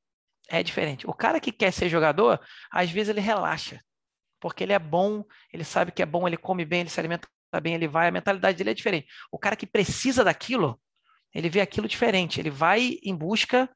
É 0.49 0.61
diferente. 0.61 1.07
O 1.07 1.13
cara 1.13 1.39
que 1.39 1.51
quer 1.51 1.71
ser 1.71 1.87
jogador, 1.87 2.39
às 2.69 2.91
vezes 2.91 3.09
ele 3.09 3.21
relaxa. 3.21 3.79
Porque 4.41 4.63
ele 4.63 4.73
é 4.73 4.79
bom, 4.79 5.23
ele 5.53 5.63
sabe 5.63 5.91
que 5.91 6.01
é 6.01 6.05
bom, 6.05 6.27
ele 6.27 6.35
come 6.35 6.65
bem, 6.65 6.81
ele 6.81 6.89
se 6.89 6.99
alimenta 6.99 7.29
bem, 7.61 7.75
ele 7.75 7.87
vai, 7.87 8.07
a 8.07 8.11
mentalidade 8.11 8.57
dele 8.57 8.71
é 8.71 8.73
diferente. 8.73 9.07
O 9.31 9.37
cara 9.37 9.55
que 9.55 9.67
precisa 9.67 10.23
daquilo, 10.23 10.81
ele 11.33 11.49
vê 11.49 11.61
aquilo 11.61 11.87
diferente. 11.87 12.39
Ele 12.39 12.49
vai 12.49 12.97
em 13.03 13.15
busca 13.15 13.69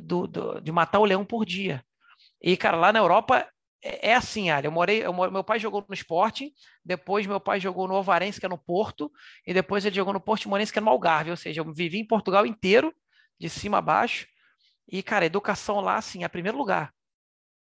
do, 0.00 0.26
do, 0.26 0.60
de 0.60 0.70
matar 0.70 1.00
o 1.00 1.04
leão 1.04 1.24
por 1.24 1.44
dia. 1.44 1.84
E, 2.40 2.56
cara, 2.56 2.76
lá 2.76 2.92
na 2.92 2.98
Europa 2.98 3.48
é, 3.82 4.10
é 4.10 4.14
assim, 4.14 4.50
Ali. 4.50 4.66
Eu 4.66 4.72
morei, 4.72 5.04
eu, 5.04 5.12
meu 5.12 5.44
pai 5.44 5.58
jogou 5.58 5.84
no 5.88 5.94
Sporting, 5.94 6.52
depois 6.84 7.26
meu 7.26 7.40
pai 7.40 7.60
jogou 7.60 7.86
no 7.86 7.94
Ovarense, 7.94 8.40
que 8.40 8.46
é 8.46 8.48
no 8.48 8.58
Porto, 8.58 9.12
e 9.46 9.52
depois 9.52 9.84
ele 9.84 9.94
jogou 9.94 10.12
no 10.12 10.20
Portimonense, 10.20 10.72
que 10.72 10.78
é 10.78 10.82
no 10.82 10.90
Algarve. 10.90 11.30
Ou 11.30 11.36
seja, 11.36 11.60
eu 11.60 11.72
vivi 11.72 11.98
em 11.98 12.06
Portugal 12.06 12.46
inteiro, 12.46 12.94
de 13.38 13.48
cima 13.50 13.78
a 13.78 13.82
baixo. 13.82 14.26
E, 14.88 15.02
cara, 15.02 15.26
educação 15.26 15.80
lá, 15.80 15.96
assim, 15.96 16.24
é 16.24 16.28
primeiro 16.28 16.56
lugar. 16.56 16.92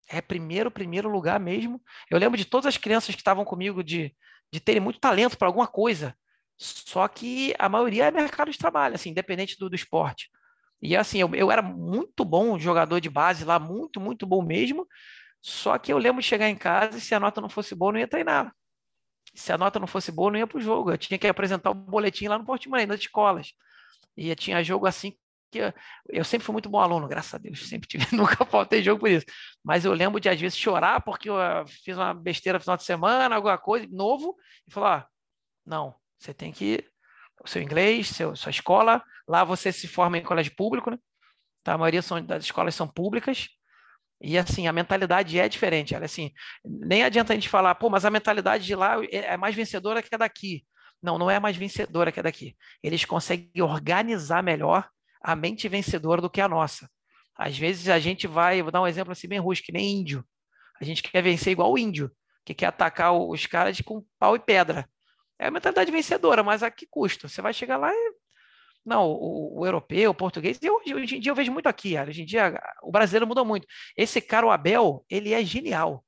É 0.08 0.22
primeiro, 0.22 0.70
primeiro 0.70 1.10
lugar 1.10 1.40
mesmo. 1.40 1.82
Eu 2.10 2.20
lembro 2.20 2.38
de 2.38 2.46
todas 2.46 2.66
as 2.66 2.78
crianças 2.78 3.16
que 3.16 3.22
estavam 3.22 3.46
comigo 3.46 3.84
de, 3.84 4.16
de 4.52 4.60
terem 4.60 4.82
muito 4.82 5.00
talento 5.00 5.38
para 5.38 5.48
alguma 5.48 5.68
coisa. 5.68 6.16
Só 6.58 7.08
que 7.08 7.54
a 7.58 7.68
maioria 7.68 8.06
é 8.06 8.12
mercado 8.12 8.52
de 8.52 8.58
trabalho, 8.58 8.96
assim, 8.96 9.10
independente 9.10 9.58
do, 9.58 9.70
do 9.70 9.76
esporte. 9.76 10.30
E 10.82 10.96
assim, 10.96 11.20
eu, 11.20 11.34
eu 11.34 11.52
era 11.52 11.62
muito 11.62 12.26
bom 12.26 12.60
jogador 12.60 13.00
de 13.00 13.10
base 13.10 13.46
lá, 13.46 13.58
muito, 13.58 14.00
muito 14.00 14.26
bom 14.26 14.42
mesmo. 14.42 14.88
Só 15.42 15.78
que 15.78 15.92
eu 15.92 15.98
lembro 15.98 16.22
de 16.22 16.28
chegar 16.28 16.50
em 16.50 16.56
casa 16.56 16.98
e 16.98 17.02
se 17.02 17.16
a 17.16 17.20
nota 17.20 17.42
não 17.42 17.50
fosse 17.50 17.74
boa, 17.74 17.94
não 17.94 18.00
ia 18.00 18.08
treinar. 18.08 18.54
Se 19.34 19.52
a 19.52 19.58
nota 19.58 19.80
não 19.80 19.88
fosse 19.88 20.12
boa, 20.12 20.32
não 20.32 20.40
ia 20.40 20.48
para 20.48 20.58
o 20.58 20.62
jogo. 20.62 20.92
Eu 20.92 20.98
tinha 20.98 21.18
que 21.18 21.28
apresentar 21.28 21.72
o 21.72 21.74
um 21.74 21.86
boletim 21.86 22.28
lá 22.28 22.38
no 22.38 22.46
Portimonense, 22.46 22.88
nas 22.88 23.00
escolas. 23.00 23.54
E 24.16 24.34
tinha 24.36 24.64
jogo 24.64 24.86
assim 24.86 25.18
que 25.54 25.60
eu, 25.60 25.74
eu, 26.10 26.24
sempre 26.24 26.46
fui 26.46 26.54
muito 26.54 26.70
bom 26.70 26.80
aluno, 26.80 27.08
graças 27.08 27.34
a 27.34 27.38
Deus. 27.38 27.60
Sempre 27.70 27.88
tive, 27.88 28.06
nunca 28.16 28.46
faltei 28.46 28.84
jogo 28.84 29.02
por 29.02 29.10
isso. 29.10 29.26
Mas 29.64 29.86
eu 29.86 29.94
lembro 29.94 30.20
de 30.20 30.30
às 30.30 30.40
vezes 30.40 30.58
chorar 30.58 31.02
porque 31.02 31.30
eu 31.30 31.38
ah, 31.40 31.64
fiz 31.68 31.96
uma 31.98 32.14
besteira 32.14 32.58
no 32.58 32.62
final 32.62 32.78
de 32.78 32.84
semana, 32.84 33.36
alguma 33.36 33.58
coisa, 33.58 33.88
novo, 33.90 34.36
e 34.68 34.72
falar: 34.72 35.00
ah, 35.00 35.08
não, 35.66 35.96
você 36.20 36.34
tem 36.34 36.52
que 36.52 36.86
o 37.44 37.48
seu 37.48 37.62
inglês, 37.62 38.10
seu, 38.10 38.36
sua 38.36 38.50
escola. 38.50 39.04
Lá 39.28 39.44
você 39.44 39.72
se 39.72 39.88
forma 39.88 40.18
em 40.18 40.24
colégio 40.24 40.56
público, 40.56 40.90
né? 40.92 40.98
Tá? 41.64 41.74
A 41.74 41.78
maioria 41.78 42.02
são, 42.02 42.24
das 42.24 42.44
escolas 42.44 42.76
são 42.76 42.88
públicas. 42.88 43.48
E 44.22 44.38
assim, 44.38 44.68
a 44.68 44.74
mentalidade 44.74 45.38
é 45.40 45.50
diferente. 45.50 45.94
Ela, 45.94 46.06
assim, 46.06 46.32
nem 46.64 47.04
adianta 47.04 47.34
a 47.34 47.36
gente 47.36 47.50
falar, 47.50 47.76
pô, 47.76 47.90
mas 47.90 48.06
a 48.06 48.10
mentalidade 48.10 48.66
de 48.66 48.76
lá 48.76 49.04
é, 49.06 49.34
é 49.34 49.38
mais 49.38 49.56
vencedora 49.56 50.02
que 50.02 50.14
a 50.14 50.18
daqui. 50.18 50.66
Não, 51.02 51.18
não 51.18 51.30
é 51.30 51.40
mais 51.40 51.58
vencedora 51.58 52.12
que 52.12 52.20
a 52.20 52.24
daqui. 52.24 52.56
Eles 52.82 53.04
conseguem 53.04 53.62
organizar 53.62 54.42
melhor 54.42 54.90
a 55.24 55.36
mente 55.36 55.70
vencedora 55.70 56.22
do 56.22 56.30
que 56.30 56.42
a 56.42 56.50
nossa. 56.50 56.90
Às 57.36 57.58
vezes 57.58 57.88
a 57.88 57.98
gente 57.98 58.28
vai, 58.28 58.62
vou 58.62 58.72
dar 58.72 58.82
um 58.82 58.88
exemplo 58.88 59.12
assim 59.12 59.28
bem 59.28 59.40
rústico, 59.40 59.68
que 59.68 59.72
nem 59.72 60.00
índio. 60.00 60.24
A 60.80 60.84
gente 60.84 61.02
quer 61.02 61.22
vencer 61.22 61.54
igual 61.54 61.72
o 61.72 61.78
índio, 61.78 62.12
que 62.46 62.54
quer 62.54 62.68
atacar 62.68 63.14
os 63.14 63.46
caras 63.46 63.80
com 63.82 64.06
pau 64.20 64.36
e 64.36 64.40
pedra. 64.40 64.88
É 65.40 65.48
a 65.48 65.52
mentalidade 65.52 65.92
vencedora, 65.92 66.44
mas 66.44 66.62
a 66.62 66.70
que 66.70 66.86
custo? 66.86 67.28
Você 67.30 67.42
vai 67.42 67.54
chegar 67.54 67.78
lá 67.78 67.92
e. 67.92 68.14
Não, 68.86 69.08
o, 69.08 69.62
o 69.62 69.66
europeu, 69.66 70.12
o 70.12 70.14
português, 70.14 70.60
e 70.62 70.70
hoje, 70.70 71.16
em 71.16 71.20
dia 71.22 71.32
eu 71.32 71.36
vejo 71.36 71.54
muito 71.54 71.68
aqui, 71.68 71.98
hoje 71.98 72.24
em 72.24 72.26
dia 72.26 72.62
o 72.82 72.92
brasileiro 72.92 73.26
mudou 73.26 73.46
muito. 73.46 73.66
Esse 73.96 74.20
cara, 74.20 74.46
o 74.46 74.52
Abel, 74.52 75.06
ele 75.10 75.34
é 75.34 75.44
genial. 75.44 76.04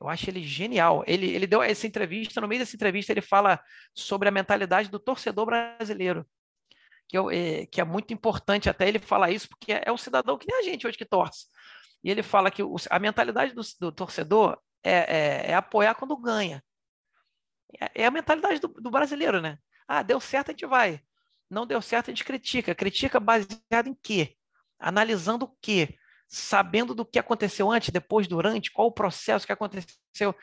Eu 0.00 0.08
acho 0.08 0.28
ele 0.28 0.42
genial. 0.42 1.04
Ele, 1.06 1.26
ele 1.30 1.46
deu 1.46 1.62
essa 1.62 1.86
entrevista, 1.86 2.40
no 2.40 2.48
meio 2.48 2.60
dessa 2.60 2.74
entrevista, 2.74 3.12
ele 3.12 3.20
fala 3.20 3.60
sobre 3.94 4.28
a 4.28 4.32
mentalidade 4.32 4.90
do 4.90 4.98
torcedor 4.98 5.46
brasileiro. 5.46 6.26
Que, 7.08 7.16
eu, 7.16 7.30
é, 7.30 7.66
que 7.66 7.80
é 7.80 7.84
muito 7.84 8.12
importante 8.12 8.68
até 8.68 8.88
ele 8.88 8.98
falar 8.98 9.30
isso, 9.30 9.48
porque 9.48 9.72
é, 9.72 9.92
um 9.92 9.96
cidadão 9.96 10.36
que 10.36 10.46
nem 10.48 10.58
a 10.58 10.62
gente 10.62 10.86
hoje 10.86 10.98
que 10.98 11.04
torce. 11.04 11.46
E 12.02 12.10
ele 12.10 12.22
fala 12.22 12.50
que 12.50 12.62
o, 12.62 12.76
a 12.90 12.98
mentalidade 12.98 13.52
do, 13.52 13.62
do 13.80 13.92
torcedor 13.92 14.58
é, 14.82 14.92
é, 14.92 15.50
é, 15.50 15.54
apoiar 15.54 15.94
quando 15.96 16.16
ganha. 16.16 16.62
É, 17.80 18.02
é 18.02 18.06
a 18.06 18.10
mentalidade 18.10 18.60
do, 18.60 18.68
do, 18.68 18.90
brasileiro, 18.90 19.40
né? 19.40 19.58
Ah, 19.88 20.02
deu 20.02 20.20
certo, 20.20 20.50
a 20.50 20.52
gente 20.52 20.66
vai. 20.66 21.00
Não 21.50 21.66
deu 21.66 21.82
certo, 21.82 22.08
a 22.08 22.12
gente 22.12 22.24
critica. 22.24 22.74
Critica 22.74 23.18
baseado 23.18 23.88
em 23.88 23.94
quê? 23.94 24.36
Analisando 24.78 25.46
o 25.46 25.56
quê? 25.60 25.98
Sabendo 26.28 26.94
do 26.94 27.04
que 27.04 27.18
aconteceu 27.18 27.70
antes, 27.70 27.90
depois, 27.90 28.28
durante, 28.28 28.70
qual 28.70 28.88
o 28.88 28.92
processo 28.92 29.46
que 29.46 29.52
aconteceu. 29.52 30.34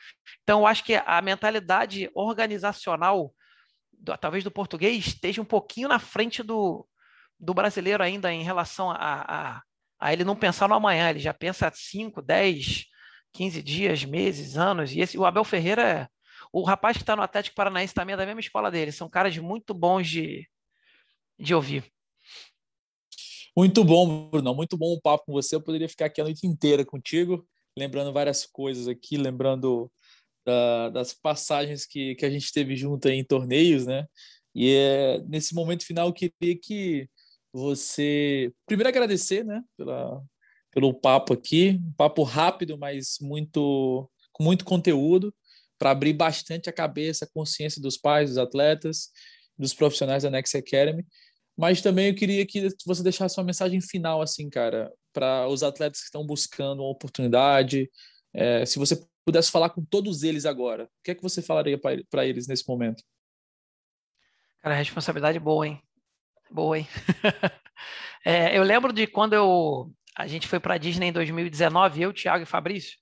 Então, 0.42 0.60
eu 0.60 0.66
acho 0.66 0.84
que 0.84 0.94
a 0.94 1.22
mentalidade 1.22 2.10
organizacional, 2.14 3.34
do, 4.00 4.16
talvez 4.16 4.44
do 4.44 4.50
português, 4.50 5.06
esteja 5.06 5.40
um 5.40 5.44
pouquinho 5.44 5.88
na 5.88 5.98
frente 5.98 6.42
do, 6.42 6.86
do 7.38 7.54
brasileiro 7.54 8.02
ainda 8.02 8.32
em 8.32 8.42
relação 8.42 8.90
a, 8.90 8.96
a, 8.96 9.62
a 9.98 10.12
ele 10.12 10.24
não 10.24 10.36
pensar 10.36 10.68
no 10.68 10.74
amanhã, 10.74 11.10
ele 11.10 11.20
já 11.20 11.34
pensa 11.34 11.70
5, 11.72 12.22
10, 12.22 12.84
15 13.32 13.62
dias, 13.62 14.04
meses, 14.04 14.56
anos. 14.56 14.92
E 14.92 15.00
esse, 15.00 15.18
o 15.18 15.24
Abel 15.24 15.44
Ferreira 15.44 16.08
o 16.54 16.62
rapaz 16.62 16.96
que 16.96 17.02
está 17.02 17.16
no 17.16 17.22
Atlético 17.22 17.56
Paranaense 17.56 17.92
também 17.92 18.14
é 18.14 18.16
da 18.16 18.24
mesma 18.24 18.40
escola 18.40 18.70
dele. 18.70 18.92
São 18.92 19.08
caras 19.08 19.36
muito 19.38 19.74
bons 19.74 20.08
de, 20.08 20.48
de 21.36 21.52
ouvir. 21.52 21.84
Muito 23.56 23.82
bom, 23.82 24.28
Bruno. 24.30 24.54
Muito 24.54 24.76
bom 24.76 24.92
o 24.92 25.00
papo 25.00 25.24
com 25.26 25.32
você. 25.32 25.56
Eu 25.56 25.60
poderia 25.60 25.88
ficar 25.88 26.06
aqui 26.06 26.20
a 26.20 26.24
noite 26.24 26.46
inteira 26.46 26.84
contigo, 26.84 27.44
lembrando 27.76 28.12
várias 28.12 28.46
coisas 28.46 28.86
aqui, 28.86 29.16
lembrando 29.16 29.90
da, 30.44 30.90
das 30.90 31.12
passagens 31.12 31.86
que, 31.86 32.14
que 32.14 32.26
a 32.26 32.30
gente 32.30 32.52
teve 32.52 32.76
junto 32.76 33.08
em 33.08 33.24
torneios, 33.24 33.86
né? 33.86 34.06
E 34.54 34.74
é, 34.74 35.18
nesse 35.26 35.54
momento 35.54 35.84
final 35.84 36.08
eu 36.08 36.12
queria 36.12 36.56
que 36.60 37.08
você 37.52 38.52
primeiro 38.66 38.88
agradecer, 38.88 39.44
né, 39.44 39.62
pela, 39.76 40.22
pelo 40.72 40.92
papo 40.92 41.32
aqui, 41.32 41.80
um 41.82 41.92
papo 41.92 42.22
rápido, 42.22 42.76
mas 42.78 43.18
muito 43.20 44.10
com 44.32 44.42
muito 44.42 44.64
conteúdo 44.64 45.32
para 45.78 45.90
abrir 45.90 46.12
bastante 46.12 46.68
a 46.68 46.72
cabeça, 46.72 47.24
a 47.24 47.28
consciência 47.28 47.80
dos 47.80 47.96
pais, 47.96 48.30
dos 48.30 48.38
atletas, 48.38 49.10
dos 49.56 49.72
profissionais 49.72 50.22
da 50.22 50.30
Next 50.30 50.56
Academy. 50.56 51.04
Mas 51.56 51.80
também 51.80 52.08
eu 52.08 52.14
queria 52.14 52.44
que 52.44 52.68
você 52.84 53.02
deixasse 53.02 53.38
uma 53.38 53.46
mensagem 53.46 53.80
final, 53.80 54.20
assim, 54.20 54.50
cara, 54.50 54.92
para 55.12 55.46
os 55.46 55.62
atletas 55.62 56.00
que 56.00 56.06
estão 56.06 56.26
buscando 56.26 56.82
uma 56.82 56.90
oportunidade. 56.90 57.88
É, 58.32 58.66
se 58.66 58.78
você 58.78 59.00
pudesse 59.24 59.50
falar 59.50 59.70
com 59.70 59.84
todos 59.84 60.22
eles 60.22 60.44
agora, 60.44 60.84
o 60.84 61.02
que 61.02 61.10
é 61.10 61.14
que 61.14 61.22
você 61.22 61.40
falaria 61.40 61.78
para 61.78 62.26
eles 62.26 62.46
nesse 62.46 62.68
momento? 62.68 63.02
Cara, 64.60 64.74
responsabilidade 64.74 65.38
boa, 65.38 65.66
hein? 65.66 65.82
Boa, 66.50 66.78
hein? 66.78 66.88
é, 68.24 68.56
eu 68.56 68.62
lembro 68.62 68.92
de 68.92 69.06
quando 69.06 69.34
eu, 69.34 69.92
a 70.16 70.26
gente 70.26 70.46
foi 70.46 70.60
para 70.60 70.74
a 70.74 70.78
Disney 70.78 71.08
em 71.08 71.12
2019, 71.12 72.02
eu, 72.02 72.12
Thiago 72.12 72.44
e 72.44 72.46
Fabrício, 72.46 72.98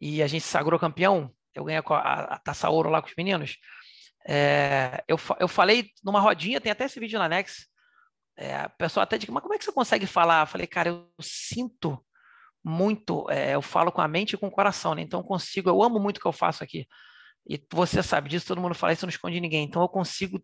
e 0.00 0.22
a 0.22 0.26
gente 0.26 0.44
sagrou 0.44 0.78
campeão 0.78 1.32
eu 1.54 1.64
ganhei 1.64 1.80
a, 1.80 2.34
a, 2.34 2.38
taça 2.38 2.68
ouro 2.68 2.90
lá 2.90 3.00
com 3.00 3.08
os 3.08 3.14
meninos. 3.16 3.56
É, 4.26 5.02
eu, 5.06 5.16
eu 5.38 5.46
falei 5.46 5.90
numa 6.02 6.20
rodinha, 6.20 6.60
tem 6.60 6.72
até 6.72 6.84
esse 6.84 6.98
vídeo 6.98 7.18
na 7.18 7.28
Nex. 7.28 7.66
É, 8.36 8.56
a 8.56 8.68
pessoa 8.68 9.04
até 9.04 9.16
diz, 9.16 9.28
mas 9.28 9.42
como 9.42 9.54
é 9.54 9.58
que 9.58 9.64
você 9.64 9.72
consegue 9.72 10.06
falar? 10.06 10.42
Eu 10.42 10.46
falei, 10.46 10.66
cara, 10.66 10.88
eu 10.88 11.08
sinto 11.20 12.04
muito, 12.64 13.30
é, 13.30 13.54
eu 13.54 13.62
falo 13.62 13.92
com 13.92 14.00
a 14.00 14.08
mente 14.08 14.32
e 14.32 14.38
com 14.38 14.46
o 14.46 14.50
coração, 14.50 14.94
né? 14.94 15.02
Então 15.02 15.20
eu 15.20 15.24
consigo, 15.24 15.68
eu 15.68 15.82
amo 15.82 15.98
muito 16.00 16.16
o 16.18 16.20
que 16.20 16.26
eu 16.26 16.32
faço 16.32 16.64
aqui. 16.64 16.86
E 17.46 17.62
você 17.70 18.02
sabe 18.02 18.30
disso, 18.30 18.46
todo 18.46 18.60
mundo 18.60 18.74
fala 18.74 18.94
isso, 18.94 19.04
não 19.04 19.10
esconde 19.10 19.40
ninguém. 19.40 19.64
Então 19.64 19.82
eu 19.82 19.88
consigo 19.88 20.42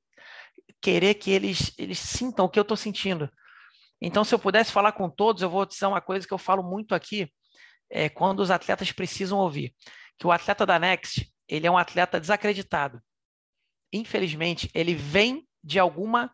querer 0.81 1.15
que 1.15 1.31
eles, 1.31 1.73
eles 1.79 1.99
sintam 1.99 2.45
o 2.45 2.49
que 2.49 2.59
eu 2.59 2.63
estou 2.63 2.77
sentindo. 2.77 3.31
Então, 4.01 4.25
se 4.25 4.35
eu 4.35 4.39
pudesse 4.39 4.73
falar 4.73 4.93
com 4.93 5.11
todos, 5.11 5.43
eu 5.43 5.51
vou 5.51 5.67
dizer 5.67 5.87
uma 5.87 6.01
coisa 6.01 6.27
que 6.27 6.33
eu 6.33 6.39
falo 6.39 6.63
muito 6.63 6.95
aqui, 6.95 7.31
é, 7.91 8.09
quando 8.09 8.41
os 8.41 8.51
atletas 8.51 8.93
precisam 8.93 9.39
ouvir 9.39 9.75
que 10.19 10.27
o 10.27 10.33
atleta 10.33 10.67
da 10.67 10.79
Next, 10.79 11.33
ele 11.49 11.67
é 11.67 11.71
um 11.71 11.79
atleta 11.79 12.21
desacreditado. 12.21 13.03
Infelizmente, 13.93 14.71
ele 14.75 14.95
vem 14.95 15.49
de 15.65 15.79
alguma, 15.79 16.31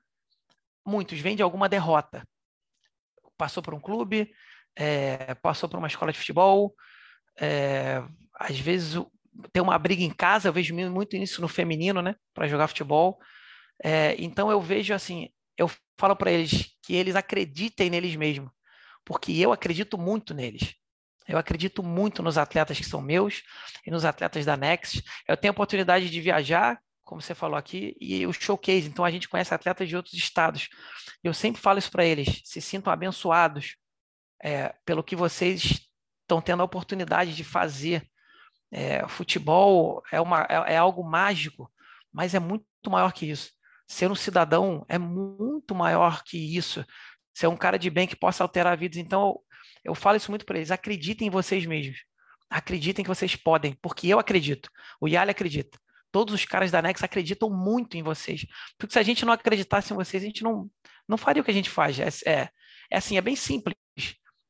muitos 0.84 1.20
vêm 1.20 1.37
de 1.37 1.43
alguma 1.43 1.68
derrota. 1.68 2.26
Passou 3.37 3.62
por 3.62 3.74
um 3.74 3.80
clube, 3.80 4.30
é, 4.77 5.35
passou 5.37 5.68
por 5.68 5.79
uma 5.79 5.89
escola 5.89 6.12
de 6.12 6.18
futebol, 6.18 6.74
é, 7.41 8.03
às 8.35 8.59
vezes 8.59 9.03
tem 9.53 9.62
uma 9.62 9.79
briga 9.79 10.03
em 10.03 10.11
casa, 10.11 10.49
eu 10.49 10.53
vejo 10.53 10.74
muito 10.74 11.16
isso 11.16 11.41
no 11.41 11.49
feminino, 11.49 12.03
né, 12.03 12.14
para 12.35 12.47
jogar 12.47 12.68
futebol. 12.68 13.18
É, 13.83 14.14
então 14.18 14.51
eu 14.51 14.61
vejo 14.61 14.95
assim, 14.95 15.29
eu 15.57 15.70
falo 15.99 16.16
para 16.16 16.31
eles 16.31 16.77
que 16.83 16.95
eles 16.95 17.16
acreditem 17.16 17.91
neles 17.91 18.14
mesmos, 18.16 18.51
porque 19.05 19.33
eu 19.33 19.53
acredito 19.53 19.99
muito 19.99 20.35
neles. 20.35 20.74
Eu 21.29 21.39
acredito 21.39 21.83
muito 21.83 22.22
nos 22.22 22.39
atletas 22.39 22.79
que 22.79 22.85
são 22.85 23.03
meus 23.03 23.43
e 23.85 23.91
nos 23.91 24.05
atletas 24.05 24.45
da 24.45 24.57
Next. 24.57 25.03
Eu 25.27 25.37
tenho 25.37 25.51
a 25.51 25.55
oportunidade 25.55 26.09
de 26.09 26.20
viajar, 26.20 26.81
como 27.03 27.20
você 27.20 27.35
falou 27.35 27.57
aqui, 27.57 27.97
e 28.01 28.24
o 28.27 28.33
showcase. 28.33 28.87
Então 28.87 29.05
a 29.05 29.11
gente 29.11 29.29
conhece 29.29 29.53
atletas 29.53 29.89
de 29.89 29.97
outros 29.97 30.14
estados. 30.14 30.68
Eu 31.24 31.35
sempre 31.35 31.61
falo 31.61 31.81
isso 31.81 31.91
para 31.91 32.05
eles: 32.05 32.43
se 32.45 32.61
sintam 32.61 32.93
abençoados 32.93 33.77
é, 34.43 34.74
pelo 34.84 35.03
que 35.03 35.16
vocês 35.16 35.87
estão 36.22 36.41
tendo 36.41 36.61
a 36.61 36.64
oportunidade 36.64 37.34
de 37.34 37.45
fazer. 37.45 38.07
É, 38.70 39.07
futebol 39.07 40.03
é, 40.11 40.20
uma, 40.20 40.43
é, 40.51 40.74
é 40.74 40.76
algo 40.76 41.05
mágico, 41.05 41.70
mas 42.12 42.34
é 42.34 42.41
muito 42.41 42.66
maior 42.89 43.12
que 43.12 43.30
isso. 43.30 43.53
Ser 43.89 44.11
um 44.11 44.14
cidadão 44.14 44.84
é 44.89 44.99
muito 44.99 45.74
maior 45.74 46.24
que 46.24 46.37
isso. 46.37 46.84
Ser 47.32 47.47
um 47.47 47.57
cara 47.57 47.78
de 47.78 47.89
bem 47.89 48.07
que 48.07 48.16
possa 48.16 48.43
alterar 48.43 48.76
vidas. 48.76 48.99
Então, 48.99 49.39
eu 49.84 49.95
falo 49.95 50.16
isso 50.16 50.30
muito 50.30 50.45
para 50.45 50.57
eles. 50.57 50.70
Acreditem 50.70 51.28
em 51.28 51.30
vocês 51.30 51.64
mesmos. 51.64 51.99
Acreditem 52.51 53.05
que 53.05 53.09
vocês 53.09 53.37
podem, 53.37 53.74
porque 53.80 54.09
eu 54.09 54.18
acredito. 54.18 54.68
O 55.01 55.07
Yali 55.07 55.30
acredita. 55.30 55.78
Todos 56.11 56.34
os 56.34 56.45
caras 56.45 56.70
da 56.70 56.82
Nex 56.82 57.03
acreditam 57.03 57.51
muito 57.51 57.97
em 57.97 58.03
vocês. 58.03 58.47
Porque 58.78 58.93
se 58.93 58.99
a 58.99 59.03
gente 59.03 59.24
não 59.24 59.32
acreditasse 59.32 59.93
em 59.93 59.97
vocês, 59.97 60.22
a 60.22 60.26
gente 60.26 60.43
não, 60.43 60.68
não 61.09 61.16
faria 61.16 61.43
o 61.43 61.45
que 61.45 61.51
a 61.51 61.55
gente 61.55 61.70
faz. 61.70 61.99
É, 62.01 62.09
é, 62.26 62.49
é 62.91 62.97
assim, 62.97 63.16
é 63.16 63.20
bem 63.20 63.37
simples. 63.37 63.76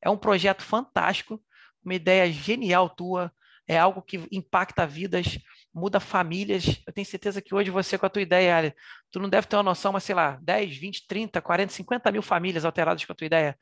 É 0.07 0.11
um 0.11 0.16
projeto 0.16 0.62
fantástico, 0.62 1.42
uma 1.84 1.92
ideia 1.92 2.30
genial 2.30 2.88
tua, 2.88 3.32
é 3.66 3.76
algo 3.76 4.00
que 4.00 4.24
impacta 4.30 4.86
vidas, 4.86 5.36
muda 5.74 5.98
famílias. 5.98 6.80
Eu 6.86 6.92
tenho 6.92 7.04
certeza 7.04 7.42
que 7.42 7.52
hoje 7.52 7.72
você, 7.72 7.98
com 7.98 8.07
a 8.07 8.09
tua 8.09 8.22
ideia, 8.22 8.57
Ali, 8.57 8.72
tu 9.11 9.18
não 9.18 9.28
deve 9.28 9.48
ter 9.48 9.57
uma 9.57 9.64
noção, 9.64 9.92
mas 9.92 10.04
sei 10.04 10.14
lá, 10.14 10.38
10, 10.40 10.76
20, 10.76 11.07
30, 11.09 11.42
40, 11.42 11.72
50 11.72 12.12
mil 12.12 12.22
famílias 12.22 12.64
alteradas 12.64 13.04
com 13.04 13.12
a 13.12 13.16
tua 13.16 13.26
ideia 13.26 13.59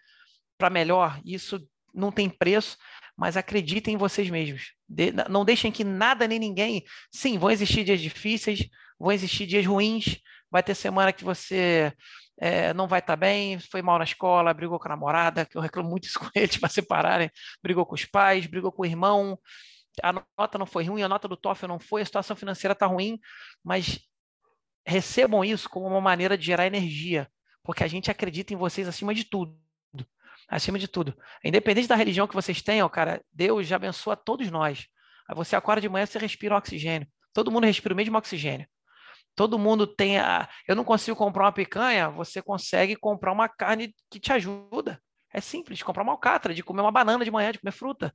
para 0.59 0.69
melhor. 0.69 1.19
Isso 1.25 1.67
não 1.95 2.13
tem 2.13 2.29
preço, 2.29 2.77
mas 3.17 3.39
acreditem 3.39 3.95
em 3.95 3.99
vocês 3.99 4.29
mesmos. 4.29 4.75
De, 4.87 5.13
não 5.31 5.47
deixem 5.47 5.73
que 5.73 5.83
nada 5.83 6.29
nem 6.29 6.39
ninguém. 6.39 6.85
Sim, 7.11 7.39
vão 7.39 7.51
existir 7.51 7.85
dias 7.85 8.03
difíceis, 8.03 8.69
vão 8.99 9.13
existir 9.13 9.47
dias 9.47 9.65
ruins, 9.65 10.21
vai 10.51 10.63
ter 10.63 10.75
semana 10.75 11.11
que 11.11 11.25
você 11.25 11.91
é, 12.39 12.75
não 12.75 12.89
vai 12.89 13.01
estar 13.01 13.15
tá 13.15 13.17
bem, 13.17 13.59
foi 13.59 13.83
mal 13.83 13.99
na 13.99 14.05
escola, 14.05 14.55
brigou 14.55 14.79
com 14.79 14.89
a 14.89 14.91
namorada, 14.91 15.45
que 15.45 15.57
eu 15.57 15.63
reclamo 15.63 15.89
muito 15.89 16.07
isso 16.07 16.19
com 16.19 16.29
eles 16.35 16.57
para 16.57 16.69
separarem, 16.69 17.31
brigou 17.63 17.87
com 17.87 17.95
os 17.95 18.05
pais, 18.05 18.47
brigou 18.47 18.73
com 18.73 18.83
o 18.83 18.87
irmão, 18.87 19.39
a 20.03 20.13
nota 20.13 20.59
não 20.59 20.67
foi 20.67 20.85
ruim, 20.85 21.03
a 21.03 21.09
nota 21.09 21.29
do 21.29 21.37
TOEFL 21.37 21.69
não 21.69 21.79
foi, 21.79 22.03
a 22.03 22.05
situação 22.05 22.37
financeira 22.37 22.73
está 22.73 22.87
ruim, 22.87 23.19
mas 23.63 24.01
recebam 24.87 25.45
isso 25.45 25.69
como 25.69 25.87
uma 25.87 26.01
maneira 26.01 26.37
de 26.37 26.45
gerar 26.45 26.67
energia, 26.67 27.29
porque 27.63 27.85
a 27.85 27.89
gente 27.89 28.11
acredita 28.11 28.53
em 28.53 28.57
vocês 28.57 28.89
acima 28.89 29.15
de 29.15 29.25
tudo. 29.25 29.59
Acima 30.47 30.79
de 30.79 30.87
tudo. 30.87 31.17
Independente 31.43 31.89
da 31.89 31.97
religião 31.97 32.29
que 32.29 32.35
vocês 32.35 32.61
tenham, 32.61 32.89
cara, 32.89 33.25
Deus 33.33 33.67
já 33.67 33.77
abençoa 33.77 34.15
todos 34.15 34.51
nós. 34.51 34.87
Aí 35.29 35.35
você 35.35 35.57
acorda 35.57 35.81
de 35.81 35.89
manhã, 35.89 36.05
você 36.05 36.19
respira 36.19 36.57
oxigênio. 36.57 37.09
Todo 37.33 37.51
mundo 37.51 37.65
respira 37.65 37.95
o 37.95 37.97
mesmo 37.97 38.17
oxigênio. 38.19 38.69
Todo 39.35 39.59
mundo 39.59 39.87
tem 39.87 40.19
a. 40.19 40.49
Eu 40.67 40.77
não 40.77 40.85
consigo 40.85 41.17
comprar 41.17 41.45
uma 41.45 41.53
picanha, 41.53 42.09
você 42.09 42.41
consegue 42.41 42.95
comprar 42.95 43.33
uma 43.33 43.49
carne 43.49 43.95
que 44.11 44.21
te 44.21 44.33
ajuda. 44.33 45.01
É 45.33 45.41
simples, 45.41 45.83
comprar 45.83 46.05
uma 46.05 46.13
alcatra, 46.13 46.55
de 46.55 46.63
comer 46.63 46.83
uma 46.83 46.93
banana 46.93 47.25
de 47.25 47.31
manhã, 47.31 47.51
de 47.51 47.59
comer 47.59 47.73
fruta. 47.73 48.15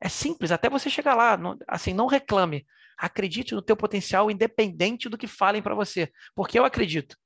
É 0.00 0.08
simples, 0.08 0.52
até 0.52 0.68
você 0.68 0.90
chegar 0.90 1.14
lá. 1.14 1.36
Não, 1.36 1.56
assim, 1.66 1.94
não 1.94 2.06
reclame. 2.06 2.66
Acredite 2.98 3.54
no 3.54 3.62
teu 3.62 3.76
potencial, 3.76 4.30
independente 4.30 5.08
do 5.08 5.16
que 5.16 5.26
falem 5.26 5.62
para 5.62 5.74
você. 5.74 6.10
Porque 6.34 6.58
eu 6.58 6.64
acredito. 6.64 7.16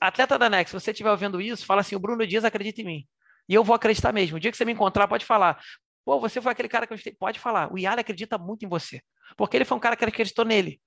Atleta 0.00 0.38
da 0.38 0.50
Nex, 0.50 0.70
se 0.70 0.80
você 0.80 0.90
estiver 0.90 1.10
ouvindo 1.10 1.40
isso, 1.40 1.64
fala 1.64 1.82
assim: 1.82 1.94
o 1.94 2.00
Bruno 2.00 2.26
Dias 2.26 2.44
acredita 2.44 2.80
em 2.80 2.84
mim. 2.84 3.08
E 3.48 3.54
eu 3.54 3.62
vou 3.62 3.74
acreditar 3.74 4.12
mesmo. 4.12 4.36
O 4.36 4.40
dia 4.40 4.50
que 4.50 4.56
você 4.56 4.64
me 4.64 4.72
encontrar, 4.72 5.06
pode 5.06 5.24
falar. 5.24 5.60
Pô, 6.04 6.18
você 6.18 6.40
foi 6.40 6.52
aquele 6.52 6.68
cara 6.68 6.86
que 6.86 6.94
eu 6.94 7.14
Pode 7.18 7.38
falar. 7.38 7.72
O 7.72 7.78
Yali 7.78 8.00
acredita 8.00 8.38
muito 8.38 8.64
em 8.64 8.68
você. 8.68 9.00
Porque 9.36 9.56
ele 9.56 9.64
foi 9.64 9.76
um 9.76 9.80
cara 9.80 9.96
que 9.96 10.04
acreditou 10.04 10.44
nele. 10.44 10.80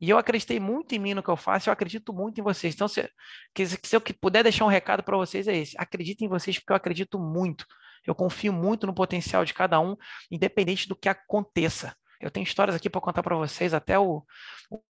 E 0.00 0.08
eu 0.08 0.16
acreditei 0.16 0.58
muito 0.58 0.94
em 0.94 0.98
mim 0.98 1.12
no 1.12 1.22
que 1.22 1.28
eu 1.28 1.36
faço, 1.36 1.68
eu 1.68 1.72
acredito 1.72 2.12
muito 2.12 2.40
em 2.40 2.42
vocês. 2.42 2.74
Então, 2.74 2.88
se, 2.88 3.06
se 3.54 3.94
eu 3.94 4.00
puder 4.00 4.42
deixar 4.42 4.64
um 4.64 4.68
recado 4.68 5.02
para 5.02 5.16
vocês, 5.16 5.46
é 5.46 5.56
esse: 5.56 5.76
acreditem 5.78 6.26
em 6.26 6.30
vocês, 6.30 6.58
porque 6.58 6.72
eu 6.72 6.76
acredito 6.76 7.18
muito. 7.18 7.66
Eu 8.06 8.14
confio 8.14 8.52
muito 8.52 8.86
no 8.86 8.94
potencial 8.94 9.44
de 9.44 9.52
cada 9.52 9.78
um, 9.78 9.94
independente 10.30 10.88
do 10.88 10.96
que 10.96 11.08
aconteça. 11.08 11.94
Eu 12.18 12.30
tenho 12.30 12.44
histórias 12.44 12.74
aqui 12.74 12.88
para 12.88 13.00
contar 13.00 13.22
para 13.22 13.36
vocês, 13.36 13.74
até 13.74 13.98
o, 13.98 14.24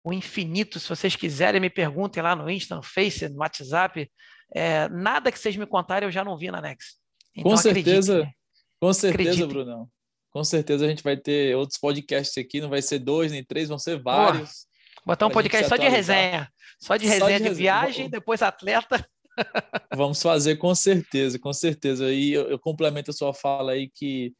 o, 0.03 0.13
infinito. 0.13 0.79
Se 0.79 0.89
vocês 0.89 1.15
quiserem, 1.15 1.59
me 1.59 1.69
perguntem 1.69 2.21
lá 2.21 2.35
no 2.35 2.49
Insta, 2.49 2.75
no 2.75 2.83
Face, 2.83 3.27
no 3.29 3.39
WhatsApp. 3.39 4.09
É, 4.53 4.87
nada 4.89 5.31
que 5.31 5.39
vocês 5.39 5.55
me 5.55 5.65
contarem 5.65 6.07
eu 6.07 6.11
já 6.11 6.23
não 6.23 6.37
vi 6.37 6.51
na 6.51 6.61
Nex. 6.61 6.97
Então, 7.35 7.51
com 7.51 7.57
certeza, 7.57 8.13
acreditem. 8.13 8.35
com 8.79 8.93
certeza, 8.93 9.29
acreditem. 9.29 9.47
Brunão. 9.47 9.89
Com 10.31 10.43
certeza 10.43 10.85
a 10.85 10.89
gente 10.89 11.03
vai 11.03 11.17
ter 11.17 11.55
outros 11.55 11.79
podcasts 11.79 12.37
aqui, 12.37 12.61
não 12.61 12.69
vai 12.69 12.81
ser 12.81 12.99
dois 12.99 13.31
nem 13.31 13.43
três, 13.43 13.69
vão 13.69 13.79
ser 13.79 14.01
vários. 14.01 14.66
Botar 15.07 15.25
um 15.25 15.31
podcast 15.31 15.69
só 15.69 15.77
de 15.77 15.87
resenha. 15.87 16.51
Só 16.79 16.97
de 16.97 17.05
resenha 17.05 17.37
só 17.39 17.43
de, 17.43 17.49
de 17.49 17.55
viagem, 17.55 18.09
depois 18.09 18.41
atleta. 18.41 19.09
Vamos 19.95 20.21
fazer 20.21 20.57
com 20.57 20.75
certeza, 20.75 21.39
com 21.39 21.53
certeza. 21.53 22.11
E 22.11 22.33
eu, 22.33 22.49
eu, 22.49 22.59
complemento 22.59 23.11
a 23.11 23.13
sua 23.13 23.33
fala 23.33 23.71
aí 23.71 23.89
que 23.89 24.33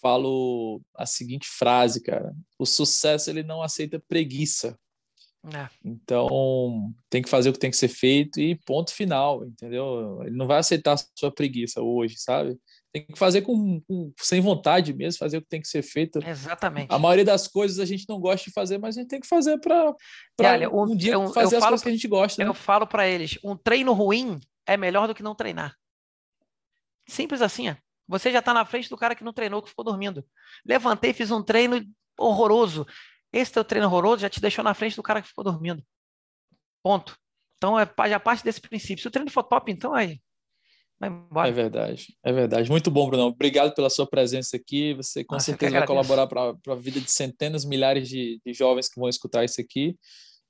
falo 0.00 0.80
a 0.94 1.04
seguinte 1.04 1.48
frase, 1.48 2.02
cara: 2.02 2.32
o 2.58 2.64
sucesso 2.64 3.28
ele 3.28 3.42
não 3.42 3.62
aceita 3.62 4.02
preguiça. 4.08 4.78
É. 5.52 5.68
Então 5.84 6.94
tem 7.10 7.20
que 7.20 7.28
fazer 7.28 7.50
o 7.50 7.52
que 7.52 7.58
tem 7.58 7.70
que 7.70 7.76
ser 7.76 7.88
feito 7.88 8.40
e 8.40 8.54
ponto 8.54 8.94
final, 8.94 9.44
entendeu? 9.44 10.22
Ele 10.22 10.36
não 10.36 10.46
vai 10.46 10.58
aceitar 10.58 10.94
a 10.94 11.04
sua 11.18 11.30
preguiça 11.30 11.82
hoje, 11.82 12.16
sabe? 12.16 12.56
Tem 12.94 13.04
que 13.04 13.18
fazer 13.18 13.42
com, 13.42 13.80
com, 13.80 14.12
sem 14.20 14.40
vontade 14.40 14.94
mesmo, 14.94 15.18
fazer 15.18 15.38
o 15.38 15.42
que 15.42 15.48
tem 15.48 15.60
que 15.60 15.66
ser 15.66 15.82
feito. 15.82 16.20
Exatamente. 16.24 16.94
A 16.94 16.98
maioria 16.98 17.24
das 17.24 17.48
coisas 17.48 17.80
a 17.80 17.84
gente 17.84 18.08
não 18.08 18.20
gosta 18.20 18.46
de 18.46 18.52
fazer, 18.52 18.78
mas 18.78 18.96
a 18.96 19.00
gente 19.00 19.10
tem 19.10 19.20
que 19.20 19.26
fazer 19.26 19.58
para 19.58 19.92
um, 20.72 20.94
dia 20.94 21.14
eu, 21.14 21.26
fazer 21.32 21.56
eu 21.56 21.58
as 21.58 21.64
falo, 21.64 21.72
coisas 21.72 21.82
que 21.82 21.88
a 21.88 21.92
gente 21.92 22.06
gosta. 22.06 22.40
Né? 22.40 22.48
Eu 22.48 22.54
falo 22.54 22.86
para 22.86 23.08
eles, 23.08 23.36
um 23.42 23.56
treino 23.56 23.92
ruim 23.92 24.38
é 24.64 24.76
melhor 24.76 25.08
do 25.08 25.14
que 25.14 25.24
não 25.24 25.34
treinar. 25.34 25.74
Simples 27.08 27.42
assim, 27.42 27.68
ó. 27.68 27.74
Você 28.06 28.30
já 28.30 28.38
está 28.38 28.54
na 28.54 28.64
frente 28.64 28.88
do 28.88 28.96
cara 28.96 29.16
que 29.16 29.24
não 29.24 29.32
treinou, 29.32 29.60
que 29.60 29.70
ficou 29.70 29.84
dormindo. 29.84 30.24
Levantei, 30.64 31.12
fiz 31.12 31.32
um 31.32 31.42
treino 31.42 31.84
horroroso. 32.16 32.86
Esse 33.32 33.52
teu 33.52 33.64
treino 33.64 33.88
horroroso 33.88 34.22
já 34.22 34.30
te 34.30 34.40
deixou 34.40 34.62
na 34.62 34.72
frente 34.72 34.94
do 34.94 35.02
cara 35.02 35.20
que 35.20 35.28
ficou 35.28 35.42
dormindo. 35.42 35.82
Ponto. 36.80 37.18
Então, 37.56 37.80
é, 37.80 37.88
já 38.08 38.20
parte 38.20 38.44
desse 38.44 38.60
princípio. 38.60 39.02
Se 39.02 39.08
o 39.08 39.10
treino 39.10 39.30
for 39.30 39.42
top, 39.42 39.72
então 39.72 39.94
aí. 39.94 40.20
Vai 41.04 41.08
embora. 41.08 41.48
É 41.48 41.52
verdade, 41.52 42.16
é 42.22 42.32
verdade. 42.32 42.70
Muito 42.70 42.90
bom, 42.90 43.06
Bruno. 43.06 43.24
Obrigado 43.24 43.74
pela 43.74 43.90
sua 43.90 44.06
presença 44.06 44.56
aqui. 44.56 44.94
Você 44.94 45.24
com 45.24 45.34
Nossa, 45.34 45.46
certeza 45.46 45.78
vai 45.78 45.86
colaborar 45.86 46.26
para 46.26 46.54
a 46.68 46.74
vida 46.74 47.00
de 47.00 47.10
centenas, 47.10 47.64
milhares 47.64 48.08
de, 48.08 48.40
de, 48.44 48.52
jovens 48.52 48.88
que 48.88 48.98
vão 48.98 49.08
escutar 49.08 49.44
isso 49.44 49.60
aqui. 49.60 49.96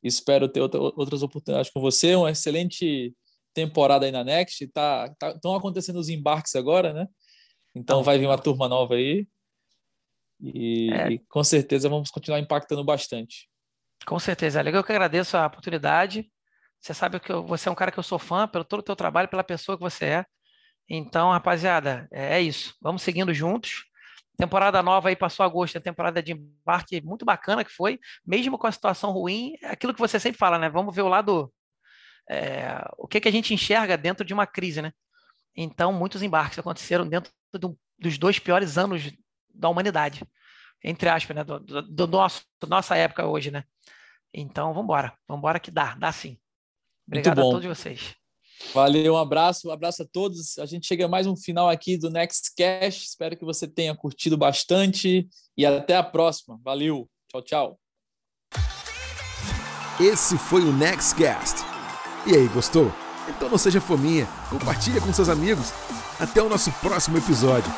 Espero 0.02 0.48
ter 0.48 0.60
outra, 0.60 0.80
outras 0.80 1.22
oportunidades 1.22 1.70
com 1.70 1.80
você. 1.80 2.14
Uma 2.14 2.30
excelente 2.30 3.14
temporada 3.52 4.06
aí 4.06 4.12
na 4.12 4.22
Next. 4.22 4.62
Estão 4.64 5.14
tá, 5.18 5.38
tá, 5.38 5.56
acontecendo 5.56 5.98
os 5.98 6.08
embarques 6.08 6.54
agora, 6.54 6.92
né? 6.92 7.08
Então 7.74 8.02
vai 8.02 8.18
vir 8.18 8.26
uma 8.26 8.38
turma 8.38 8.68
nova 8.68 8.94
aí. 8.94 9.26
E, 10.40 10.92
é. 10.92 11.12
e, 11.12 11.18
com 11.28 11.42
certeza 11.42 11.88
vamos 11.88 12.10
continuar 12.10 12.38
impactando 12.38 12.84
bastante. 12.84 13.48
Com 14.06 14.18
certeza. 14.18 14.60
É 14.60 14.62
legal 14.62 14.84
que 14.84 14.92
eu 14.92 14.96
agradeço 14.96 15.36
a 15.36 15.46
oportunidade. 15.46 16.30
Você 16.80 16.92
sabe 16.92 17.18
que 17.18 17.32
eu, 17.32 17.44
você 17.46 17.68
é 17.68 17.72
um 17.72 17.74
cara 17.74 17.90
que 17.90 17.98
eu 17.98 18.02
sou 18.02 18.18
fã 18.18 18.46
pelo 18.46 18.64
todo 18.64 18.80
o 18.80 18.82
teu 18.82 18.94
trabalho, 18.94 19.28
pela 19.28 19.42
pessoa 19.42 19.76
que 19.76 19.82
você 19.82 20.04
é. 20.04 20.26
Então, 20.88 21.30
rapaziada, 21.30 22.08
é, 22.10 22.36
é 22.36 22.40
isso. 22.40 22.74
Vamos 22.80 23.02
seguindo 23.02 23.32
juntos. 23.32 23.84
Temporada 24.36 24.82
nova 24.82 25.08
aí 25.08 25.16
passou 25.16 25.46
agosto, 25.46 25.78
a 25.78 25.80
temporada 25.80 26.22
de 26.22 26.32
embarque 26.32 27.00
muito 27.00 27.24
bacana 27.24 27.64
que 27.64 27.70
foi, 27.70 28.00
mesmo 28.26 28.58
com 28.58 28.66
a 28.66 28.72
situação 28.72 29.12
ruim, 29.12 29.54
é 29.62 29.68
aquilo 29.68 29.94
que 29.94 30.00
você 30.00 30.18
sempre 30.18 30.38
fala, 30.38 30.58
né? 30.58 30.68
Vamos 30.68 30.94
ver 30.94 31.02
o 31.02 31.08
lado, 31.08 31.52
é, 32.28 32.84
o 32.98 33.06
que, 33.06 33.20
que 33.20 33.28
a 33.28 33.32
gente 33.32 33.54
enxerga 33.54 33.96
dentro 33.96 34.24
de 34.24 34.34
uma 34.34 34.46
crise, 34.46 34.82
né? 34.82 34.92
Então, 35.56 35.92
muitos 35.92 36.20
embarques 36.20 36.58
aconteceram 36.58 37.08
dentro 37.08 37.32
do, 37.52 37.78
dos 37.96 38.18
dois 38.18 38.40
piores 38.40 38.76
anos 38.76 39.12
da 39.54 39.68
humanidade, 39.68 40.24
entre 40.82 41.08
aspas, 41.08 41.36
né? 41.36 41.44
Do, 41.44 41.60
do, 41.60 41.82
do 41.82 42.06
nosso, 42.08 42.42
nossa 42.66 42.96
época 42.96 43.24
hoje, 43.24 43.52
né? 43.52 43.62
Então, 44.32 44.68
vamos 44.74 44.82
embora, 44.82 45.16
vamos 45.28 45.40
embora 45.40 45.60
que 45.60 45.70
dá, 45.70 45.94
dá 45.94 46.10
sim. 46.10 46.36
Obrigado 47.06 47.38
a 47.38 47.42
todos 47.42 47.66
vocês. 47.66 48.16
Valeu, 48.72 49.14
um 49.14 49.18
abraço, 49.18 49.68
um 49.68 49.72
abraço 49.72 50.02
a 50.02 50.06
todos. 50.06 50.58
A 50.58 50.66
gente 50.66 50.86
chega 50.86 51.04
a 51.04 51.08
mais 51.08 51.26
um 51.26 51.36
final 51.36 51.68
aqui 51.68 51.96
do 51.96 52.10
Next 52.10 52.52
Cash. 52.56 53.04
Espero 53.04 53.36
que 53.36 53.44
você 53.44 53.66
tenha 53.66 53.94
curtido 53.94 54.36
bastante 54.36 55.28
e 55.56 55.66
até 55.66 55.96
a 55.96 56.02
próxima. 56.02 56.58
Valeu, 56.62 57.08
tchau, 57.30 57.42
tchau. 57.42 57.80
Esse 60.00 60.36
foi 60.36 60.62
o 60.62 60.72
Next 60.72 61.14
Cast. 61.14 61.62
E 62.26 62.34
aí, 62.34 62.48
gostou? 62.48 62.90
Então 63.28 63.48
não 63.48 63.58
seja 63.58 63.80
fominha, 63.80 64.26
compartilha 64.50 65.00
com 65.00 65.12
seus 65.12 65.28
amigos. 65.28 65.72
Até 66.18 66.42
o 66.42 66.48
nosso 66.48 66.70
próximo 66.72 67.18
episódio. 67.18 67.72